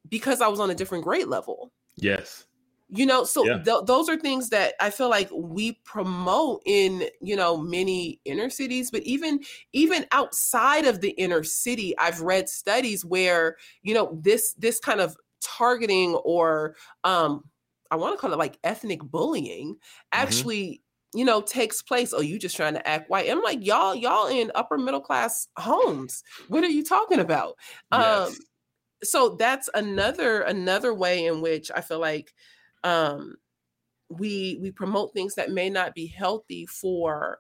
because 0.10 0.42
i 0.42 0.48
was 0.48 0.60
on 0.60 0.72
a 0.72 0.76
different 0.76 1.04
grade 1.04 1.28
level 1.28 1.72
yes 1.96 2.47
you 2.90 3.06
know 3.06 3.24
so 3.24 3.46
yeah. 3.46 3.58
th- 3.60 3.86
those 3.86 4.08
are 4.08 4.18
things 4.18 4.50
that 4.50 4.74
i 4.80 4.90
feel 4.90 5.10
like 5.10 5.30
we 5.34 5.74
promote 5.84 6.62
in 6.66 7.04
you 7.22 7.36
know 7.36 7.58
many 7.58 8.20
inner 8.26 8.50
cities 8.50 8.90
but 8.92 9.04
even 9.04 9.40
even 9.74 10.06
outside 10.12 10.86
of 10.86 11.02
the 11.02 11.10
inner 11.12 11.44
city 11.44 11.98
i've 11.98 12.22
read 12.22 12.48
studies 12.48 13.04
where 13.04 13.58
you 13.84 13.94
know 13.94 14.18
this 14.22 14.54
this 14.54 14.80
kind 14.80 15.02
of 15.02 15.18
targeting 15.42 16.16
or 16.16 16.76
um 17.04 17.44
i 17.92 17.96
want 17.96 18.14
to 18.14 18.20
call 18.20 18.32
it 18.32 18.40
like 18.40 18.58
ethnic 18.64 19.02
bullying 19.04 19.74
mm-hmm. 19.74 20.08
actually 20.12 20.82
you 21.14 21.26
know 21.26 21.42
takes 21.42 21.82
place 21.82 22.14
oh 22.14 22.22
you 22.22 22.40
just 22.40 22.56
trying 22.56 22.74
to 22.74 22.88
act 22.88 23.10
white 23.10 23.30
i'm 23.30 23.42
like 23.42 23.66
y'all 23.66 23.96
y'all 23.96 24.28
in 24.28 24.52
upper 24.56 24.78
middle 24.78 25.02
class 25.02 25.48
homes 25.58 26.24
what 26.48 26.64
are 26.64 26.70
you 26.70 26.84
talking 26.84 27.20
about 27.20 27.56
yes. 27.92 28.30
um 28.30 28.36
so 29.04 29.36
that's 29.38 29.70
another 29.74 30.42
another 30.42 30.94
way 30.94 31.26
in 31.26 31.42
which 31.42 31.70
i 31.76 31.82
feel 31.82 32.00
like 32.00 32.34
um, 32.84 33.36
we 34.10 34.58
we 34.62 34.72
promote 34.72 35.14
things 35.14 35.36
that 35.36 35.52
may 35.52 35.70
not 35.70 35.94
be 35.94 36.08
healthy 36.08 36.66
for 36.66 37.40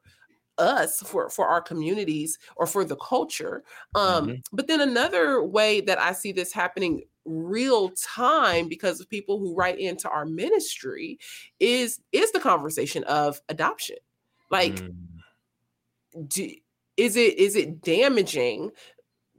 us 0.57 1.01
for 1.01 1.29
for 1.29 1.47
our 1.47 1.61
communities 1.61 2.37
or 2.55 2.65
for 2.65 2.83
the 2.83 2.95
culture 2.95 3.63
um 3.93 4.27
mm-hmm. 4.27 4.33
but 4.51 4.67
then 4.67 4.81
another 4.81 5.43
way 5.43 5.79
that 5.81 5.99
i 5.99 6.11
see 6.11 6.31
this 6.31 6.51
happening 6.51 7.03
real 7.25 7.91
time 7.91 8.67
because 8.67 8.99
of 8.99 9.07
people 9.09 9.37
who 9.37 9.53
write 9.53 9.77
into 9.79 10.09
our 10.09 10.25
ministry 10.25 11.19
is 11.59 11.99
is 12.11 12.31
the 12.31 12.39
conversation 12.39 13.03
of 13.03 13.39
adoption 13.49 13.97
like 14.49 14.75
mm. 14.75 14.95
do, 16.27 16.49
is 16.95 17.15
it 17.15 17.37
is 17.37 17.55
it 17.55 17.81
damaging 17.81 18.71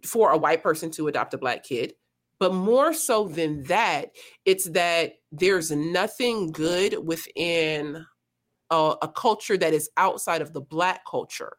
for 0.05 0.31
a 0.31 0.39
white 0.39 0.63
person 0.63 0.91
to 0.91 1.09
adopt 1.09 1.35
a 1.35 1.39
black 1.39 1.65
kid 1.65 1.95
but 2.39 2.55
more 2.55 2.93
so 2.93 3.29
than 3.29 3.65
that, 3.65 4.11
it's 4.45 4.71
that 4.71 5.15
there's 5.33 5.71
nothing 5.71 6.53
good 6.53 7.07
within 7.07 8.05
a, 8.71 8.95
a 9.03 9.09
culture 9.09 9.57
that 9.57 9.75
is 9.75 9.91
outside 9.97 10.43
of 10.43 10.53
the 10.53 10.61
Black 10.61 11.01
culture 11.09 11.57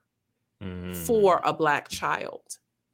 mm. 0.64 0.96
for 0.96 1.42
a 1.44 1.54
Black 1.54 1.90
child. 1.90 2.44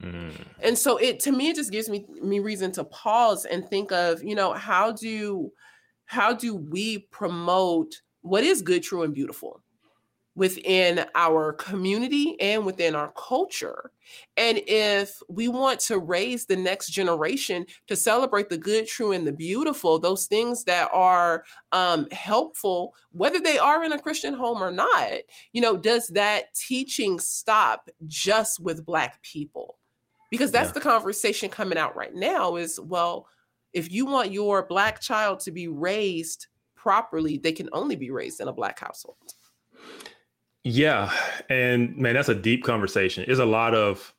Mm. 0.02 0.32
And 0.62 0.78
so 0.78 0.98
it 0.98 1.20
to 1.22 1.32
me 1.32 1.50
it 1.50 1.56
just 1.56 1.72
gives 1.72 1.90
me 1.90 2.06
me 2.22 2.40
reason 2.40 2.72
to 2.74 2.84
pause 2.84 3.46
and 3.46 3.68
think 3.68 3.92
of, 3.92 4.24
you 4.24 4.36
know, 4.36 4.54
how 4.54 4.92
do 4.92 5.52
how 6.06 6.34
do 6.34 6.56
we 6.56 7.00
promote 7.12 8.02
what 8.22 8.44
is 8.44 8.62
good, 8.62 8.84
true 8.84 9.04
and 9.04 9.14
beautiful? 9.14 9.62
Within 10.36 11.06
our 11.16 11.54
community 11.54 12.40
and 12.42 12.66
within 12.66 12.94
our 12.94 13.12
culture. 13.18 13.92
And 14.36 14.62
if 14.68 15.22
we 15.30 15.48
want 15.48 15.80
to 15.82 15.98
raise 15.98 16.46
the 16.46 16.58
next 16.58 16.90
generation 16.90 17.66
to 17.88 17.96
celebrate 17.96 18.50
the 18.50 18.58
good, 18.58 18.86
true, 18.86 19.14
and 19.14 19.26
the 19.26 19.32
beautiful, 19.32 19.98
those 19.98 20.26
things 20.26 20.66
that 20.66 20.90
are 20.94 21.46
um, 21.72 22.08
helpful, 22.12 22.94
whether 23.12 23.40
they 23.40 23.58
are 23.58 23.84
in 23.84 23.94
a 23.94 24.00
Christian 24.00 24.34
home 24.34 24.62
or 24.62 24.72
not, 24.72 25.14
you 25.54 25.62
know, 25.62 25.78
does 25.78 26.08
that 26.10 26.54
teaching 26.54 27.18
stop 27.20 27.90
just 28.06 28.60
with 28.60 28.86
Black 28.86 29.22
people? 29.22 29.78
Because 30.30 30.52
that's 30.52 30.70
yeah. 30.70 30.74
the 30.74 30.82
conversation 30.82 31.50
coming 31.50 31.78
out 31.78 31.96
right 31.96 32.14
now 32.14 32.58
is 32.58 32.80
well, 32.80 33.28
if 33.72 33.92
you 33.92 34.06
want 34.06 34.32
your 34.32 34.66
Black 34.66 35.00
child 35.00 35.40
to 35.42 35.52
be 35.52 35.68
raised 35.70 36.48
properly, 36.76 37.38
they 37.38 37.54
can 37.54 37.70
only 37.72 37.96
be 37.96 38.12
raised 38.12 38.42
in 38.42 38.48
a 38.50 38.54
Black 38.54 38.80
household. 38.80 39.18
Yeah, 40.68 41.14
and 41.48 41.96
man, 41.96 42.16
that's 42.16 42.28
a 42.28 42.34
deep 42.34 42.64
conversation. 42.64 43.24
There's 43.28 43.38
a 43.38 43.46
lot 43.46 43.76
of 43.76 44.12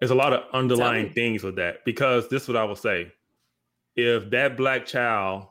there's 0.00 0.10
a 0.10 0.16
lot 0.16 0.32
of 0.32 0.42
underlying 0.52 1.12
things 1.12 1.44
with 1.44 1.54
that 1.54 1.84
because 1.84 2.28
this 2.28 2.42
is 2.42 2.48
what 2.48 2.56
I 2.56 2.64
will 2.64 2.74
say. 2.74 3.12
If 3.94 4.28
that 4.30 4.56
black 4.56 4.86
child 4.86 5.46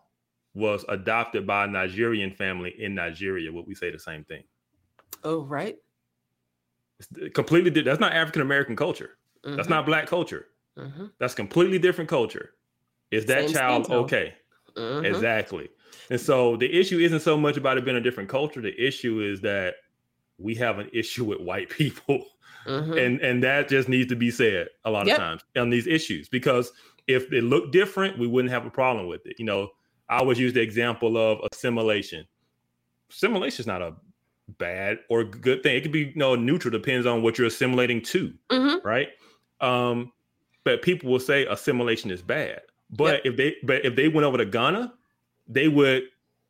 was 0.53 0.83
adopted 0.89 1.47
by 1.47 1.63
a 1.63 1.67
Nigerian 1.67 2.29
family 2.29 2.75
in 2.77 2.93
Nigeria, 2.93 3.53
would 3.53 3.65
we 3.65 3.73
say 3.73 3.89
the 3.89 3.97
same 3.97 4.25
thing? 4.25 4.43
Oh, 5.23 5.43
right. 5.45 5.77
It's 6.99 7.33
completely 7.33 7.81
that's 7.81 8.01
not 8.01 8.11
African 8.11 8.41
American 8.41 8.75
culture. 8.75 9.11
Mm-hmm. 9.45 9.55
That's 9.55 9.69
not 9.69 9.85
black 9.85 10.07
culture. 10.07 10.47
Mm-hmm. 10.77 11.05
That's 11.19 11.35
completely 11.35 11.79
different 11.79 12.09
culture. 12.09 12.49
Is 13.11 13.25
that 13.27 13.45
Same 13.45 13.53
child 13.55 13.89
okay? 13.89 14.33
Mm-hmm. 14.75 15.05
Exactly. 15.05 15.69
And 16.09 16.19
so 16.19 16.57
the 16.57 16.69
issue 16.69 16.99
isn't 16.99 17.21
so 17.21 17.37
much 17.37 17.55
about 17.55 17.77
it 17.77 17.85
being 17.85 17.95
a 17.95 18.01
different 18.01 18.27
culture. 18.27 18.59
The 18.59 18.75
issue 18.77 19.21
is 19.21 19.39
that 19.39 19.75
we 20.37 20.55
have 20.55 20.79
an 20.79 20.89
issue 20.93 21.25
with 21.25 21.39
white 21.39 21.69
people. 21.69 22.25
Mm-hmm. 22.65 22.93
And 22.93 23.19
and 23.19 23.43
that 23.43 23.67
just 23.67 23.89
needs 23.89 24.07
to 24.07 24.15
be 24.15 24.31
said 24.31 24.69
a 24.85 24.89
lot 24.89 25.05
yep. 25.05 25.17
of 25.17 25.21
times 25.21 25.41
on 25.57 25.69
these 25.69 25.85
issues 25.85 26.29
because 26.29 26.71
if 27.07 27.29
it 27.33 27.43
looked 27.43 27.73
different, 27.73 28.17
we 28.17 28.25
wouldn't 28.25 28.53
have 28.53 28.65
a 28.65 28.69
problem 28.69 29.07
with 29.07 29.25
it. 29.25 29.37
You 29.37 29.43
know, 29.43 29.71
I 30.07 30.19
always 30.19 30.39
use 30.39 30.53
the 30.53 30.61
example 30.61 31.17
of 31.17 31.39
assimilation. 31.51 32.25
Assimilation 33.11 33.63
is 33.63 33.67
not 33.67 33.81
a 33.81 33.95
bad 34.57 34.99
or 35.09 35.23
good 35.23 35.63
thing. 35.63 35.75
It 35.75 35.81
could 35.81 35.91
be 35.91 36.05
you 36.05 36.15
know, 36.15 36.35
neutral, 36.35 36.71
depends 36.71 37.05
on 37.05 37.21
what 37.21 37.37
you're 37.37 37.47
assimilating 37.47 38.01
to, 38.03 38.33
mm-hmm. 38.49 38.87
right? 38.87 39.09
Um, 39.59 40.11
but 40.63 40.81
people 40.81 41.11
will 41.11 41.19
say 41.19 41.45
assimilation 41.45 42.11
is 42.11 42.21
bad. 42.21 42.61
But 42.89 43.25
yep. 43.25 43.33
if 43.33 43.37
they 43.37 43.55
but 43.63 43.85
if 43.85 43.95
they 43.95 44.07
went 44.07 44.25
over 44.25 44.37
to 44.37 44.45
Ghana, 44.45 44.93
they 45.47 45.67
would 45.67 46.03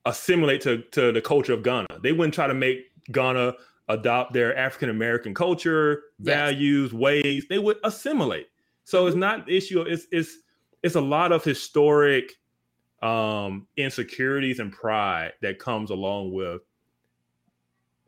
assimilate 0.06 0.62
to, 0.62 0.80
to 0.92 1.12
the 1.12 1.22
culture 1.22 1.54
of 1.54 1.64
Ghana. 1.64 1.88
They 2.02 2.12
wouldn't 2.12 2.34
try 2.34 2.48
to 2.48 2.54
make 2.54 2.92
Ghana 3.12 3.54
adopt 3.90 4.34
their 4.34 4.56
African 4.58 4.90
American 4.90 5.34
culture, 5.34 6.04
values, 6.20 6.92
yes. 6.92 7.00
ways. 7.00 7.46
They 7.50 7.60
would 7.60 7.78
assimilate. 7.84 8.48
So 8.86 9.00
mm-hmm. 9.00 9.08
it's 9.08 9.18
not 9.18 9.46
the 9.46 9.58
issue. 9.58 9.82
It's 9.82 10.08
it's 10.12 10.38
it's 10.82 10.96
a 10.96 11.02
lot 11.02 11.32
of 11.32 11.44
historic 11.44 12.34
um, 13.02 13.68
insecurities 13.78 14.60
and 14.60 14.72
pride 14.72 15.34
that 15.42 15.60
comes 15.60 15.90
along 15.90 16.34
with. 16.34 16.62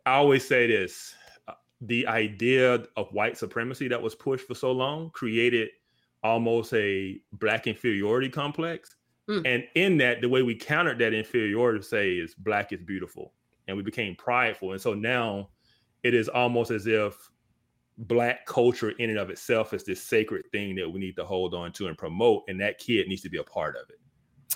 I 0.06 0.16
always 0.16 0.48
say 0.48 0.68
this: 0.68 1.16
uh, 1.48 1.54
the 1.82 2.08
idea 2.08 2.86
of 2.96 3.12
white 3.12 3.38
supremacy 3.38 3.88
that 3.90 4.02
was 4.02 4.16
pushed 4.16 4.48
for 4.48 4.56
so 4.56 4.72
long 4.72 5.10
created 5.12 5.70
almost 6.24 6.74
a 6.74 7.20
black 7.34 7.68
inferiority 7.68 8.30
complex. 8.30 8.96
Mm. 9.30 9.46
And 9.46 9.64
in 9.76 9.98
that, 9.98 10.22
the 10.22 10.30
way 10.30 10.42
we 10.42 10.56
countered 10.56 11.00
that 11.00 11.14
inferiority 11.14 11.82
say 11.84 12.14
is 12.14 12.34
black 12.34 12.72
is 12.72 12.82
beautiful. 12.82 13.34
And 13.68 13.76
we 13.76 13.84
became 13.84 14.16
prideful. 14.16 14.72
And 14.72 14.82
so 14.82 14.94
now 14.94 15.50
it 16.06 16.14
is 16.14 16.30
almost 16.30 16.70
as 16.70 16.86
if 16.86 17.32
black 17.97 18.45
culture 18.45 18.91
in 18.91 19.10
and 19.10 19.18
of 19.18 19.32
itself 19.32 19.74
is 19.74 19.84
this 19.84 19.99
sacred 19.99 20.45
thing 20.51 20.76
that 20.76 20.88
we 20.88 20.99
need 20.99 21.16
to 21.16 21.26
hold 21.26 21.56
on 21.56 21.72
to 21.72 21.88
and 21.88 21.97
promote. 21.97 22.43
And 22.47 22.62
that 22.62 22.78
kid 22.78 23.08
needs 23.08 23.24
to 23.24 23.30
be 23.30 23.39
a 23.39 23.43
part 23.43 23.76
of 23.76 23.89
it. 23.89 23.99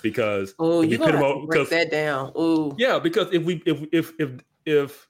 Because 0.00 0.54
oh, 0.60 0.82
you 0.82 0.96
put 0.96 1.10
to 1.10 1.46
break 1.48 1.68
that 1.70 1.90
down. 1.90 2.30
Oh, 2.36 2.72
yeah, 2.78 3.00
because 3.00 3.26
if 3.32 3.42
we 3.42 3.60
if 3.66 3.82
if 3.92 4.12
if 4.20 4.30
if 4.64 5.08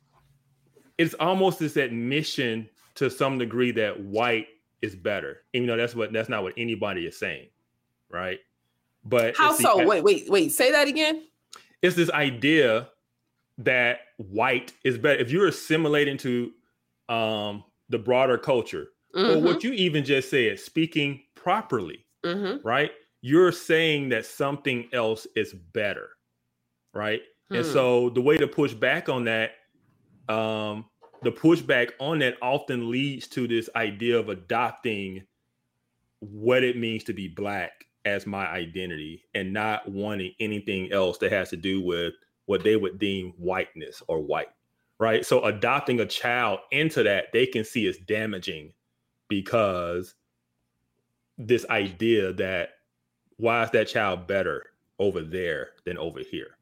it's 0.97 1.12
almost 1.14 1.59
this 1.59 1.76
admission 1.76 2.70
to 2.95 3.11
some 3.11 3.36
degree 3.36 3.70
that 3.72 4.01
white 4.01 4.47
is 4.80 4.97
better, 4.97 5.43
even 5.53 5.68
though 5.68 5.76
that's 5.76 5.95
what 5.95 6.11
that's 6.11 6.30
not 6.30 6.43
what 6.43 6.55
anybody 6.57 7.07
is 7.07 7.18
saying, 7.18 7.49
right? 8.09 8.38
But 9.05 9.36
how 9.36 9.53
so? 9.53 9.76
The, 9.76 9.86
wait, 9.86 10.03
wait, 10.03 10.30
wait. 10.30 10.53
Say 10.53 10.72
that 10.72 10.88
again. 10.88 11.26
It's 11.82 11.97
this 11.97 12.11
idea 12.11 12.88
that 13.65 14.01
white 14.17 14.73
is 14.85 14.99
better. 14.99 15.21
If 15.21 15.31
you're 15.31 15.49
assimilating 15.49 16.17
to 16.19 16.51
um, 17.09 17.65
the 17.89 17.99
broader 17.99 18.39
culture, 18.39 18.89
mm-hmm. 19.15 19.39
or 19.39 19.41
what 19.41 19.65
you 19.65 19.73
even 19.73 20.05
just 20.05 20.31
said, 20.31 20.59
speaking 20.59 21.23
properly, 21.35 22.07
mm-hmm. 22.25 22.67
right? 22.67 22.93
You're 23.23 23.53
saying 23.53 24.11
that 24.11 24.25
something 24.27 24.89
else 24.93 25.27
is 25.37 25.53
better, 25.53 26.11
right? 26.95 27.21
Hmm. 27.51 27.57
And 27.57 27.67
so 27.67 28.11
the 28.11 28.21
way 28.21 28.39
to 28.39 28.47
push 28.47 28.73
back 28.73 29.09
on 29.09 29.25
that 29.25 29.53
um, 30.31 30.85
the 31.23 31.33
pushback 31.33 31.91
on 31.99 32.21
that 32.21 32.37
often 32.41 32.91
leads 32.91 33.27
to 33.29 33.49
this 33.49 33.69
idea 33.77 34.19
of 34.19 34.29
adopting 34.29 35.25
what 36.21 36.63
it 36.63 36.77
means 36.77 37.05
to 37.05 37.13
be 37.13 37.29
black 37.29 37.73
as 38.05 38.27
my 38.27 38.47
identity 38.47 39.25
and 39.35 39.53
not 39.53 39.87
wanting 39.91 40.33
anything 40.41 40.91
else 40.93 41.19
that 41.19 41.33
has 41.33 41.51
to 41.51 41.57
do 41.57 41.83
with 41.83 42.15
what 42.51 42.64
they 42.64 42.74
would 42.74 42.98
deem 42.98 43.32
whiteness 43.38 44.03
or 44.09 44.20
white 44.20 44.48
right? 44.98 45.24
So 45.24 45.44
adopting 45.44 46.01
a 46.01 46.05
child 46.05 46.59
into 46.72 47.05
that 47.05 47.26
they 47.32 47.46
can 47.46 47.64
see 47.64 47.86
as 47.86 47.96
damaging 47.96 48.72
because 49.28 50.14
this 51.38 51.64
idea 51.70 52.32
that 52.34 52.70
why 53.36 53.62
is 53.62 53.70
that 53.70 53.86
child 53.86 54.26
better 54.26 54.66
over 54.98 55.22
there 55.22 55.70
than 55.86 55.96
over 55.96 56.18
here 56.18 56.59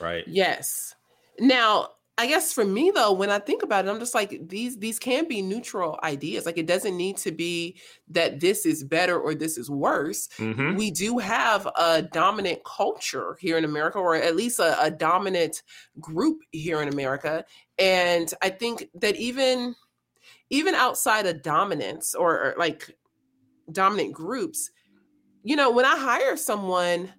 right? 0.00 0.24
Yes. 0.26 0.94
Now 1.38 1.90
I 2.20 2.26
guess 2.26 2.52
for 2.52 2.66
me 2.66 2.90
though, 2.94 3.14
when 3.14 3.30
I 3.30 3.38
think 3.38 3.62
about 3.62 3.86
it, 3.86 3.88
I'm 3.88 3.98
just 3.98 4.14
like 4.14 4.46
these 4.46 4.76
these 4.76 4.98
can 4.98 5.26
be 5.26 5.40
neutral 5.40 5.98
ideas. 6.02 6.44
Like 6.44 6.58
it 6.58 6.66
doesn't 6.66 6.94
need 6.94 7.16
to 7.16 7.32
be 7.32 7.80
that 8.08 8.40
this 8.40 8.66
is 8.66 8.84
better 8.84 9.18
or 9.18 9.34
this 9.34 9.56
is 9.56 9.70
worse. 9.70 10.28
Mm-hmm. 10.36 10.76
We 10.76 10.90
do 10.90 11.16
have 11.16 11.66
a 11.78 12.02
dominant 12.02 12.62
culture 12.64 13.38
here 13.40 13.56
in 13.56 13.64
America, 13.64 13.96
or 13.96 14.16
at 14.16 14.36
least 14.36 14.58
a, 14.58 14.78
a 14.82 14.90
dominant 14.90 15.62
group 15.98 16.40
here 16.52 16.82
in 16.82 16.88
America. 16.88 17.42
And 17.78 18.30
I 18.42 18.50
think 18.50 18.90
that 18.96 19.16
even 19.16 19.74
even 20.50 20.74
outside 20.74 21.24
of 21.24 21.40
dominance 21.40 22.14
or, 22.14 22.32
or 22.34 22.54
like 22.58 22.94
dominant 23.72 24.12
groups, 24.12 24.70
you 25.42 25.56
know, 25.56 25.70
when 25.70 25.86
I 25.86 25.96
hire 25.96 26.36
someone, 26.36 27.14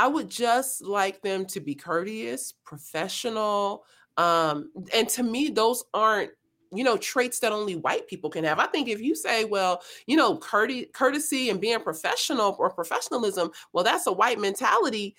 I 0.00 0.08
would 0.08 0.30
just 0.30 0.82
like 0.82 1.22
them 1.22 1.44
to 1.44 1.60
be 1.60 1.76
courteous, 1.76 2.54
professional, 2.64 3.84
um, 4.20 4.70
and 4.92 5.08
to 5.08 5.22
me, 5.22 5.48
those 5.48 5.82
aren't 5.94 6.30
you 6.72 6.84
know 6.84 6.96
traits 6.98 7.40
that 7.40 7.52
only 7.52 7.74
white 7.74 8.06
people 8.06 8.30
can 8.30 8.44
have 8.44 8.60
i 8.60 8.66
think 8.66 8.86
if 8.86 9.00
you 9.00 9.16
say 9.16 9.44
well 9.44 9.82
you 10.06 10.16
know 10.16 10.36
courtesy 10.36 11.50
and 11.50 11.60
being 11.60 11.80
professional 11.80 12.54
or 12.60 12.70
professionalism 12.70 13.50
well 13.72 13.82
that's 13.82 14.06
a 14.06 14.12
white 14.12 14.38
mentality 14.38 15.16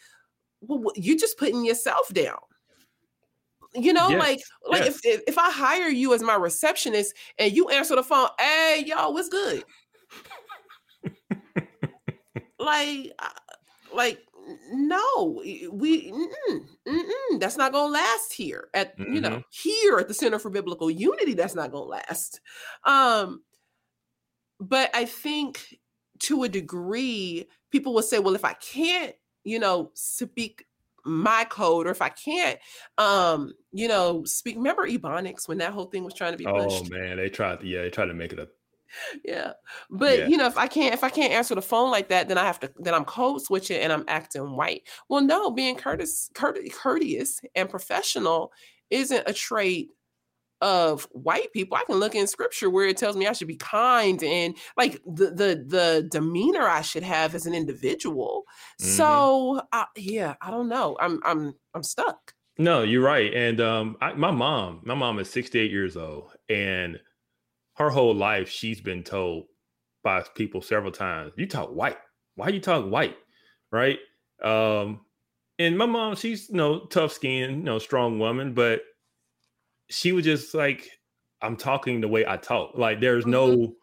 well 0.62 0.94
you're 0.96 1.18
just 1.18 1.38
putting 1.38 1.66
yourself 1.66 2.08
down 2.14 2.38
you 3.74 3.92
know 3.92 4.08
yes. 4.08 4.20
like 4.20 4.40
like 4.66 4.86
yes. 4.86 5.02
if, 5.04 5.22
if 5.28 5.38
i 5.38 5.52
hire 5.52 5.90
you 5.90 6.14
as 6.14 6.24
my 6.24 6.36
receptionist 6.36 7.14
and 7.38 7.52
you 7.52 7.68
answer 7.68 7.98
the 7.98 8.04
phone 8.04 8.30
hey 8.40 8.86
y'all 8.88 9.14
what's 9.14 9.28
good 9.28 9.66
like 12.60 13.12
like 13.94 14.20
no 14.72 15.42
we 15.72 16.12
mm-mm, 16.12 16.66
mm-mm, 16.88 17.40
that's 17.40 17.58
not 17.58 17.72
gonna 17.72 17.92
last 17.92 18.34
here 18.34 18.70
at 18.74 18.98
mm-hmm. 18.98 19.14
you 19.14 19.22
know 19.22 19.30
mm-hmm. 19.30 19.40
here 19.50 19.98
at 19.98 20.08
the 20.08 20.14
center 20.14 20.40
for 20.40 20.50
biblical 20.50 20.90
unity 20.90 21.34
that's 21.34 21.56
not 21.56 21.72
gonna 21.72 21.86
last 21.86 22.40
um 22.86 23.42
but 24.60 24.90
i 24.94 25.06
think 25.06 25.80
to 26.20 26.44
a 26.44 26.50
degree 26.50 27.48
people 27.72 27.94
will 27.94 28.02
say 28.02 28.20
well 28.20 28.36
if 28.36 28.46
i 28.46 28.54
can't 28.54 29.14
you 29.44 29.60
know 29.60 29.92
speak 29.94 30.66
my 31.04 31.44
code 31.46 31.88
or 31.88 31.92
if 31.92 32.02
i 32.02 32.10
can't 32.10 32.60
um 32.98 33.54
you 33.72 33.88
know 33.88 34.24
speak 34.24 34.56
remember 34.56 34.88
ebonics 34.88 35.48
when 35.48 35.58
that 35.58 35.74
whole 35.74 35.86
thing 35.86 36.04
was 36.04 36.14
trying 36.14 36.32
to 36.32 36.38
be 36.38 36.46
oh, 36.46 36.54
pushed 36.54 36.92
oh 36.92 36.96
man 36.96 37.18
they 37.18 37.30
tried 37.30 37.64
yeah 37.64 37.82
they 37.82 37.90
tried 37.90 38.06
to 38.06 38.14
make 38.14 38.32
it 38.32 38.40
a 38.40 38.48
yeah. 39.24 39.54
But 39.90 40.20
yeah. 40.20 40.28
you 40.28 40.38
know 40.38 40.48
if 40.48 40.58
i 40.58 40.68
can't 40.68 40.94
if 40.94 41.04
i 41.04 41.10
can't 41.10 41.34
answer 41.34 41.56
the 41.56 41.62
phone 41.62 41.92
like 41.92 42.10
that 42.10 42.28
then 42.28 42.38
i 42.38 42.44
have 42.44 42.60
to 42.60 42.72
then 42.78 42.94
i'm 42.94 43.06
code 43.06 43.42
switching 43.42 43.80
and 43.80 43.92
i'm 43.92 44.06
acting 44.08 44.56
white. 44.56 44.84
Well 45.10 45.22
no 45.22 45.52
being 45.52 45.76
courteous 45.76 46.30
courteous 46.34 47.42
and 47.56 47.70
professional 47.70 48.52
isn't 48.90 49.24
a 49.28 49.34
trait 49.34 49.90
of 50.62 51.08
white 51.12 51.52
people. 51.54 51.76
I 51.76 51.84
can 51.86 51.96
look 51.96 52.14
in 52.14 52.28
scripture 52.28 52.70
where 52.70 52.88
it 52.88 52.98
tells 52.98 53.18
me 53.18 53.28
i 53.28 53.34
should 53.34 53.48
be 53.48 53.56
kind 53.56 54.22
and 54.24 54.56
like 54.78 55.02
the 55.06 55.32
the 55.32 55.66
the 55.68 56.08
demeanor 56.12 56.68
i 56.68 56.82
should 56.82 57.04
have 57.04 57.36
as 57.36 57.46
an 57.46 57.54
individual. 57.54 58.44
Mm-hmm. 58.80 58.92
so 58.92 59.62
uh, 59.72 59.86
yeah 59.98 60.36
i 60.42 60.52
don't 60.52 60.70
know. 60.70 60.98
I'm 61.00 61.20
i'm 61.26 61.54
i'm 61.74 61.84
stuck. 61.84 62.34
No 62.58 62.84
you're 62.84 63.04
right. 63.04 63.34
And 63.34 63.60
um 63.60 63.98
I, 64.02 64.14
my 64.14 64.32
mom 64.32 64.82
my 64.84 64.94
mom 64.94 65.20
is 65.20 65.30
68 65.30 65.72
years 65.72 65.98
old 65.98 66.32
and 66.50 67.00
her 67.76 67.90
whole 67.90 68.14
life 68.14 68.50
she's 68.50 68.82
been 68.82 69.04
told 69.04 69.46
by 70.04 70.24
people 70.36 70.62
several 70.62 70.92
times, 70.92 71.34
you 71.38 71.48
talk 71.48 71.70
white. 71.70 71.98
Why 72.36 72.50
you 72.50 72.60
talk 72.60 72.86
white? 72.86 73.16
Right? 73.72 74.00
Um, 74.44 75.02
and 75.60 75.78
my 75.78 75.86
mom, 75.86 76.16
she's 76.16 76.50
you 76.50 76.56
know, 76.56 76.86
tough 76.88 77.14
skinned, 77.14 77.58
you 77.58 77.64
know, 77.64 77.80
strong 77.80 78.20
woman, 78.20 78.54
but 78.54 78.82
she 79.90 80.12
was 80.12 80.26
just 80.26 80.54
like, 80.54 80.90
I'm 81.42 81.56
talking 81.56 82.02
the 82.02 82.08
way 82.08 82.26
I 82.26 82.38
talk. 82.38 82.72
Like 82.76 83.00
there's 83.00 83.24
mm-hmm. 83.24 83.32
no, 83.32 83.74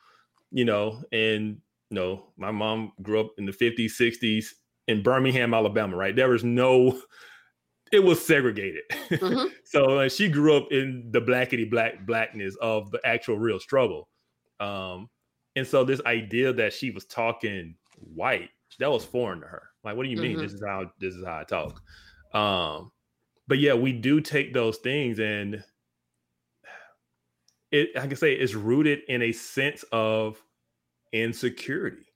you 0.50 0.64
know, 0.64 1.02
and 1.12 1.58
you 1.90 1.94
know, 1.94 2.32
my 2.36 2.50
mom 2.50 2.92
grew 3.02 3.20
up 3.20 3.30
in 3.38 3.46
the 3.46 3.52
50s, 3.52 3.92
60s 4.00 4.46
in 4.88 5.02
Birmingham, 5.02 5.54
Alabama, 5.54 5.96
right? 5.96 6.14
There 6.14 6.30
was 6.30 6.44
no 6.44 7.00
it 7.92 8.00
was 8.00 8.24
segregated. 8.24 8.82
Mm-hmm. 8.90 9.48
so 9.64 10.00
uh, 10.00 10.08
she 10.08 10.28
grew 10.28 10.56
up 10.56 10.68
in 10.70 11.08
the 11.10 11.20
blackety 11.20 11.68
black 11.68 12.06
blackness 12.06 12.56
of 12.60 12.90
the 12.90 13.00
actual 13.04 13.38
real 13.38 13.58
struggle. 13.58 14.08
Um, 14.60 15.08
and 15.56 15.66
so 15.66 15.84
this 15.84 16.00
idea 16.06 16.52
that 16.52 16.72
she 16.72 16.90
was 16.90 17.04
talking 17.04 17.74
white, 17.96 18.50
that 18.78 18.90
was 18.90 19.04
foreign 19.04 19.40
to 19.40 19.46
her. 19.46 19.70
Like, 19.84 19.96
what 19.96 20.04
do 20.04 20.10
you 20.10 20.16
mean? 20.16 20.32
Mm-hmm. 20.32 20.42
This 20.42 20.52
is 20.52 20.62
how 20.64 20.90
this 21.00 21.14
is 21.14 21.24
how 21.24 21.40
I 21.40 21.44
talk. 21.44 21.82
Um, 22.34 22.92
but 23.46 23.58
yeah, 23.58 23.74
we 23.74 23.92
do 23.92 24.20
take 24.20 24.52
those 24.52 24.76
things 24.78 25.18
and 25.18 25.64
it 27.70 27.90
I 27.96 28.06
can 28.06 28.16
say 28.16 28.32
it's 28.32 28.54
rooted 28.54 29.00
in 29.08 29.22
a 29.22 29.32
sense 29.32 29.84
of 29.92 30.42
insecurity. 31.12 32.06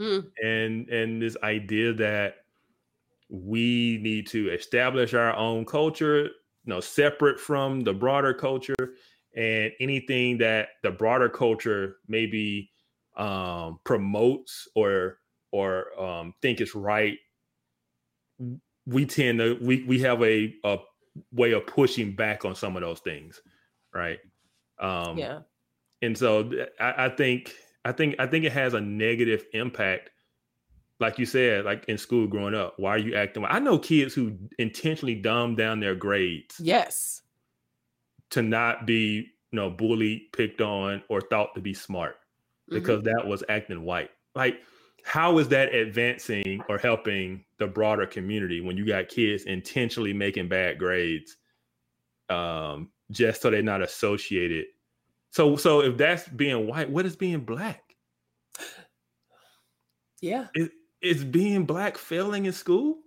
Hmm. 0.00 0.20
And 0.42 0.88
and 0.88 1.22
this 1.22 1.36
idea 1.42 1.92
that 1.94 2.36
we 3.30 3.98
need 4.02 4.26
to 4.26 4.50
establish 4.50 5.14
our 5.14 5.34
own 5.36 5.64
culture, 5.64 6.24
you 6.24 6.30
know, 6.66 6.80
separate 6.80 7.38
from 7.38 7.80
the 7.80 7.92
broader 7.92 8.34
culture 8.34 8.94
and 9.36 9.72
anything 9.80 10.38
that 10.38 10.68
the 10.82 10.90
broader 10.90 11.28
culture 11.28 11.96
maybe 12.08 12.70
um, 13.16 13.78
promotes 13.84 14.68
or 14.74 15.18
or 15.52 16.00
um, 16.00 16.34
think 16.42 16.60
is 16.60 16.74
right 16.74 17.18
we 18.86 19.06
tend 19.06 19.38
to 19.38 19.58
we 19.60 19.84
we 19.84 20.00
have 20.00 20.22
a, 20.22 20.54
a 20.64 20.78
way 21.32 21.52
of 21.52 21.66
pushing 21.66 22.14
back 22.14 22.44
on 22.44 22.54
some 22.54 22.76
of 22.76 22.82
those 22.82 23.00
things 23.00 23.40
right? 23.94 24.18
Um 24.78 25.18
yeah. 25.18 25.40
and 26.02 26.16
so 26.16 26.50
I, 26.80 27.06
I 27.06 27.08
think 27.10 27.54
i 27.84 27.92
think 27.92 28.16
i 28.18 28.26
think 28.26 28.44
it 28.44 28.52
has 28.52 28.74
a 28.74 28.80
negative 28.80 29.44
impact 29.52 30.10
like 31.00 31.18
you 31.18 31.26
said, 31.26 31.64
like 31.64 31.84
in 31.86 31.96
school 31.96 32.26
growing 32.26 32.54
up, 32.54 32.74
why 32.76 32.90
are 32.90 32.98
you 32.98 33.14
acting? 33.14 33.44
I 33.46 33.58
know 33.58 33.78
kids 33.78 34.14
who 34.14 34.36
intentionally 34.58 35.14
dumb 35.14 35.56
down 35.56 35.80
their 35.80 35.94
grades. 35.94 36.56
Yes. 36.60 37.22
To 38.30 38.42
not 38.42 38.86
be, 38.86 39.32
you 39.50 39.56
know, 39.56 39.70
bullied, 39.70 40.32
picked 40.32 40.60
on, 40.60 41.02
or 41.08 41.20
thought 41.20 41.54
to 41.54 41.60
be 41.60 41.74
smart 41.74 42.16
because 42.68 43.00
mm-hmm. 43.02 43.16
that 43.16 43.26
was 43.26 43.42
acting 43.48 43.82
white. 43.82 44.10
Like, 44.34 44.60
how 45.02 45.38
is 45.38 45.48
that 45.48 45.74
advancing 45.74 46.62
or 46.68 46.78
helping 46.78 47.44
the 47.58 47.66
broader 47.66 48.06
community 48.06 48.60
when 48.60 48.76
you 48.76 48.86
got 48.86 49.08
kids 49.08 49.44
intentionally 49.44 50.12
making 50.12 50.48
bad 50.48 50.78
grades 50.78 51.36
um, 52.28 52.90
just 53.10 53.42
so 53.42 53.50
they're 53.50 53.62
not 53.62 53.82
associated? 53.82 54.66
So, 55.30 55.56
so 55.56 55.80
if 55.80 55.96
that's 55.96 56.28
being 56.28 56.66
white, 56.66 56.90
what 56.90 57.06
is 57.06 57.16
being 57.16 57.40
black? 57.40 57.82
Yeah. 60.20 60.48
It, 60.54 60.70
is 61.02 61.24
being 61.24 61.64
black 61.64 61.96
failing 61.98 62.46
in 62.46 62.52
school? 62.52 62.98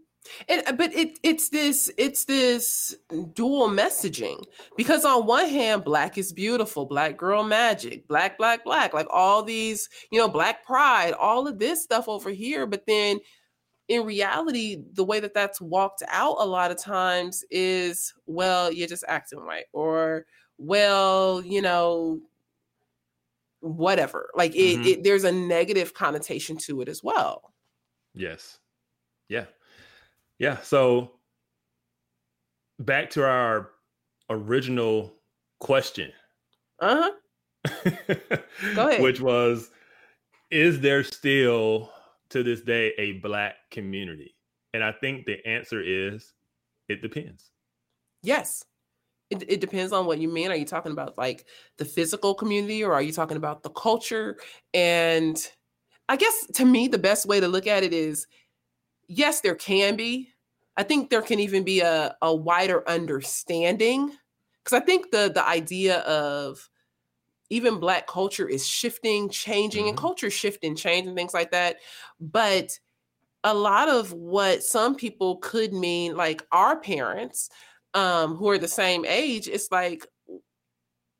It, 0.48 0.78
but 0.78 0.94
it 0.94 1.20
it's 1.22 1.50
this 1.50 1.92
it's 1.98 2.24
this 2.26 2.96
dual 3.34 3.70
messaging 3.70 4.42
because 4.78 5.04
on 5.04 5.26
one 5.26 5.50
hand 5.50 5.84
black 5.84 6.18
is 6.18 6.32
beautiful 6.32 6.86
black 6.86 7.18
girl 7.18 7.44
magic 7.44 8.08
black 8.08 8.38
black 8.38 8.64
black 8.64 8.94
like 8.94 9.08
all 9.10 9.44
these 9.44 9.90
you 10.12 10.20
know 10.20 10.30
black 10.30 10.66
pride 10.66 11.12
all 11.14 11.46
of 11.46 11.60
this 11.60 11.84
stuff 11.84 12.08
over 12.08 12.30
here 12.30 12.66
but 12.66 12.86
then 12.88 13.20
in 13.90 14.06
reality 14.06 14.82
the 14.94 15.04
way 15.04 15.20
that 15.20 15.34
that's 15.34 15.60
walked 15.60 16.04
out 16.08 16.38
a 16.40 16.46
lot 16.46 16.72
of 16.72 16.78
times 16.78 17.44
is 17.52 18.14
well 18.26 18.72
you're 18.72 18.88
just 18.88 19.04
acting 19.10 19.46
white 19.46 19.66
or 19.74 20.26
well 20.58 21.44
you 21.44 21.62
know 21.62 22.20
whatever 23.60 24.30
like 24.36 24.56
it, 24.56 24.78
mm-hmm. 24.78 24.88
it 24.88 25.04
there's 25.04 25.26
a 25.26 25.32
negative 25.32 25.94
connotation 25.94 26.56
to 26.56 26.82
it 26.82 26.88
as 26.88 27.04
well 27.04 27.53
Yes. 28.14 28.60
Yeah. 29.30 29.46
Yeah. 30.40 30.58
So 30.62 31.14
back 32.80 33.10
to 33.12 33.26
our 33.26 33.72
original 34.30 35.14
question. 35.60 36.12
Uh 36.80 37.12
huh. 37.66 37.92
Go 38.76 38.88
ahead. 38.88 39.02
Which 39.02 39.22
was 39.22 39.72
Is 40.52 40.80
there 40.80 41.04
still 41.04 41.90
to 42.30 42.44
this 42.44 42.62
day 42.62 42.94
a 42.98 43.14
black 43.14 43.56
community? 43.72 44.36
And 44.74 44.84
I 44.84 44.92
think 44.92 45.26
the 45.26 45.46
answer 45.48 45.82
is 45.82 46.34
it 46.90 47.02
depends. 47.02 47.52
Yes. 48.22 48.66
It, 49.30 49.44
it 49.48 49.62
depends 49.62 49.94
on 49.94 50.06
what 50.06 50.20
you 50.20 50.28
mean. 50.28 50.52
Are 50.52 50.56
you 50.56 50.66
talking 50.66 50.92
about 50.92 51.18
like 51.18 51.46
the 51.78 51.86
physical 51.86 52.36
community 52.36 52.84
or 52.84 52.94
are 52.94 53.02
you 53.02 53.12
talking 53.12 53.38
about 53.38 53.64
the 53.64 53.70
culture? 53.70 54.38
And 54.74 55.38
I 56.10 56.16
guess 56.16 56.48
to 56.56 56.66
me, 56.66 56.88
the 56.88 56.98
best 56.98 57.26
way 57.26 57.40
to 57.40 57.48
look 57.48 57.68
at 57.68 57.84
it 57.84 57.94
is 57.94 58.28
yes, 59.08 59.42
there 59.42 59.56
can 59.56 59.96
be. 59.96 60.30
I 60.76 60.84
think 60.84 61.10
there 61.10 61.22
can 61.22 61.40
even 61.40 61.64
be 61.64 61.82
a, 61.82 62.16
a 62.22 62.36
wider 62.36 62.88
understanding. 62.90 64.12
Because 64.64 64.82
I 64.82 64.86
think 64.86 65.12
the 65.12 65.32
the 65.34 65.46
idea 65.48 66.00
of 66.00 66.70
even 67.50 67.80
black 67.80 68.08
culture 68.08 68.48
is 68.48 68.66
shifting, 68.66 69.30
changing, 69.30 69.82
mm-hmm. 69.82 69.90
and 69.90 69.98
culture 69.98 70.30
shifting, 70.30 70.76
changing, 70.76 71.16
things 71.16 71.34
like 71.34 71.52
that. 71.52 71.78
But 72.20 72.80
a 73.44 73.54
lot 73.54 73.90
of 73.90 74.14
what 74.14 74.64
some 74.64 74.96
people 74.96 75.38
could 75.38 75.74
mean, 75.74 76.16
like 76.16 76.48
our 76.52 76.80
parents, 76.80 77.50
um, 77.94 78.36
who 78.36 78.50
are 78.50 78.58
the 78.58 78.68
same 78.68 79.06
age, 79.06 79.48
it's 79.48 79.70
like, 79.70 80.08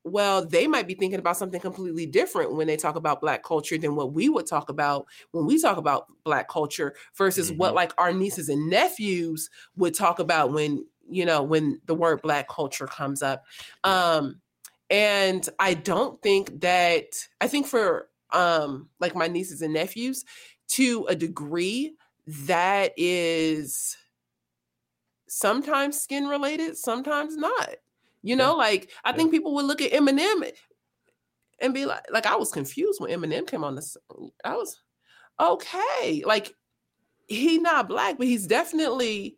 well, 0.04 0.46
they 0.46 0.68
might 0.68 0.88
be 0.88 0.96
thinking 0.96 1.20
about 1.20 1.38
something 1.38 1.62
completely 1.62 2.06
different 2.06 2.54
when 2.54 2.68
they 2.68 2.76
talk 2.76 2.96
about 2.96 3.22
black 3.22 3.44
culture 3.44 3.78
than 3.78 3.96
what 3.96 4.14
we 4.14 4.28
would 4.28 4.46
talk 4.46 4.70
about 4.70 5.06
when 5.32 5.46
we 5.46 5.60
talk 5.62 5.78
about 5.78 6.08
black 6.24 6.50
culture 6.50 6.94
versus 7.16 7.50
mm-hmm. 7.50 7.60
what 7.60 7.74
like 7.74 7.94
our 7.98 8.12
nieces 8.12 8.50
and 8.50 8.70
nephews 8.70 9.50
would 9.78 9.96
talk 9.96 10.20
about 10.20 10.52
when, 10.52 10.86
you 11.10 11.26
know, 11.26 11.42
when 11.42 11.80
the 11.86 11.96
word 11.96 12.22
black 12.22 12.50
culture 12.50 12.88
comes 12.88 13.22
up. 13.22 13.44
Um 13.84 14.42
and 14.90 15.48
I 15.58 15.74
don't 15.74 16.22
think 16.22 16.62
that 16.62 17.06
I 17.40 17.48
think 17.48 17.66
for 17.66 18.10
um 18.32 18.90
like 19.00 19.16
my 19.16 19.28
nieces 19.28 19.62
and 19.62 19.74
nephews 19.74 20.26
to 20.70 21.06
a 21.08 21.16
degree 21.16 21.96
that 22.28 22.94
is 22.98 23.96
sometimes 25.28 26.00
skin 26.00 26.26
related, 26.28 26.78
sometimes 26.78 27.36
not. 27.38 27.76
You 28.24 28.38
know, 28.38 28.52
yeah. 28.52 28.58
like 28.58 28.92
I 29.04 29.12
yeah. 29.12 29.18
think 29.18 29.32
people 29.32 29.54
would 29.54 29.66
look 29.66 29.82
at 29.82 29.92
Eminem 29.92 30.50
and 31.60 31.74
be 31.74 31.86
like, 31.86 32.06
like 32.12 32.26
I 32.26 32.36
was 32.36 32.52
confused 32.52 33.00
when 33.00 33.12
Eminem 33.12 33.46
came 33.46 33.64
on 33.64 33.76
this. 33.76 33.98
I 34.44 34.56
was 34.56 34.80
okay, 35.40 36.24
like 36.26 36.56
he 37.28 37.60
not 37.60 37.88
black, 37.88 38.18
but 38.18 38.28
he's 38.28 38.48
definitely, 38.48 39.38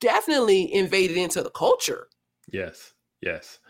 definitely 0.00 0.72
invaded 0.74 1.16
into 1.16 1.42
the 1.42 1.50
culture. 1.50 2.08
Yes, 2.50 2.92
yes. 3.20 3.60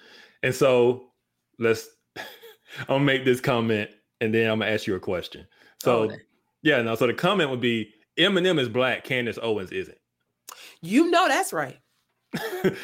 And 0.43 0.55
so 0.55 1.11
let's 1.59 1.89
I'll 2.89 2.99
make 2.99 3.25
this 3.25 3.41
comment 3.41 3.91
and 4.21 4.35
then 4.35 4.51
I'm 4.51 4.61
gonna 4.61 4.71
ask 4.71 4.87
you 4.87 4.95
a 4.95 5.01
question. 5.01 5.47
So 5.83 6.11
oh, 6.11 6.17
yeah, 6.63 6.83
no, 6.83 6.95
so 6.95 7.07
the 7.07 7.15
comment 7.15 7.51
would 7.51 7.61
be 7.61 7.93
Eminem 8.19 8.59
is 8.59 8.69
black, 8.69 9.05
Candace 9.05 9.39
Owens 9.41 9.71
isn't. 9.73 9.99
You 10.81 11.11
know 11.11 11.29
that's 11.29 11.53
right. 11.53 11.79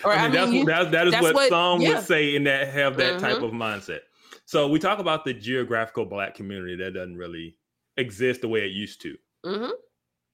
Or, 0.05 0.13
I 0.13 0.29
mean, 0.29 0.39
I 0.39 0.47
mean 0.47 0.67
that's, 0.67 0.91
that, 0.91 0.93
that 0.93 1.07
is 1.09 1.23
what, 1.23 1.35
what, 1.35 1.49
some 1.49 1.81
yeah. 1.81 1.97
would 1.97 2.05
say 2.05 2.35
in 2.35 2.45
that 2.45 2.69
have 2.69 2.97
that 2.97 3.15
mm-hmm. 3.15 3.27
type 3.27 3.43
of 3.43 3.53
mindset. 3.53 4.01
So 4.47 4.69
we 4.69 4.79
talk 4.79 4.99
about 4.99 5.25
the 5.25 5.35
geographical 5.35 6.05
black 6.05 6.35
community 6.35 6.77
that 6.77 6.95
doesn't 6.95 7.17
really 7.17 7.57
exist 7.97 8.41
the 8.41 8.49
way 8.49 8.61
it 8.61 8.73
used 8.73 9.01
to. 9.03 9.17
Mm-hmm. 9.45 9.71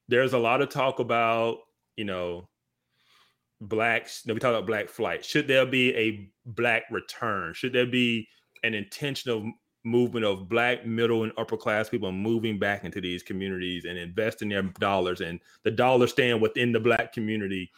There's 0.08 0.32
a 0.32 0.38
lot 0.38 0.60
of 0.60 0.68
talk 0.68 0.98
about, 0.98 1.58
you 1.96 2.04
know, 2.04 2.48
blacks. 3.60 4.24
we 4.26 4.34
talk 4.34 4.50
about 4.50 4.66
black 4.66 4.88
flight. 4.88 5.24
Should 5.24 5.46
there 5.46 5.66
be 5.66 5.94
a 5.94 6.30
black 6.46 6.84
return? 6.90 7.54
Should 7.54 7.72
there 7.72 7.86
be 7.86 8.28
an 8.62 8.74
intentional 8.74 9.52
movement 9.84 10.26
of 10.26 10.48
black 10.48 10.84
middle 10.84 11.22
and 11.22 11.32
upper 11.38 11.56
class 11.56 11.88
people 11.88 12.12
moving 12.12 12.58
back 12.58 12.84
into 12.84 13.00
these 13.00 13.22
communities 13.22 13.86
and 13.86 13.96
investing 13.96 14.50
their 14.50 14.62
dollars 14.62 15.20
and 15.20 15.40
the 15.62 15.70
dollar 15.70 16.06
staying 16.06 16.40
within 16.40 16.72
the 16.72 16.80
black 16.80 17.12
community 17.12 17.70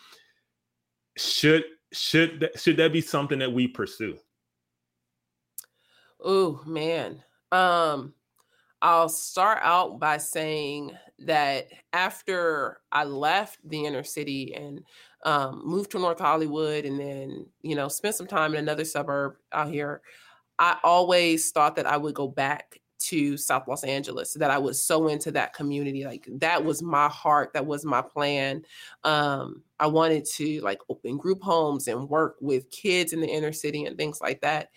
should 1.17 1.65
should 1.93 2.51
should 2.57 2.77
that 2.79 2.93
be 2.93 3.01
something 3.01 3.39
that 3.41 3.53
we 3.53 3.69
pursue? 3.69 4.19
Oh 6.21 6.63
man. 6.67 7.23
Um 7.51 8.15
I'll 8.83 9.09
start 9.09 9.61
out 9.63 10.01
by 10.01 10.19
saying 10.19 10.91
that 11.21 11.69
after 11.93 12.81
I 12.91 13.05
left 13.05 13.59
the 13.65 13.87
inner 13.87 14.03
city 14.03 14.55
and 14.55 14.83
um, 15.25 15.63
moved 15.65 15.93
to 15.93 16.01
North 16.01 16.19
Hollywood 16.19 16.85
and 16.85 16.99
then, 16.99 17.47
you 17.63 17.77
know, 17.77 17.87
spent 17.87 18.17
some 18.17 18.27
time 18.27 18.55
in 18.55 18.59
another 18.59 18.85
suburb 18.85 19.35
out 19.53 19.71
here, 19.71 20.03
I 20.59 20.79
always 20.83 21.53
thought 21.53 21.77
that 21.77 21.87
I 21.87 21.97
would 21.97 22.15
go 22.15 22.27
back 22.27 22.81
to 23.05 23.37
South 23.37 23.69
Los 23.69 23.85
Angeles, 23.85 24.35
that 24.35 24.51
I 24.51 24.59
was 24.59 24.83
so 24.83 25.09
into 25.09 25.31
that 25.33 25.55
community. 25.55 26.05
Like 26.05 26.29
that 26.39 26.65
was 26.65 26.83
my 26.83 27.09
heart, 27.09 27.53
that 27.55 27.67
was 27.67 27.85
my 27.85 28.03
plan. 28.03 28.63
Um, 29.05 29.63
I 29.79 29.87
wanted 29.87 30.25
to 30.37 30.61
like 30.61 30.81
open 30.89 31.17
group 31.17 31.43
homes 31.43 31.89
and 31.89 32.09
work 32.09 32.37
with 32.41 32.71
kids 32.71 33.13
in 33.13 33.21
the 33.21 33.29
inner 33.29 33.53
city 33.53 33.85
and 33.85 33.97
things 33.97 34.21
like 34.21 34.41
that. 34.43 34.71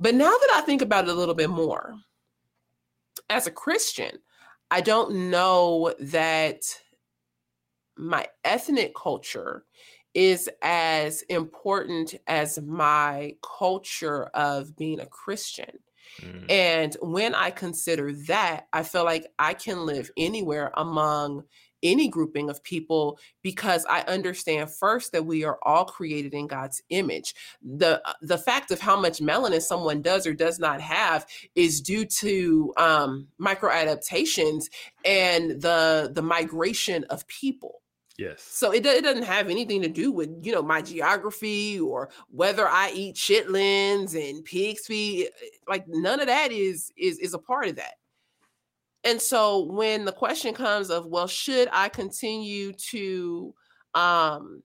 But 0.00 0.14
now 0.14 0.30
that 0.30 0.50
I 0.54 0.60
think 0.62 0.82
about 0.82 1.08
it 1.08 1.10
a 1.10 1.14
little 1.14 1.34
bit 1.34 1.50
more, 1.50 1.94
as 3.30 3.46
a 3.46 3.50
Christian, 3.50 4.18
I 4.70 4.80
don't 4.80 5.30
know 5.30 5.94
that 5.98 6.62
my 7.96 8.26
ethnic 8.44 8.94
culture 8.94 9.64
is 10.14 10.48
as 10.62 11.22
important 11.22 12.14
as 12.26 12.60
my 12.60 13.34
culture 13.58 14.24
of 14.34 14.76
being 14.76 15.00
a 15.00 15.06
Christian. 15.06 15.78
Mm. 16.20 16.50
And 16.50 16.96
when 17.00 17.34
I 17.34 17.50
consider 17.50 18.12
that, 18.26 18.66
I 18.72 18.82
feel 18.82 19.04
like 19.04 19.26
I 19.38 19.54
can 19.54 19.86
live 19.86 20.10
anywhere 20.16 20.72
among 20.76 21.44
any 21.82 22.08
grouping 22.08 22.50
of 22.50 22.62
people 22.62 23.18
because 23.42 23.86
I 23.88 24.00
understand 24.02 24.70
first 24.70 25.12
that 25.12 25.26
we 25.26 25.44
are 25.44 25.58
all 25.62 25.84
created 25.84 26.34
in 26.34 26.46
God's 26.46 26.82
image. 26.90 27.34
The 27.62 28.02
uh, 28.04 28.14
the 28.20 28.38
fact 28.38 28.70
of 28.70 28.80
how 28.80 29.00
much 29.00 29.18
melanin 29.18 29.62
someone 29.62 30.02
does 30.02 30.26
or 30.26 30.34
does 30.34 30.58
not 30.58 30.80
have 30.80 31.26
is 31.54 31.80
due 31.80 32.04
to 32.04 32.72
um, 32.76 33.28
micro 33.38 33.70
adaptations 33.70 34.68
and 35.04 35.62
the 35.62 36.10
the 36.12 36.22
migration 36.22 37.04
of 37.04 37.26
people. 37.28 37.82
Yes. 38.18 38.42
So 38.42 38.72
it, 38.72 38.84
it 38.84 39.04
doesn't 39.04 39.22
have 39.22 39.48
anything 39.48 39.80
to 39.82 39.88
do 39.88 40.10
with, 40.10 40.28
you 40.42 40.52
know, 40.52 40.62
my 40.62 40.82
geography 40.82 41.78
or 41.78 42.10
whether 42.30 42.66
I 42.68 42.90
eat 42.90 43.14
chitlins 43.14 44.16
and 44.16 44.44
pig's 44.44 44.86
feet. 44.86 45.30
Like 45.68 45.86
none 45.86 46.18
of 46.18 46.26
that 46.26 46.50
is 46.50 46.92
is 46.96 47.18
is 47.20 47.32
a 47.32 47.38
part 47.38 47.68
of 47.68 47.76
that. 47.76 47.94
And 49.04 49.22
so 49.22 49.62
when 49.66 50.04
the 50.04 50.12
question 50.12 50.52
comes 50.52 50.90
of, 50.90 51.06
well, 51.06 51.28
should 51.28 51.68
I 51.72 51.88
continue 51.88 52.72
to 52.90 53.54
um 53.94 54.62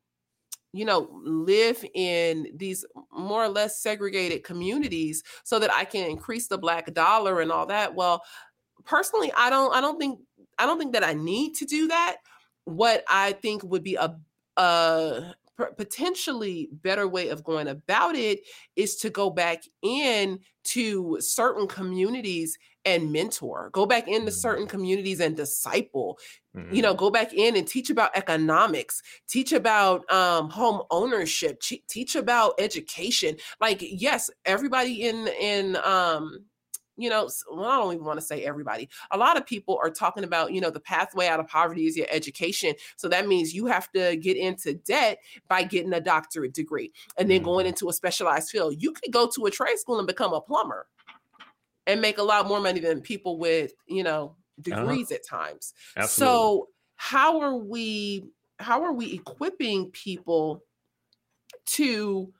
you 0.73 0.83
know 0.85 1.07
live 1.23 1.85
in 1.93 2.47
these 2.55 2.83
more 3.11 3.43
or 3.43 3.49
less 3.49 3.79
segregated 3.81 4.43
communities 4.43 5.23
so 5.43 5.59
that 5.59 5.71
I 5.71 5.85
can 5.85 6.09
increase 6.09 6.47
the 6.47 6.57
black 6.57 6.91
dollar 6.95 7.39
and 7.39 7.51
all 7.51 7.67
that? 7.67 7.93
Well, 7.93 8.23
personally, 8.83 9.31
I 9.37 9.51
don't 9.51 9.75
I 9.75 9.79
don't 9.79 9.99
think 9.99 10.19
I 10.57 10.65
don't 10.65 10.79
think 10.79 10.93
that 10.93 11.03
I 11.03 11.13
need 11.13 11.53
to 11.57 11.65
do 11.65 11.87
that 11.89 12.17
what 12.65 13.03
I 13.09 13.33
think 13.33 13.63
would 13.63 13.83
be 13.83 13.95
a, 13.95 14.15
a 14.57 15.35
potentially 15.77 16.69
better 16.71 17.07
way 17.07 17.29
of 17.29 17.43
going 17.43 17.67
about 17.67 18.15
it 18.15 18.41
is 18.75 18.95
to 18.97 19.09
go 19.09 19.29
back 19.29 19.63
in 19.81 20.39
to 20.63 21.17
certain 21.19 21.67
communities 21.67 22.57
and 22.85 23.11
mentor. 23.11 23.69
Go 23.71 23.85
back 23.85 24.07
into 24.07 24.31
mm-hmm. 24.31 24.39
certain 24.39 24.67
communities 24.67 25.19
and 25.19 25.35
disciple. 25.35 26.17
Mm-hmm. 26.55 26.75
you 26.75 26.83
know 26.83 26.93
go 26.93 27.09
back 27.09 27.33
in 27.33 27.55
and 27.55 27.67
teach 27.67 27.89
about 27.89 28.15
economics. 28.15 29.01
Teach 29.27 29.53
about 29.53 30.09
um, 30.11 30.49
home 30.49 30.83
ownership. 30.91 31.61
Teach 31.61 32.15
about 32.15 32.53
education. 32.59 33.37
Like 33.59 33.79
yes 33.81 34.29
everybody 34.45 35.03
in 35.03 35.27
in 35.39 35.77
um 35.83 36.45
you 36.97 37.09
know, 37.09 37.29
well, 37.51 37.65
I 37.65 37.77
don't 37.77 37.93
even 37.93 38.05
want 38.05 38.19
to 38.19 38.25
say 38.25 38.43
everybody. 38.43 38.89
A 39.11 39.17
lot 39.17 39.37
of 39.37 39.45
people 39.45 39.79
are 39.81 39.89
talking 39.89 40.23
about, 40.23 40.53
you 40.53 40.61
know, 40.61 40.69
the 40.69 40.79
pathway 40.79 41.27
out 41.27 41.39
of 41.39 41.47
poverty 41.47 41.87
is 41.87 41.97
your 41.97 42.07
education. 42.11 42.75
So 42.97 43.07
that 43.09 43.27
means 43.27 43.53
you 43.53 43.65
have 43.65 43.91
to 43.93 44.15
get 44.17 44.37
into 44.37 44.75
debt 44.75 45.19
by 45.47 45.63
getting 45.63 45.93
a 45.93 46.01
doctorate 46.01 46.53
degree 46.53 46.91
and 47.17 47.29
then 47.29 47.41
going 47.41 47.63
mm-hmm. 47.63 47.69
into 47.69 47.89
a 47.89 47.93
specialized 47.93 48.49
field. 48.49 48.75
You 48.81 48.91
could 48.91 49.11
go 49.11 49.27
to 49.35 49.45
a 49.45 49.51
trade 49.51 49.79
school 49.79 49.97
and 49.97 50.07
become 50.07 50.33
a 50.33 50.41
plumber 50.41 50.87
and 51.87 51.99
make 51.99 52.17
a 52.17 52.23
lot 52.23 52.47
more 52.47 52.59
money 52.59 52.79
than 52.79 53.01
people 53.01 53.37
with, 53.37 53.73
you 53.87 54.03
know, 54.03 54.35
uh-huh. 54.59 54.81
degrees 54.81 55.11
uh-huh. 55.11 55.15
at 55.15 55.27
times. 55.27 55.73
Absolutely. 55.97 56.33
So 56.33 56.67
how 56.95 57.41
are 57.41 57.55
we 57.55 58.25
how 58.59 58.83
are 58.83 58.93
we 58.93 59.13
equipping 59.13 59.89
people 59.91 60.63
to 61.65 62.31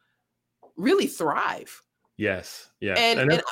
really 0.77 1.07
thrive? 1.07 1.81
Yes. 2.17 2.69
Yeah. 2.79 2.93
And, 2.93 3.19
and, 3.19 3.31
and 3.31 3.43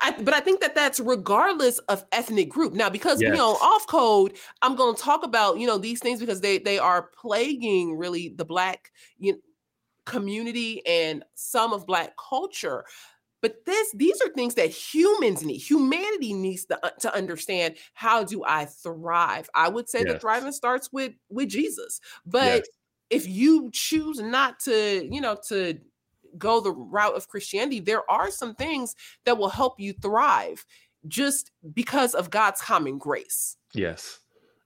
I, 0.00 0.14
but 0.22 0.32
I 0.32 0.40
think 0.40 0.60
that 0.60 0.74
that's 0.74 1.00
regardless 1.00 1.78
of 1.80 2.04
ethnic 2.12 2.48
group. 2.48 2.72
Now, 2.72 2.88
because 2.88 3.20
yes. 3.20 3.30
you 3.30 3.36
know, 3.36 3.52
off 3.54 3.86
code, 3.86 4.36
I'm 4.62 4.74
going 4.74 4.94
to 4.94 5.02
talk 5.02 5.24
about 5.24 5.58
you 5.58 5.66
know 5.66 5.78
these 5.78 6.00
things 6.00 6.20
because 6.20 6.40
they 6.40 6.58
they 6.58 6.78
are 6.78 7.10
plaguing 7.20 7.96
really 7.96 8.30
the 8.36 8.44
black 8.44 8.90
you 9.18 9.32
know, 9.32 9.38
community 10.06 10.84
and 10.86 11.24
some 11.34 11.72
of 11.72 11.86
black 11.86 12.14
culture. 12.16 12.84
But 13.42 13.64
this 13.66 13.92
these 13.92 14.20
are 14.22 14.28
things 14.30 14.54
that 14.54 14.70
humans 14.70 15.44
need. 15.44 15.58
Humanity 15.58 16.32
needs 16.32 16.64
to, 16.66 16.86
uh, 16.86 16.90
to 17.00 17.14
understand. 17.14 17.74
How 17.92 18.22
do 18.22 18.44
I 18.46 18.66
thrive? 18.66 19.50
I 19.54 19.68
would 19.68 19.88
say 19.88 20.00
yes. 20.00 20.08
that 20.08 20.20
thriving 20.20 20.52
starts 20.52 20.90
with 20.92 21.12
with 21.28 21.48
Jesus. 21.48 22.00
But 22.24 22.62
yes. 22.62 22.68
if 23.10 23.28
you 23.28 23.70
choose 23.72 24.20
not 24.20 24.60
to, 24.60 25.06
you 25.10 25.20
know, 25.20 25.36
to 25.48 25.78
go 26.38 26.60
the 26.60 26.72
route 26.72 27.14
of 27.14 27.28
Christianity, 27.28 27.80
there 27.80 28.08
are 28.10 28.30
some 28.30 28.54
things 28.54 28.94
that 29.24 29.38
will 29.38 29.48
help 29.48 29.78
you 29.78 29.92
thrive 29.92 30.64
just 31.08 31.50
because 31.74 32.14
of 32.14 32.30
God's 32.30 32.60
common 32.60 32.98
grace. 32.98 33.56
Yes. 33.74 34.20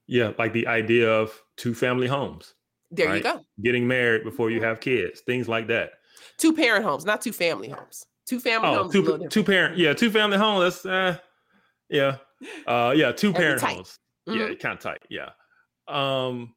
Yeah, 0.07 0.31
like 0.37 0.53
the 0.53 0.67
idea 0.67 1.11
of 1.11 1.41
two 1.57 1.73
family 1.73 2.07
homes. 2.07 2.53
There 2.91 3.07
right? 3.07 3.17
you 3.17 3.23
go. 3.23 3.41
Getting 3.61 3.87
married 3.87 4.23
before 4.23 4.49
you 4.49 4.61
have 4.61 4.79
kids, 4.79 5.21
things 5.21 5.49
like 5.49 5.67
that. 5.67 5.91
Two 6.37 6.53
parent 6.53 6.85
homes, 6.85 7.05
not 7.05 7.21
two 7.21 7.33
family 7.33 7.69
homes. 7.69 8.05
Two 8.25 8.39
family 8.39 8.69
oh, 8.69 8.83
homes. 8.83 8.93
Two, 8.93 9.27
two 9.29 9.43
parent, 9.43 9.77
yeah, 9.77 9.93
two 9.93 10.09
family 10.09 10.37
homes. 10.37 10.81
That's 10.81 10.85
uh, 10.85 11.17
yeah, 11.89 12.17
uh, 12.65 12.93
yeah, 12.95 13.11
two 13.11 13.33
parent 13.33 13.61
homes. 13.61 13.99
Mm-hmm. 14.27 14.39
Yeah, 14.39 14.55
kind 14.55 14.75
of 14.75 14.79
tight. 14.79 15.01
Yeah, 15.09 15.29
um, 15.87 16.53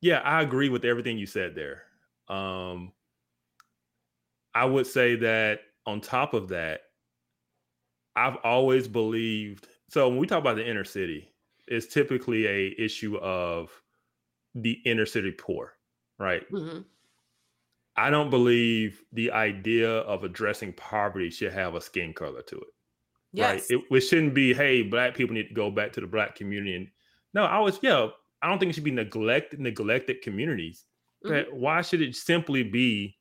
yeah, 0.00 0.18
I 0.18 0.42
agree 0.42 0.68
with 0.68 0.84
everything 0.84 1.18
you 1.18 1.26
said 1.26 1.54
there. 1.54 1.82
Um, 2.28 2.92
I 4.54 4.64
would 4.64 4.86
say 4.86 5.16
that 5.16 5.60
on 5.86 6.00
top 6.00 6.34
of 6.34 6.48
that, 6.48 6.82
I've 8.14 8.36
always 8.44 8.88
believed. 8.88 9.68
So 9.88 10.08
when 10.08 10.18
we 10.18 10.26
talk 10.26 10.38
about 10.38 10.56
the 10.56 10.68
inner 10.68 10.84
city, 10.84 11.28
it's 11.66 11.86
typically 11.86 12.46
a 12.46 12.74
issue 12.78 13.16
of 13.18 13.70
the 14.54 14.72
inner 14.84 15.06
city 15.06 15.30
poor, 15.30 15.72
right? 16.18 16.50
Mm-hmm. 16.52 16.80
I 17.96 18.10
don't 18.10 18.30
believe 18.30 19.02
the 19.12 19.30
idea 19.32 19.90
of 19.90 20.24
addressing 20.24 20.72
poverty 20.74 21.30
should 21.30 21.52
have 21.52 21.74
a 21.74 21.80
skin 21.80 22.12
color 22.12 22.42
to 22.42 22.56
it. 22.56 22.68
Yes. 23.32 23.70
Right. 23.70 23.80
It, 23.90 23.96
it 23.96 24.00
shouldn't 24.00 24.34
be, 24.34 24.52
hey, 24.52 24.82
black 24.82 25.14
people 25.14 25.34
need 25.34 25.48
to 25.48 25.54
go 25.54 25.70
back 25.70 25.92
to 25.92 26.00
the 26.00 26.06
black 26.06 26.34
community. 26.34 26.74
And 26.74 26.88
no, 27.32 27.44
I 27.44 27.58
was, 27.58 27.78
yeah, 27.82 28.08
I 28.42 28.48
don't 28.48 28.58
think 28.58 28.70
it 28.70 28.74
should 28.74 28.84
be 28.84 28.90
neglected, 28.90 29.60
neglected 29.60 30.20
communities. 30.20 30.84
Mm-hmm. 31.24 31.34
But 31.34 31.54
why 31.54 31.80
should 31.82 32.02
it 32.02 32.16
simply 32.16 32.62
be 32.62 33.16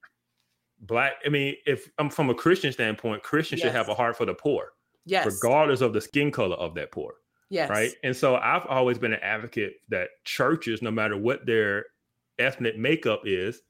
black 0.82 1.14
i 1.26 1.30
mean 1.30 1.56
if 1.66 1.90
i'm 1.98 2.10
from 2.10 2.30
a 2.30 2.36
christian 2.36 2.72
standpoint 2.72 3.22
christians 3.24 3.60
yes. 3.60 3.68
should 3.68 3.76
have 3.76 3.90
a 3.90 3.94
heart 3.94 4.18
for 4.18 4.26
the 4.26 4.34
poor 4.34 4.70
yes 5.06 5.26
regardless 5.26 5.82
of 5.82 5.94
the 5.94 6.02
skin 6.02 6.32
color 6.32 6.56
of 6.56 6.74
that 6.74 6.92
poor 6.92 7.14
yes 7.50 7.70
right 7.70 7.94
and 8.04 8.16
so 8.16 8.36
i've 8.38 8.66
always 8.68 8.98
been 8.98 9.14
an 9.14 9.20
advocate 9.22 9.74
that 9.90 10.10
churches 10.24 10.82
no 10.82 10.92
matter 10.92 11.18
what 11.18 11.46
their 11.46 11.86
ethnic 12.40 12.78
makeup 12.78 13.22
is 13.26 13.62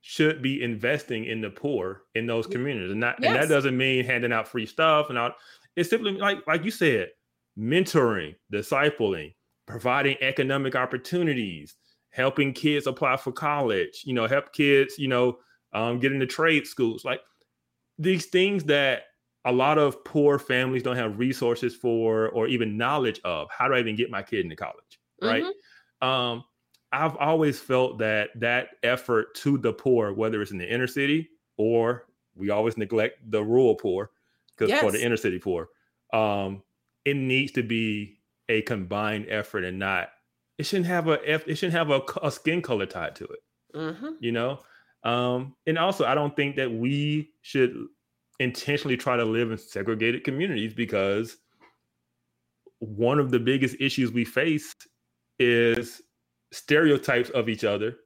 should 0.00 0.40
be 0.42 0.62
investing 0.62 1.24
in 1.24 1.40
the 1.40 1.50
poor 1.50 2.02
in 2.14 2.26
those 2.26 2.46
communities 2.46 2.90
and, 2.90 3.00
not, 3.00 3.16
yes. 3.20 3.30
and 3.30 3.42
that 3.42 3.52
doesn't 3.52 3.76
mean 3.76 4.04
handing 4.04 4.32
out 4.32 4.46
free 4.46 4.66
stuff 4.66 5.10
and 5.10 5.18
all 5.18 5.32
it's 5.76 5.90
simply 5.90 6.12
like 6.12 6.38
like 6.46 6.64
you 6.64 6.70
said 6.70 7.08
mentoring 7.58 8.34
discipling 8.52 9.34
providing 9.66 10.16
economic 10.20 10.74
opportunities 10.74 11.76
helping 12.10 12.52
kids 12.52 12.86
apply 12.86 13.16
for 13.16 13.32
college 13.32 14.02
you 14.04 14.14
know 14.14 14.26
help 14.26 14.52
kids 14.52 14.98
you 14.98 15.08
know 15.08 15.36
um, 15.72 15.98
get 15.98 16.12
into 16.12 16.26
trade 16.26 16.66
schools, 16.66 17.04
like 17.04 17.20
these 17.98 18.26
things 18.26 18.64
that 18.64 19.02
a 19.44 19.52
lot 19.52 19.78
of 19.78 20.04
poor 20.04 20.38
families 20.38 20.82
don't 20.82 20.96
have 20.96 21.18
resources 21.18 21.74
for 21.74 22.28
or 22.30 22.46
even 22.48 22.76
knowledge 22.76 23.20
of. 23.24 23.48
How 23.50 23.68
do 23.68 23.74
I 23.74 23.80
even 23.80 23.96
get 23.96 24.10
my 24.10 24.22
kid 24.22 24.40
into 24.40 24.56
college? 24.56 25.00
Right. 25.22 25.42
Mm-hmm. 25.42 26.08
Um, 26.08 26.44
I've 26.92 27.16
always 27.16 27.58
felt 27.58 27.98
that 27.98 28.30
that 28.36 28.68
effort 28.82 29.34
to 29.36 29.58
the 29.58 29.72
poor, 29.72 30.12
whether 30.12 30.40
it's 30.40 30.50
in 30.50 30.58
the 30.58 30.72
inner 30.72 30.86
city 30.86 31.28
or 31.56 32.06
we 32.34 32.50
always 32.50 32.76
neglect 32.76 33.18
the 33.30 33.42
rural 33.42 33.74
poor 33.74 34.10
because 34.56 34.70
yes. 34.70 34.80
for 34.80 34.92
the 34.92 35.02
inner 35.02 35.16
city 35.16 35.38
poor, 35.38 35.68
um, 36.12 36.62
it 37.04 37.16
needs 37.16 37.52
to 37.52 37.62
be 37.62 38.20
a 38.48 38.62
combined 38.62 39.26
effort 39.28 39.64
and 39.64 39.78
not. 39.78 40.10
It 40.56 40.66
shouldn't 40.66 40.86
have 40.86 41.08
a 41.08 41.50
it 41.50 41.56
shouldn't 41.56 41.76
have 41.76 41.90
a, 41.90 42.00
a 42.22 42.30
skin 42.30 42.62
color 42.62 42.86
tied 42.86 43.16
to 43.16 43.24
it. 43.24 43.40
Mm-hmm. 43.74 44.08
You 44.20 44.32
know, 44.32 44.60
um, 45.04 45.54
and 45.66 45.78
also, 45.78 46.04
I 46.04 46.14
don't 46.14 46.34
think 46.34 46.56
that 46.56 46.70
we 46.70 47.30
should 47.42 47.86
intentionally 48.40 48.96
try 48.96 49.16
to 49.16 49.24
live 49.24 49.50
in 49.50 49.58
segregated 49.58 50.24
communities 50.24 50.74
because 50.74 51.36
one 52.80 53.18
of 53.18 53.30
the 53.30 53.38
biggest 53.38 53.76
issues 53.80 54.12
we 54.12 54.24
face 54.24 54.74
is 55.38 56.02
stereotypes 56.52 57.30
of 57.30 57.48
each 57.48 57.64
other, 57.64 57.96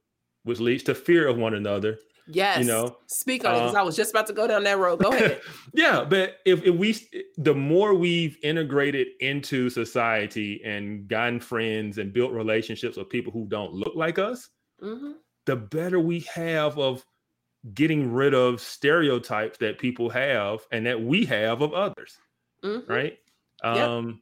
which 0.43 0.59
leads 0.59 0.83
to 0.83 0.95
fear 0.95 1.27
of 1.27 1.37
one 1.37 1.55
another. 1.55 1.97
Yes. 2.25 2.59
You 2.59 2.65
know, 2.65 2.97
speak 3.07 3.43
on 3.43 3.53
uh, 3.53 3.57
it 3.57 3.59
because 3.59 3.75
I 3.75 3.81
was 3.81 3.97
just 3.97 4.11
about 4.11 4.27
to 4.27 4.33
go 4.33 4.47
down 4.47 4.63
that 4.63 4.77
road. 4.77 5.03
Go 5.03 5.11
ahead. 5.11 5.41
yeah. 5.73 6.05
But 6.05 6.37
if, 6.45 6.63
if 6.63 6.73
we, 6.73 6.95
the 7.37 7.53
more 7.53 7.93
we've 7.93 8.37
integrated 8.43 9.07
into 9.19 9.69
society 9.69 10.61
and 10.63 11.05
gotten 11.07 11.41
friends 11.41 11.97
and 11.97 12.13
built 12.13 12.31
relationships 12.31 12.95
with 12.95 13.09
people 13.09 13.33
who 13.33 13.45
don't 13.47 13.73
look 13.73 13.93
like 13.95 14.19
us, 14.19 14.49
mm-hmm 14.81 15.13
the 15.45 15.55
better 15.55 15.99
we 15.99 16.21
have 16.33 16.77
of 16.77 17.05
getting 17.73 18.11
rid 18.11 18.33
of 18.33 18.59
stereotypes 18.59 19.57
that 19.59 19.79
people 19.79 20.09
have 20.09 20.61
and 20.71 20.85
that 20.85 21.01
we 21.01 21.25
have 21.25 21.61
of 21.61 21.73
others. 21.73 22.17
Mm-hmm. 22.63 22.91
Right. 22.91 23.17
Um, 23.63 24.21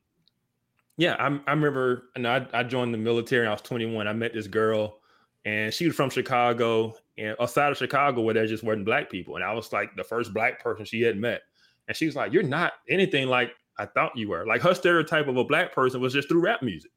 yep. 0.98 1.18
yeah, 1.20 1.26
I, 1.28 1.40
I 1.48 1.54
remember 1.54 2.10
and 2.16 2.28
I, 2.28 2.46
I 2.54 2.64
joined 2.64 2.94
the 2.94 3.00
military 3.00 3.48
I 3.48 3.52
was 3.52 3.62
21. 3.62 4.08
I 4.08 4.14
met 4.14 4.34
this 4.34 4.48
girl 4.48 5.00
and 5.46 5.74
she 5.74 5.88
was 5.88 5.96
from 5.96 6.10
Chicago 6.10 6.94
and 7.18 7.36
outside 7.40 7.72
of 7.72 7.78
Chicago 7.78 8.22
where 8.22 8.34
there 8.34 8.46
just 8.46 8.64
weren't 8.64 8.86
black 8.86 9.10
people. 9.10 9.36
And 9.36 9.44
I 9.44 9.54
was 9.54 9.74
like 9.74 9.96
the 9.96 10.04
first 10.04 10.34
black 10.34 10.62
person 10.62 10.86
she 10.86 11.02
had 11.02 11.18
met. 11.18 11.42
And 11.88 11.98
she 11.98 12.06
was 12.06 12.16
like, 12.16 12.32
You're 12.32 12.44
not 12.44 12.74
anything 12.88 13.28
like 13.28 13.52
I 13.80 13.86
thought 13.86 14.16
you 14.16 14.30
were. 14.30 14.46
Like 14.46 14.62
her 14.62 14.76
stereotype 14.76 15.28
of 15.28 15.38
a 15.38 15.44
black 15.44 15.74
person 15.74 16.02
was 16.02 16.14
just 16.14 16.30
through 16.30 16.42
rap 16.42 16.62
music. 16.62 16.92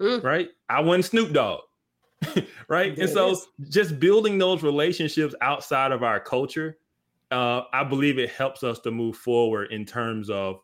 Mm. 0.00 0.22
Right. 0.22 0.50
I 0.68 0.80
wasn't 0.80 1.06
Snoop 1.06 1.32
Dogg. 1.32 1.60
right. 2.68 2.96
and 2.98 3.08
so 3.08 3.36
just 3.68 3.98
building 4.00 4.38
those 4.38 4.62
relationships 4.62 5.34
outside 5.40 5.92
of 5.92 6.02
our 6.02 6.20
culture, 6.20 6.78
uh, 7.30 7.62
I 7.72 7.84
believe 7.84 8.18
it 8.18 8.30
helps 8.30 8.62
us 8.62 8.78
to 8.80 8.90
move 8.90 9.16
forward 9.16 9.72
in 9.72 9.84
terms 9.84 10.30
of 10.30 10.60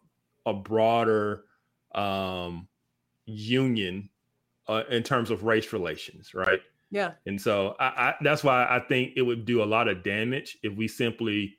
a 0.47 0.55
broader 0.55 1.45
um, 1.95 2.69
union 3.27 4.09
uh, 4.69 4.83
in 4.91 5.03
terms 5.03 5.31
of 5.31 5.45
race 5.45 5.73
relations, 5.73 6.35
right? 6.35 6.61
Yeah. 6.91 7.13
And 7.27 7.41
so 7.41 7.75
I, 7.81 7.87
I, 7.87 8.15
that's 8.21 8.45
why 8.45 8.67
I 8.69 8.81
think 8.81 9.13
it 9.17 9.23
would 9.23 9.45
do 9.45 9.63
a 9.63 9.65
lot 9.65 9.89
of 9.89 10.03
damage 10.03 10.59
if 10.63 10.75
we 10.77 10.89
simply 10.89 11.57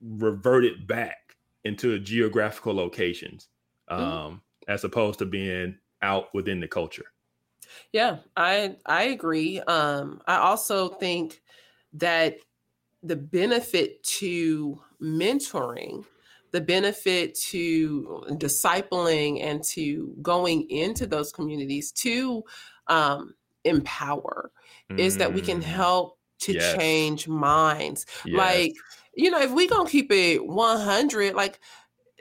reverted 0.00 0.86
back 0.86 1.36
into 1.64 1.98
geographical 1.98 2.74
locations 2.74 3.48
mm-hmm. 3.90 4.02
um, 4.02 4.10
mm-hmm. 4.10 4.72
as 4.72 4.84
opposed 4.84 5.18
to 5.20 5.26
being 5.26 5.76
out 6.02 6.32
within 6.34 6.60
the 6.60 6.68
culture. 6.68 7.06
Yeah, 7.92 8.18
I 8.36 8.76
I 8.86 9.04
agree. 9.04 9.60
Um, 9.60 10.20
I 10.26 10.36
also 10.36 10.88
think 10.88 11.42
that 11.94 12.38
the 13.02 13.16
benefit 13.16 14.02
to 14.02 14.80
mentoring, 15.00 16.04
the 16.50 16.60
benefit 16.60 17.34
to 17.36 18.24
discipling 18.32 19.42
and 19.42 19.62
to 19.62 20.14
going 20.22 20.68
into 20.70 21.06
those 21.06 21.32
communities 21.32 21.92
to 21.92 22.42
um, 22.88 23.34
empower 23.64 24.50
mm. 24.90 24.98
is 24.98 25.18
that 25.18 25.32
we 25.32 25.40
can 25.40 25.60
mm. 25.60 25.64
help 25.64 26.18
to 26.40 26.54
yes. 26.54 26.76
change 26.76 27.28
minds. 27.28 28.06
Yes. 28.24 28.36
Like, 28.36 28.74
you 29.14 29.30
know, 29.30 29.40
if 29.40 29.50
we 29.50 29.66
gonna 29.68 29.88
keep 29.88 30.10
it 30.12 30.44
100, 30.46 31.34
like 31.34 31.60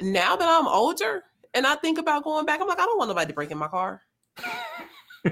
now 0.01 0.35
that 0.35 0.47
I'm 0.47 0.67
older 0.67 1.23
and 1.53 1.65
I 1.65 1.75
think 1.75 1.97
about 1.97 2.23
going 2.23 2.45
back, 2.45 2.61
I'm 2.61 2.67
like, 2.67 2.79
I 2.79 2.85
don't 2.85 2.97
want 2.97 3.09
nobody 3.09 3.27
to 3.27 3.33
break 3.33 3.51
in 3.51 3.57
my 3.57 3.67
car. 3.67 4.01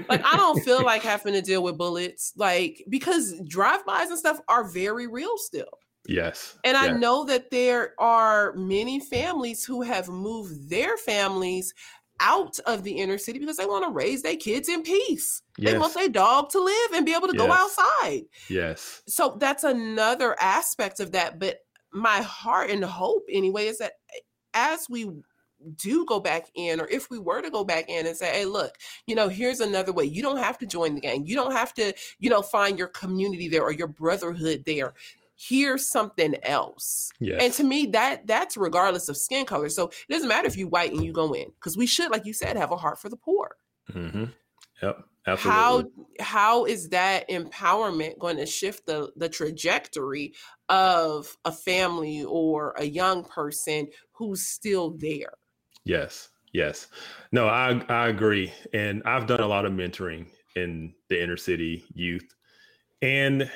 Like 0.08 0.24
I 0.24 0.36
don't 0.36 0.62
feel 0.62 0.84
like 0.84 1.02
having 1.04 1.34
to 1.34 1.42
deal 1.42 1.62
with 1.62 1.78
bullets, 1.78 2.32
like 2.36 2.84
because 2.88 3.34
drive-bys 3.46 4.10
and 4.10 4.18
stuff 4.18 4.40
are 4.48 4.64
very 4.64 5.06
real 5.06 5.36
still. 5.36 5.78
Yes. 6.08 6.56
And 6.64 6.76
I 6.76 6.90
know 6.90 7.24
that 7.24 7.50
there 7.50 7.94
are 7.98 8.52
many 8.54 9.00
families 9.00 9.64
who 9.64 9.82
have 9.82 10.08
moved 10.08 10.70
their 10.70 10.96
families 10.96 11.74
out 12.20 12.58
of 12.60 12.82
the 12.82 12.92
inner 12.92 13.18
city 13.18 13.38
because 13.38 13.56
they 13.56 13.66
want 13.66 13.84
to 13.84 13.90
raise 13.90 14.22
their 14.22 14.36
kids 14.36 14.68
in 14.68 14.82
peace. 14.82 15.42
Yes. 15.58 15.72
They 15.72 15.78
want 15.78 15.94
their 15.94 16.08
dog 16.08 16.50
to 16.50 16.60
live 16.60 16.92
and 16.94 17.04
be 17.04 17.14
able 17.14 17.28
to 17.28 17.36
yes. 17.36 17.46
go 17.46 17.52
outside. 17.52 18.22
Yes. 18.48 19.02
So 19.06 19.36
that's 19.38 19.64
another 19.64 20.36
aspect 20.40 21.00
of 21.00 21.12
that. 21.12 21.38
But 21.38 21.58
my 21.92 22.22
heart 22.22 22.70
and 22.70 22.84
hope, 22.84 23.24
anyway, 23.30 23.66
is 23.66 23.78
that 23.78 23.92
eh, 24.14 24.20
as 24.54 24.86
we 24.88 25.10
do 25.76 26.04
go 26.06 26.20
back 26.20 26.46
in, 26.54 26.80
or 26.80 26.88
if 26.88 27.10
we 27.10 27.18
were 27.18 27.42
to 27.42 27.50
go 27.50 27.64
back 27.64 27.88
in 27.88 28.06
and 28.06 28.16
say, 28.16 28.32
hey, 28.32 28.44
look, 28.44 28.76
you 29.06 29.14
know, 29.14 29.28
here's 29.28 29.60
another 29.60 29.92
way. 29.92 30.04
You 30.04 30.22
don't 30.22 30.38
have 30.38 30.58
to 30.58 30.66
join 30.66 30.94
the 30.94 31.00
gang. 31.00 31.26
You 31.26 31.34
don't 31.34 31.52
have 31.52 31.74
to, 31.74 31.92
you 32.18 32.30
know, 32.30 32.42
find 32.42 32.78
your 32.78 32.88
community 32.88 33.48
there 33.48 33.62
or 33.62 33.72
your 33.72 33.88
brotherhood 33.88 34.64
there 34.66 34.94
here's 35.36 35.86
something 35.86 36.34
else. 36.42 37.12
Yes. 37.20 37.42
And 37.42 37.52
to 37.54 37.64
me, 37.64 37.86
that 37.86 38.26
that's 38.26 38.56
regardless 38.56 39.08
of 39.08 39.16
skin 39.16 39.44
color. 39.44 39.68
So 39.68 39.88
it 39.88 40.12
doesn't 40.12 40.28
matter 40.28 40.48
if 40.48 40.56
you 40.56 40.66
white 40.66 40.92
and 40.92 41.04
you 41.04 41.12
go 41.12 41.32
in, 41.34 41.50
because 41.50 41.76
we 41.76 41.86
should, 41.86 42.10
like 42.10 42.24
you 42.24 42.32
said, 42.32 42.56
have 42.56 42.72
a 42.72 42.76
heart 42.76 42.98
for 42.98 43.08
the 43.08 43.16
poor. 43.16 43.56
Mm-hmm. 43.92 44.24
Yep. 44.82 45.04
Absolutely. 45.28 45.50
How 45.50 45.84
how 46.20 46.64
is 46.66 46.90
that 46.90 47.28
empowerment 47.28 48.18
going 48.18 48.36
to 48.36 48.46
shift 48.46 48.86
the 48.86 49.10
the 49.16 49.28
trajectory 49.28 50.34
of 50.68 51.36
a 51.44 51.52
family 51.52 52.24
or 52.24 52.74
a 52.78 52.84
young 52.84 53.24
person 53.24 53.88
who's 54.12 54.46
still 54.46 54.90
there? 54.90 55.34
Yes. 55.86 56.28
Yes. 56.52 56.88
No, 57.32 57.46
I 57.48 57.80
I 57.88 58.08
agree. 58.08 58.52
And 58.74 59.02
I've 59.04 59.26
done 59.26 59.40
a 59.40 59.46
lot 59.46 59.64
of 59.64 59.72
mentoring 59.72 60.26
in 60.56 60.92
the 61.08 61.22
inner 61.22 61.36
city 61.36 61.84
youth. 61.94 62.34
And 63.02 63.50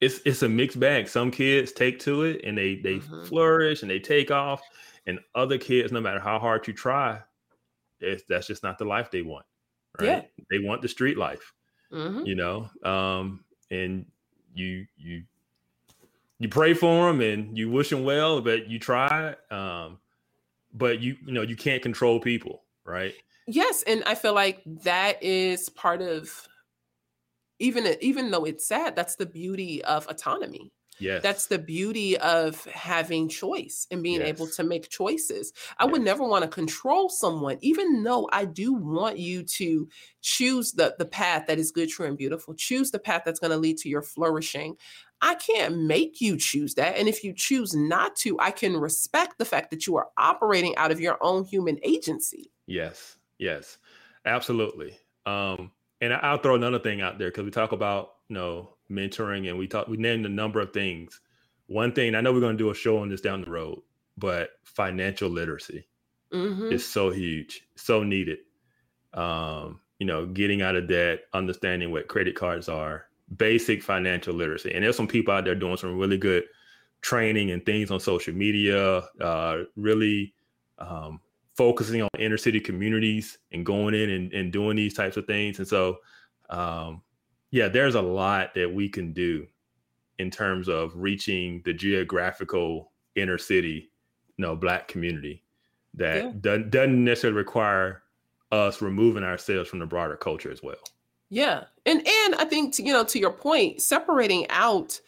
it's 0.00 0.20
it's 0.24 0.42
a 0.42 0.48
mixed 0.48 0.80
bag. 0.80 1.08
Some 1.08 1.30
kids 1.30 1.72
take 1.72 1.98
to 2.00 2.22
it 2.22 2.40
and 2.44 2.56
they 2.56 2.76
they 2.76 2.96
mm-hmm. 2.96 3.24
flourish 3.24 3.82
and 3.82 3.90
they 3.90 3.98
take 3.98 4.30
off, 4.30 4.62
and 5.06 5.18
other 5.34 5.58
kids, 5.58 5.92
no 5.92 6.00
matter 6.00 6.20
how 6.20 6.38
hard 6.38 6.66
you 6.66 6.72
try, 6.72 7.20
that's 8.28 8.46
just 8.46 8.62
not 8.62 8.78
the 8.78 8.84
life 8.84 9.10
they 9.10 9.22
want. 9.22 9.44
Right? 10.00 10.06
Yeah. 10.08 10.44
They 10.50 10.64
want 10.64 10.82
the 10.82 10.88
street 10.88 11.18
life. 11.18 11.52
Mm-hmm. 11.92 12.24
You 12.24 12.36
know, 12.36 12.70
um, 12.84 13.44
and 13.70 14.06
you 14.54 14.86
you 14.96 15.24
you 16.38 16.48
pray 16.48 16.72
for 16.72 17.08
them 17.08 17.20
and 17.20 17.58
you 17.58 17.70
wish 17.70 17.90
them 17.90 18.04
well, 18.04 18.40
but 18.40 18.68
you 18.68 18.78
try. 18.78 19.34
Um, 19.50 19.98
but 20.72 21.00
you 21.00 21.16
you 21.24 21.32
know 21.32 21.42
you 21.42 21.56
can't 21.56 21.82
control 21.82 22.20
people, 22.20 22.62
right? 22.84 23.14
Yes, 23.46 23.82
and 23.86 24.02
I 24.06 24.14
feel 24.14 24.34
like 24.34 24.62
that 24.84 25.22
is 25.22 25.68
part 25.70 26.02
of 26.02 26.48
even 27.58 27.96
even 28.00 28.30
though 28.30 28.44
it's 28.44 28.66
sad, 28.66 28.96
that's 28.96 29.16
the 29.16 29.26
beauty 29.26 29.82
of 29.84 30.06
autonomy. 30.08 30.72
Yes. 31.00 31.22
That's 31.22 31.46
the 31.46 31.58
beauty 31.58 32.18
of 32.18 32.62
having 32.66 33.28
choice 33.28 33.86
and 33.90 34.02
being 34.02 34.20
yes. 34.20 34.28
able 34.28 34.46
to 34.48 34.62
make 34.62 34.90
choices. 34.90 35.52
I 35.78 35.84
yes. 35.84 35.92
would 35.92 36.02
never 36.02 36.24
want 36.24 36.42
to 36.42 36.48
control 36.48 37.08
someone, 37.08 37.56
even 37.62 38.02
though 38.02 38.28
I 38.32 38.44
do 38.44 38.74
want 38.74 39.18
you 39.18 39.42
to 39.42 39.88
choose 40.20 40.72
the, 40.72 40.94
the 40.98 41.06
path 41.06 41.46
that 41.46 41.58
is 41.58 41.72
good, 41.72 41.88
true, 41.88 42.06
and 42.06 42.18
beautiful. 42.18 42.54
Choose 42.54 42.90
the 42.90 42.98
path 42.98 43.22
that's 43.24 43.40
going 43.40 43.50
to 43.50 43.56
lead 43.56 43.78
to 43.78 43.88
your 43.88 44.02
flourishing. 44.02 44.76
I 45.22 45.34
can't 45.34 45.82
make 45.82 46.20
you 46.20 46.36
choose 46.36 46.74
that. 46.76 46.96
And 46.96 47.08
if 47.08 47.22
you 47.22 47.32
choose 47.32 47.74
not 47.74 48.16
to, 48.16 48.38
I 48.40 48.50
can 48.50 48.76
respect 48.76 49.38
the 49.38 49.44
fact 49.44 49.70
that 49.70 49.86
you 49.86 49.96
are 49.96 50.08
operating 50.16 50.76
out 50.76 50.90
of 50.90 51.00
your 51.00 51.18
own 51.20 51.44
human 51.44 51.78
agency. 51.82 52.50
Yes. 52.66 53.18
Yes. 53.38 53.78
Absolutely. 54.24 54.96
Um, 55.26 55.70
and 56.00 56.14
I'll 56.14 56.38
throw 56.38 56.54
another 56.54 56.78
thing 56.78 57.00
out 57.00 57.18
there 57.18 57.28
because 57.28 57.44
we 57.44 57.50
talk 57.50 57.72
about 57.72 58.12
you 58.28 58.34
know 58.34 58.74
mentoring 58.90 59.48
and 59.48 59.58
we 59.58 59.66
talk 59.66 59.88
we 59.88 59.96
named 59.96 60.26
a 60.26 60.30
number 60.30 60.60
of 60.60 60.72
things. 60.72 61.20
One 61.66 61.92
thing 61.92 62.14
I 62.14 62.20
know 62.20 62.32
we're 62.32 62.40
going 62.40 62.56
to 62.56 62.62
do 62.62 62.70
a 62.70 62.74
show 62.74 62.98
on 62.98 63.08
this 63.08 63.20
down 63.20 63.42
the 63.42 63.50
road, 63.50 63.80
but 64.16 64.50
financial 64.64 65.28
literacy 65.28 65.86
mm-hmm. 66.32 66.72
is 66.72 66.86
so 66.86 67.10
huge, 67.10 67.62
so 67.76 68.02
needed. 68.02 68.38
Um, 69.14 69.80
you 69.98 70.06
know, 70.06 70.26
getting 70.26 70.62
out 70.62 70.76
of 70.76 70.88
debt, 70.88 71.20
understanding 71.32 71.90
what 71.90 72.08
credit 72.08 72.34
cards 72.34 72.68
are, 72.68 73.06
basic 73.36 73.82
financial 73.82 74.34
literacy, 74.34 74.72
and 74.72 74.84
there's 74.84 74.96
some 74.96 75.08
people 75.08 75.34
out 75.34 75.44
there 75.44 75.54
doing 75.54 75.76
some 75.76 75.98
really 75.98 76.18
good 76.18 76.44
training 77.00 77.50
and 77.50 77.64
things 77.64 77.90
on 77.90 78.00
social 78.00 78.34
media. 78.34 78.98
Uh, 79.20 79.64
really 79.76 80.34
um, 80.78 81.20
focusing 81.56 82.00
on 82.00 82.08
inner 82.18 82.38
city 82.38 82.58
communities 82.58 83.36
and 83.52 83.66
going 83.66 83.94
in 83.94 84.08
and, 84.08 84.32
and 84.32 84.50
doing 84.50 84.76
these 84.76 84.94
types 84.94 85.18
of 85.18 85.26
things. 85.26 85.58
And 85.58 85.68
so, 85.68 85.98
um, 86.48 87.02
yeah, 87.50 87.68
there's 87.68 87.96
a 87.96 88.00
lot 88.00 88.54
that 88.54 88.72
we 88.72 88.88
can 88.88 89.12
do 89.12 89.46
in 90.18 90.30
terms 90.30 90.68
of 90.68 90.92
reaching 90.94 91.60
the 91.66 91.74
geographical 91.74 92.92
inner 93.14 93.36
city, 93.36 93.90
you 94.36 94.42
know, 94.42 94.56
black 94.56 94.88
community 94.88 95.42
that 95.94 96.24
yeah. 96.24 96.32
doesn't, 96.40 96.70
doesn't 96.70 97.04
necessarily 97.04 97.36
require 97.36 98.04
us 98.52 98.80
removing 98.80 99.22
ourselves 99.22 99.68
from 99.68 99.80
the 99.80 99.86
broader 99.86 100.16
culture 100.16 100.50
as 100.50 100.62
well. 100.62 100.80
Yeah. 101.30 101.64
And 101.86 102.00
and 102.00 102.34
I 102.34 102.44
think 102.44 102.74
to, 102.74 102.82
you 102.82 102.92
know 102.92 103.04
to 103.04 103.18
your 103.18 103.32
point, 103.32 103.80
separating 103.80 104.46
out 104.50 105.00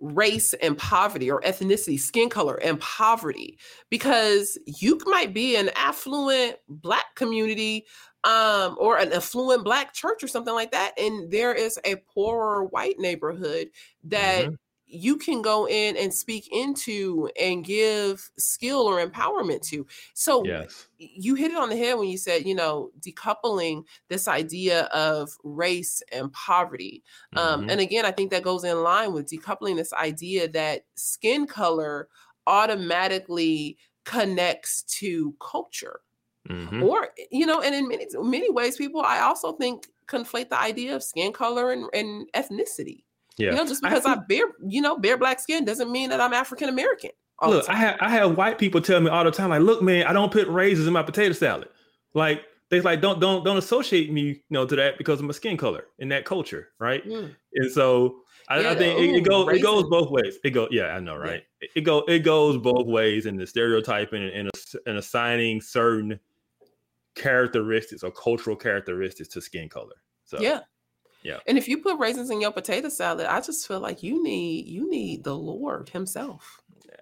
race 0.00 0.54
and 0.54 0.76
poverty 0.76 1.30
or 1.30 1.40
ethnicity, 1.42 1.98
skin 2.00 2.28
color 2.30 2.56
and 2.56 2.80
poverty, 2.80 3.58
because 3.90 4.58
you 4.66 4.98
might 5.06 5.34
be 5.34 5.56
an 5.56 5.70
affluent 5.76 6.56
black 6.68 7.14
community 7.14 7.86
um, 8.24 8.76
or 8.78 8.98
an 8.98 9.12
affluent 9.12 9.64
black 9.64 9.92
church 9.92 10.22
or 10.24 10.28
something 10.28 10.54
like 10.54 10.72
that, 10.72 10.94
and 10.98 11.30
there 11.30 11.54
is 11.54 11.78
a 11.84 11.96
poorer 12.14 12.64
white 12.64 12.98
neighborhood 12.98 13.68
that 14.04 14.46
mm-hmm 14.46 14.54
you 14.86 15.16
can 15.16 15.42
go 15.42 15.66
in 15.66 15.96
and 15.96 16.12
speak 16.12 16.48
into 16.52 17.28
and 17.40 17.64
give 17.64 18.30
skill 18.38 18.80
or 18.80 19.04
empowerment 19.04 19.62
to. 19.62 19.86
So 20.14 20.44
yes. 20.44 20.88
you 20.98 21.34
hit 21.34 21.50
it 21.50 21.56
on 21.56 21.70
the 21.70 21.76
head 21.76 21.98
when 21.98 22.08
you 22.08 22.18
said, 22.18 22.46
you 22.46 22.54
know, 22.54 22.90
decoupling 23.00 23.84
this 24.08 24.28
idea 24.28 24.82
of 24.86 25.30
race 25.42 26.02
and 26.12 26.32
poverty. 26.32 27.02
Um, 27.36 27.42
mm-hmm. 27.42 27.54
Um, 27.64 27.70
and 27.70 27.80
again, 27.80 28.04
I 28.04 28.12
think 28.12 28.30
that 28.30 28.42
goes 28.42 28.64
in 28.64 28.82
line 28.82 29.12
with 29.12 29.28
decoupling 29.28 29.76
this 29.76 29.92
idea 29.92 30.48
that 30.48 30.84
skin 30.94 31.46
color 31.46 32.08
automatically 32.46 33.78
connects 34.04 34.82
to 34.82 35.34
culture. 35.40 36.00
Mm-hmm. 36.48 36.82
Or, 36.82 37.08
you 37.30 37.46
know, 37.46 37.62
and 37.62 37.74
in 37.74 37.88
many 37.88 38.06
many 38.20 38.50
ways, 38.50 38.76
people 38.76 39.00
I 39.00 39.20
also 39.20 39.52
think 39.52 39.86
conflate 40.06 40.50
the 40.50 40.60
idea 40.60 40.94
of 40.94 41.02
skin 41.02 41.32
color 41.32 41.72
and, 41.72 41.88
and 41.94 42.30
ethnicity. 42.32 43.04
Yeah. 43.36 43.50
You 43.50 43.56
know, 43.56 43.66
just 43.66 43.82
because 43.82 44.06
I, 44.06 44.12
I 44.12 44.16
bear, 44.28 44.44
you 44.66 44.80
know, 44.80 44.98
bare 44.98 45.16
black 45.16 45.40
skin 45.40 45.64
doesn't 45.64 45.90
mean 45.90 46.10
that 46.10 46.20
I'm 46.20 46.32
African 46.32 46.68
American. 46.68 47.10
Look, 47.44 47.68
I 47.68 47.74
have 47.74 47.96
I 48.00 48.08
have 48.10 48.36
white 48.36 48.58
people 48.58 48.80
tell 48.80 49.00
me 49.00 49.10
all 49.10 49.24
the 49.24 49.30
time, 49.30 49.50
like, 49.50 49.60
look, 49.60 49.82
man, 49.82 50.06
I 50.06 50.12
don't 50.12 50.32
put 50.32 50.46
raisins 50.48 50.86
in 50.86 50.92
my 50.92 51.02
potato 51.02 51.32
salad. 51.32 51.68
Like 52.14 52.42
they 52.70 52.80
like 52.80 53.00
don't 53.00 53.20
don't 53.20 53.44
don't 53.44 53.56
associate 53.56 54.12
me, 54.12 54.22
you 54.22 54.42
know, 54.50 54.64
to 54.66 54.76
that 54.76 54.98
because 54.98 55.18
of 55.18 55.26
my 55.26 55.32
skin 55.32 55.56
color 55.56 55.86
in 55.98 56.08
that 56.10 56.24
culture, 56.24 56.68
right? 56.78 57.06
Mm. 57.06 57.34
And 57.54 57.70
so 57.70 58.20
I, 58.48 58.60
yeah, 58.60 58.70
I 58.70 58.74
think 58.76 59.00
it, 59.00 59.16
it 59.16 59.28
goes 59.28 59.48
it 59.48 59.62
goes 59.62 59.84
both 59.90 60.10
ways. 60.10 60.38
It 60.44 60.50
go 60.50 60.68
yeah, 60.70 60.94
I 60.94 61.00
know, 61.00 61.16
right? 61.16 61.42
Yeah. 61.60 61.68
It, 61.68 61.70
it 61.76 61.80
go 61.82 61.98
it 62.06 62.20
goes 62.20 62.56
both 62.56 62.86
ways 62.86 63.26
in 63.26 63.36
the 63.36 63.46
stereotyping 63.46 64.22
and, 64.22 64.32
and, 64.32 64.50
and 64.86 64.98
assigning 64.98 65.60
certain 65.60 66.18
characteristics 67.14 68.02
or 68.02 68.10
cultural 68.10 68.56
characteristics 68.56 69.28
to 69.30 69.40
skin 69.40 69.68
color. 69.68 69.96
So 70.24 70.38
yeah. 70.40 70.60
Yeah. 71.24 71.38
And 71.46 71.56
if 71.56 71.66
you 71.66 71.78
put 71.78 71.98
raisins 71.98 72.30
in 72.30 72.40
your 72.40 72.52
potato 72.52 72.90
salad, 72.90 73.26
I 73.26 73.40
just 73.40 73.66
feel 73.66 73.80
like 73.80 74.02
you 74.02 74.22
need 74.22 74.66
you 74.66 74.88
need 74.88 75.24
the 75.24 75.34
Lord 75.34 75.88
Himself. 75.88 76.60
Yeah. 76.86 76.92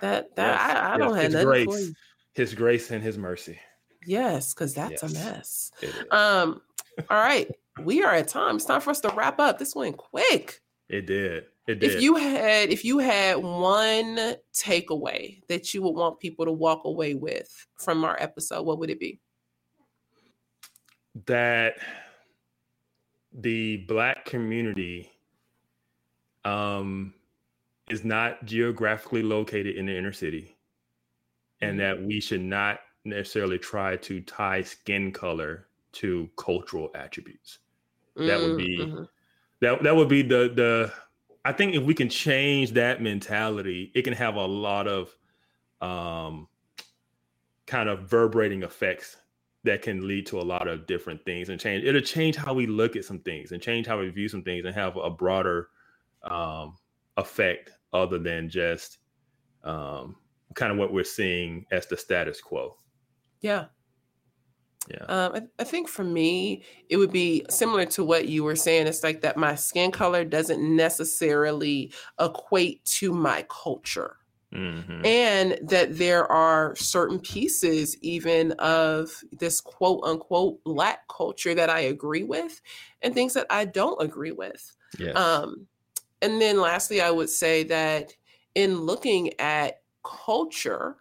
That 0.00 0.36
that 0.36 0.52
yes, 0.52 0.60
I, 0.60 0.78
I 0.78 0.90
yes, 0.90 0.98
don't 0.98 1.16
have 1.16 1.32
nothing 1.32 1.46
grace, 1.46 1.64
for 1.66 1.78
you. 1.78 1.94
His 2.34 2.54
grace 2.54 2.90
and 2.92 3.02
His 3.02 3.18
mercy. 3.18 3.58
Yes, 4.06 4.54
because 4.54 4.74
that's 4.74 5.02
yes, 5.02 5.10
a 5.10 5.14
mess. 5.14 5.70
Um. 6.12 6.62
all 7.10 7.18
right, 7.18 7.50
we 7.82 8.04
are 8.04 8.14
at 8.14 8.28
time. 8.28 8.56
It's 8.56 8.64
time 8.64 8.80
for 8.80 8.90
us 8.90 9.00
to 9.00 9.12
wrap 9.16 9.40
up. 9.40 9.58
This 9.58 9.74
went 9.74 9.96
quick. 9.96 10.60
It 10.88 11.06
did. 11.06 11.46
It 11.66 11.80
did. 11.80 11.94
If 11.94 12.02
you 12.02 12.14
had 12.14 12.70
if 12.70 12.84
you 12.84 12.98
had 12.98 13.38
one 13.38 14.36
takeaway 14.54 15.42
that 15.48 15.74
you 15.74 15.82
would 15.82 15.96
want 15.96 16.20
people 16.20 16.44
to 16.44 16.52
walk 16.52 16.84
away 16.84 17.14
with 17.14 17.66
from 17.76 18.04
our 18.04 18.16
episode, 18.20 18.62
what 18.62 18.78
would 18.78 18.90
it 18.90 19.00
be? 19.00 19.18
That 21.26 21.76
the 23.34 23.78
black 23.88 24.24
community 24.24 25.10
um, 26.44 27.14
is 27.90 28.04
not 28.04 28.44
geographically 28.44 29.22
located 29.22 29.76
in 29.76 29.86
the 29.86 29.96
inner 29.96 30.12
city 30.12 30.56
and 31.60 31.78
mm-hmm. 31.78 31.78
that 31.78 32.06
we 32.06 32.20
should 32.20 32.40
not 32.40 32.80
necessarily 33.04 33.58
try 33.58 33.96
to 33.96 34.20
tie 34.20 34.62
skin 34.62 35.12
color 35.12 35.66
to 35.92 36.28
cultural 36.36 36.90
attributes 36.94 37.58
that 38.16 38.40
would 38.40 38.56
be 38.56 38.78
mm-hmm. 38.78 39.04
that 39.60 39.82
that 39.82 39.94
would 39.94 40.08
be 40.08 40.22
the 40.22 40.52
the 40.54 40.92
i 41.44 41.52
think 41.52 41.74
if 41.74 41.82
we 41.82 41.94
can 41.94 42.08
change 42.08 42.72
that 42.72 43.02
mentality 43.02 43.90
it 43.94 44.02
can 44.02 44.12
have 44.12 44.36
a 44.36 44.44
lot 44.44 44.86
of 44.86 45.14
um 45.80 46.48
kind 47.66 47.88
of 47.88 48.08
vibrating 48.08 48.62
effects 48.62 49.16
that 49.64 49.82
can 49.82 50.06
lead 50.06 50.26
to 50.26 50.40
a 50.40 50.42
lot 50.42 50.68
of 50.68 50.86
different 50.86 51.24
things 51.24 51.48
and 51.48 51.58
change. 51.58 51.84
It'll 51.84 52.00
change 52.00 52.36
how 52.36 52.52
we 52.52 52.66
look 52.66 52.96
at 52.96 53.04
some 53.04 53.18
things 53.20 53.52
and 53.52 53.62
change 53.62 53.86
how 53.86 53.98
we 53.98 54.08
view 54.10 54.28
some 54.28 54.42
things 54.42 54.64
and 54.64 54.74
have 54.74 54.96
a 54.96 55.10
broader 55.10 55.68
um, 56.22 56.76
effect 57.16 57.70
other 57.92 58.18
than 58.18 58.48
just 58.48 58.98
um, 59.64 60.16
kind 60.54 60.70
of 60.70 60.78
what 60.78 60.92
we're 60.92 61.02
seeing 61.02 61.64
as 61.72 61.86
the 61.86 61.96
status 61.96 62.40
quo. 62.40 62.76
Yeah. 63.40 63.66
Yeah. 64.90 65.04
Um, 65.08 65.32
I, 65.34 65.42
I, 65.60 65.64
think 65.64 65.88
for 65.88 66.04
me 66.04 66.62
it 66.90 66.98
would 66.98 67.10
be 67.10 67.46
similar 67.48 67.86
to 67.86 68.04
what 68.04 68.28
you 68.28 68.44
were 68.44 68.56
saying. 68.56 68.86
It's 68.86 69.02
like 69.02 69.22
that 69.22 69.38
my 69.38 69.54
skin 69.54 69.90
color 69.90 70.26
doesn't 70.26 70.60
necessarily 70.60 71.90
equate 72.20 72.84
to 72.84 73.10
my 73.10 73.46
culture 73.48 74.18
Mm-hmm. 74.54 75.04
And 75.04 75.58
that 75.68 75.98
there 75.98 76.30
are 76.30 76.76
certain 76.76 77.18
pieces, 77.18 77.96
even 78.00 78.52
of 78.52 79.10
this 79.32 79.60
quote 79.60 80.00
unquote 80.04 80.62
black 80.64 81.08
culture, 81.08 81.54
that 81.54 81.70
I 81.70 81.80
agree 81.80 82.22
with, 82.22 82.60
and 83.02 83.12
things 83.12 83.34
that 83.34 83.46
I 83.50 83.64
don't 83.64 84.00
agree 84.00 84.32
with. 84.32 84.74
Yes. 84.98 85.16
Um, 85.16 85.66
and 86.22 86.40
then 86.40 86.60
lastly, 86.60 87.00
I 87.00 87.10
would 87.10 87.28
say 87.28 87.64
that 87.64 88.14
in 88.54 88.80
looking 88.80 89.38
at 89.40 89.82
culture, 90.04 90.96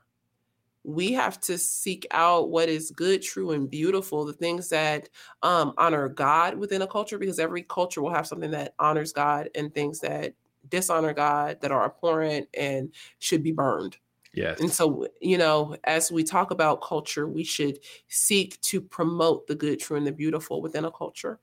we 0.83 1.13
have 1.13 1.39
to 1.41 1.57
seek 1.57 2.05
out 2.11 2.49
what 2.49 2.67
is 2.67 2.91
good, 2.91 3.21
true, 3.21 3.51
and 3.51 3.69
beautiful, 3.69 4.25
the 4.25 4.33
things 4.33 4.67
that 4.69 5.07
um, 5.41 5.73
honor 5.77 6.09
God 6.09 6.57
within 6.57 6.81
a 6.81 6.87
culture, 6.87 7.17
because 7.17 7.39
every 7.39 7.63
culture 7.63 8.01
will 8.01 8.13
have 8.13 8.27
something 8.27 8.51
that 8.51 8.73
honors 8.79 9.13
God 9.13 9.49
and 9.55 9.73
things 9.73 9.99
that 10.01 10.33
dishonor 10.73 11.13
God, 11.13 11.61
that 11.61 11.71
are 11.71 11.85
abhorrent 11.85 12.49
and 12.57 12.91
should 13.19 13.43
be 13.43 13.51
burned. 13.51 13.97
Yes. 14.33 14.59
And 14.59 14.71
so, 14.71 15.07
you 15.21 15.37
know, 15.37 15.77
as 15.83 16.11
we 16.11 16.23
talk 16.23 16.49
about 16.49 16.81
culture, 16.81 17.27
we 17.27 17.43
should 17.43 17.77
seek 18.07 18.59
to 18.61 18.81
promote 18.81 19.45
the 19.45 19.53
good, 19.53 19.79
true, 19.79 19.95
and 19.95 20.07
the 20.07 20.11
beautiful 20.11 20.61
within 20.61 20.85
a 20.85 20.91
culture. 20.91 21.39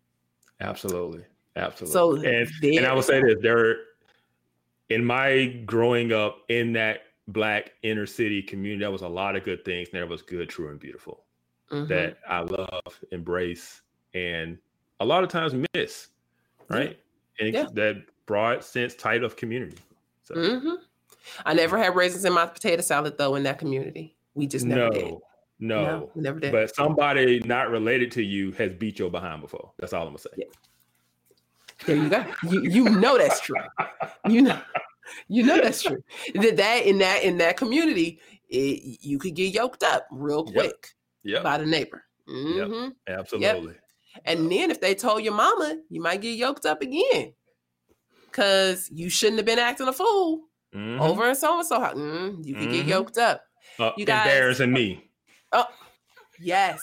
Absolutely. 0.60 1.22
Absolutely. 1.54 1.92
So 1.92 2.14
and, 2.16 2.76
and 2.78 2.86
I 2.86 2.92
will 2.92 3.02
say 3.02 3.22
this 3.22 3.36
there 3.40 3.76
in 4.88 5.04
my 5.04 5.62
growing 5.64 6.12
up 6.12 6.38
in 6.48 6.72
that 6.72 7.02
black 7.28 7.72
inner 7.82 8.06
city 8.06 8.42
community, 8.42 8.80
there 8.80 8.90
was 8.90 9.02
a 9.02 9.08
lot 9.08 9.36
of 9.36 9.44
good 9.44 9.64
things. 9.64 9.88
There 9.92 10.06
was 10.06 10.22
good, 10.22 10.48
true, 10.48 10.70
and 10.70 10.80
beautiful 10.80 11.24
mm-hmm. 11.70 11.86
that 11.86 12.18
I 12.28 12.40
love, 12.40 13.00
embrace, 13.12 13.82
and 14.14 14.58
a 14.98 15.04
lot 15.04 15.22
of 15.22 15.30
times 15.30 15.54
miss. 15.74 16.08
Right. 16.68 16.98
Yeah. 17.38 17.46
And 17.46 17.54
yeah. 17.54 17.66
that 17.74 18.04
broad 18.26 18.64
sense 18.64 18.94
type 18.94 19.22
of 19.22 19.36
community. 19.36 19.78
So. 20.24 20.34
Mm-hmm. 20.34 20.74
I 21.44 21.54
never 21.54 21.78
had 21.78 21.94
raisins 21.94 22.24
in 22.24 22.32
my 22.32 22.46
potato 22.46 22.82
salad 22.82 23.18
though 23.18 23.34
in 23.34 23.42
that 23.44 23.58
community. 23.58 24.16
We 24.34 24.46
just 24.46 24.64
never 24.64 24.88
no, 24.88 24.90
did. 24.90 25.14
No, 25.58 25.82
no, 25.82 26.10
never 26.14 26.40
did. 26.40 26.52
But 26.52 26.74
somebody 26.74 27.40
not 27.40 27.70
related 27.70 28.10
to 28.12 28.22
you 28.22 28.52
has 28.52 28.72
beat 28.72 28.98
your 28.98 29.10
behind 29.10 29.42
before. 29.42 29.72
That's 29.78 29.92
all 29.92 30.02
I'm 30.02 30.08
gonna 30.08 30.18
say. 30.18 30.30
Yeah. 30.36 30.46
There 31.86 31.96
you 31.96 32.08
go. 32.08 32.24
You 32.48 32.62
you 32.62 32.84
know 32.84 33.18
that's 33.18 33.40
true. 33.40 33.56
You 34.28 34.42
know, 34.42 34.60
you 35.28 35.42
know 35.42 35.60
that's 35.60 35.82
true. 35.82 36.02
That 36.34 36.56
that 36.56 36.86
in 36.86 36.98
that 36.98 37.22
in 37.22 37.38
that 37.38 37.56
community, 37.56 38.20
it, 38.48 39.00
you 39.02 39.18
could 39.18 39.34
get 39.34 39.54
yoked 39.54 39.82
up 39.82 40.06
real 40.10 40.44
quick 40.44 40.94
yep. 41.22 41.34
Yep. 41.34 41.42
by 41.42 41.58
the 41.58 41.66
neighbor. 41.66 42.04
Mm-hmm. 42.28 42.84
Yep. 43.06 43.18
Absolutely. 43.18 43.74
And 44.24 44.50
then 44.50 44.70
if 44.70 44.80
they 44.80 44.94
told 44.94 45.22
your 45.22 45.34
mama, 45.34 45.78
you 45.88 46.02
might 46.02 46.20
get 46.20 46.36
yoked 46.36 46.66
up 46.66 46.82
again 46.82 47.32
because 48.30 48.88
you 48.92 49.08
shouldn't 49.08 49.38
have 49.38 49.46
been 49.46 49.58
acting 49.58 49.88
a 49.88 49.92
fool 49.92 50.42
mm-hmm. 50.74 51.00
over 51.00 51.28
and 51.28 51.36
so 51.36 51.58
and 51.58 51.66
so. 51.66 51.78
Mm, 51.78 52.44
you 52.44 52.54
could 52.54 52.64
mm-hmm. 52.64 52.72
get 52.72 52.86
yoked 52.86 53.18
up. 53.18 53.42
Uh, 53.78 53.92
you 53.96 54.04
guys 54.04 54.26
embarrassing 54.26 54.72
me. 54.72 55.10
Oh, 55.52 55.66
yes. 56.38 56.80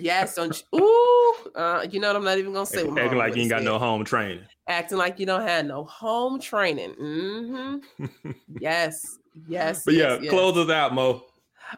Yes, 0.00 0.34
don't 0.34 0.62
you? 0.72 0.80
Ooh, 0.80 1.50
uh, 1.54 1.86
you 1.88 2.00
know 2.00 2.08
what? 2.08 2.16
I'm 2.16 2.24
not 2.24 2.38
even 2.38 2.52
gonna 2.52 2.66
say. 2.66 2.80
Acting, 2.80 2.98
acting 2.98 3.18
like 3.18 3.36
you 3.36 3.42
ain't 3.42 3.50
got 3.50 3.62
no 3.62 3.78
home 3.78 4.04
training. 4.04 4.44
Acting 4.66 4.98
like 4.98 5.20
you 5.20 5.26
don't 5.26 5.46
have 5.46 5.66
no 5.66 5.84
home 5.84 6.40
training. 6.40 6.94
Mm-hmm. 7.00 8.04
yes, 8.60 9.18
yes. 9.46 9.84
But 9.84 9.94
yes, 9.94 10.18
yeah, 10.18 10.18
yes. 10.22 10.30
close 10.30 10.56
us 10.56 10.68
out, 10.68 10.94
Mo. 10.94 11.22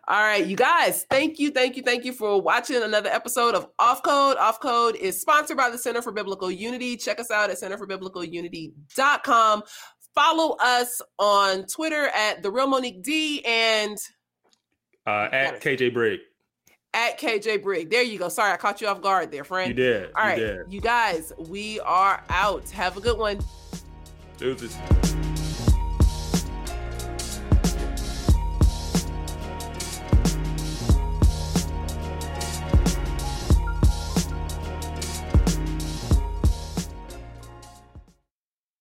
All 0.09 0.22
right, 0.22 0.47
you 0.47 0.57
guys, 0.57 1.05
thank 1.11 1.38
you, 1.38 1.51
thank 1.51 1.76
you, 1.76 1.82
thank 1.82 2.05
you 2.05 2.12
for 2.12 2.41
watching 2.41 2.82
another 2.82 3.11
episode 3.11 3.55
of 3.55 3.66
Off 3.78 4.03
Code. 4.03 4.36
Off 4.36 4.61
Code 4.61 4.97
is 4.97 5.20
sponsored 5.20 5.57
by 5.57 5.70
the 5.70 5.78
Center 5.78 6.03
for 6.03 6.12
Biblical 6.12 6.51
Unity. 6.51 6.97
Check 6.97 7.20
us 7.20 7.30
out 7.30 7.51
at 7.51 7.57
centerforbiblical.unity.com. 7.57 9.62
Follow 10.14 10.57
us 10.61 11.01
on 11.18 11.66
Twitter 11.66 12.09
at 12.09 12.43
the 12.43 12.51
real 12.51 12.66
Monique 12.66 13.03
D 13.03 13.43
and 13.45 13.97
uh, 15.07 15.28
at 15.32 15.61
KJ 15.61 15.93
Brigg. 15.93 16.20
At 16.93 17.20
KJ 17.20 17.62
Brigg. 17.62 17.91
There 17.91 18.03
you 18.03 18.18
go. 18.18 18.28
Sorry, 18.28 18.53
I 18.53 18.57
caught 18.57 18.80
you 18.80 18.88
off 18.88 19.01
guard 19.01 19.30
there, 19.30 19.45
friend. 19.45 19.68
You 19.68 19.74
did. 19.74 20.11
All 20.16 20.24
right, 20.24 20.38
you, 20.38 20.47
did. 20.47 20.59
you 20.68 20.80
guys, 20.80 21.32
we 21.38 21.78
are 21.80 22.22
out. 22.28 22.68
Have 22.70 22.97
a 22.97 23.01
good 23.01 23.18
one. 23.18 23.41
Deuces. 24.38 24.76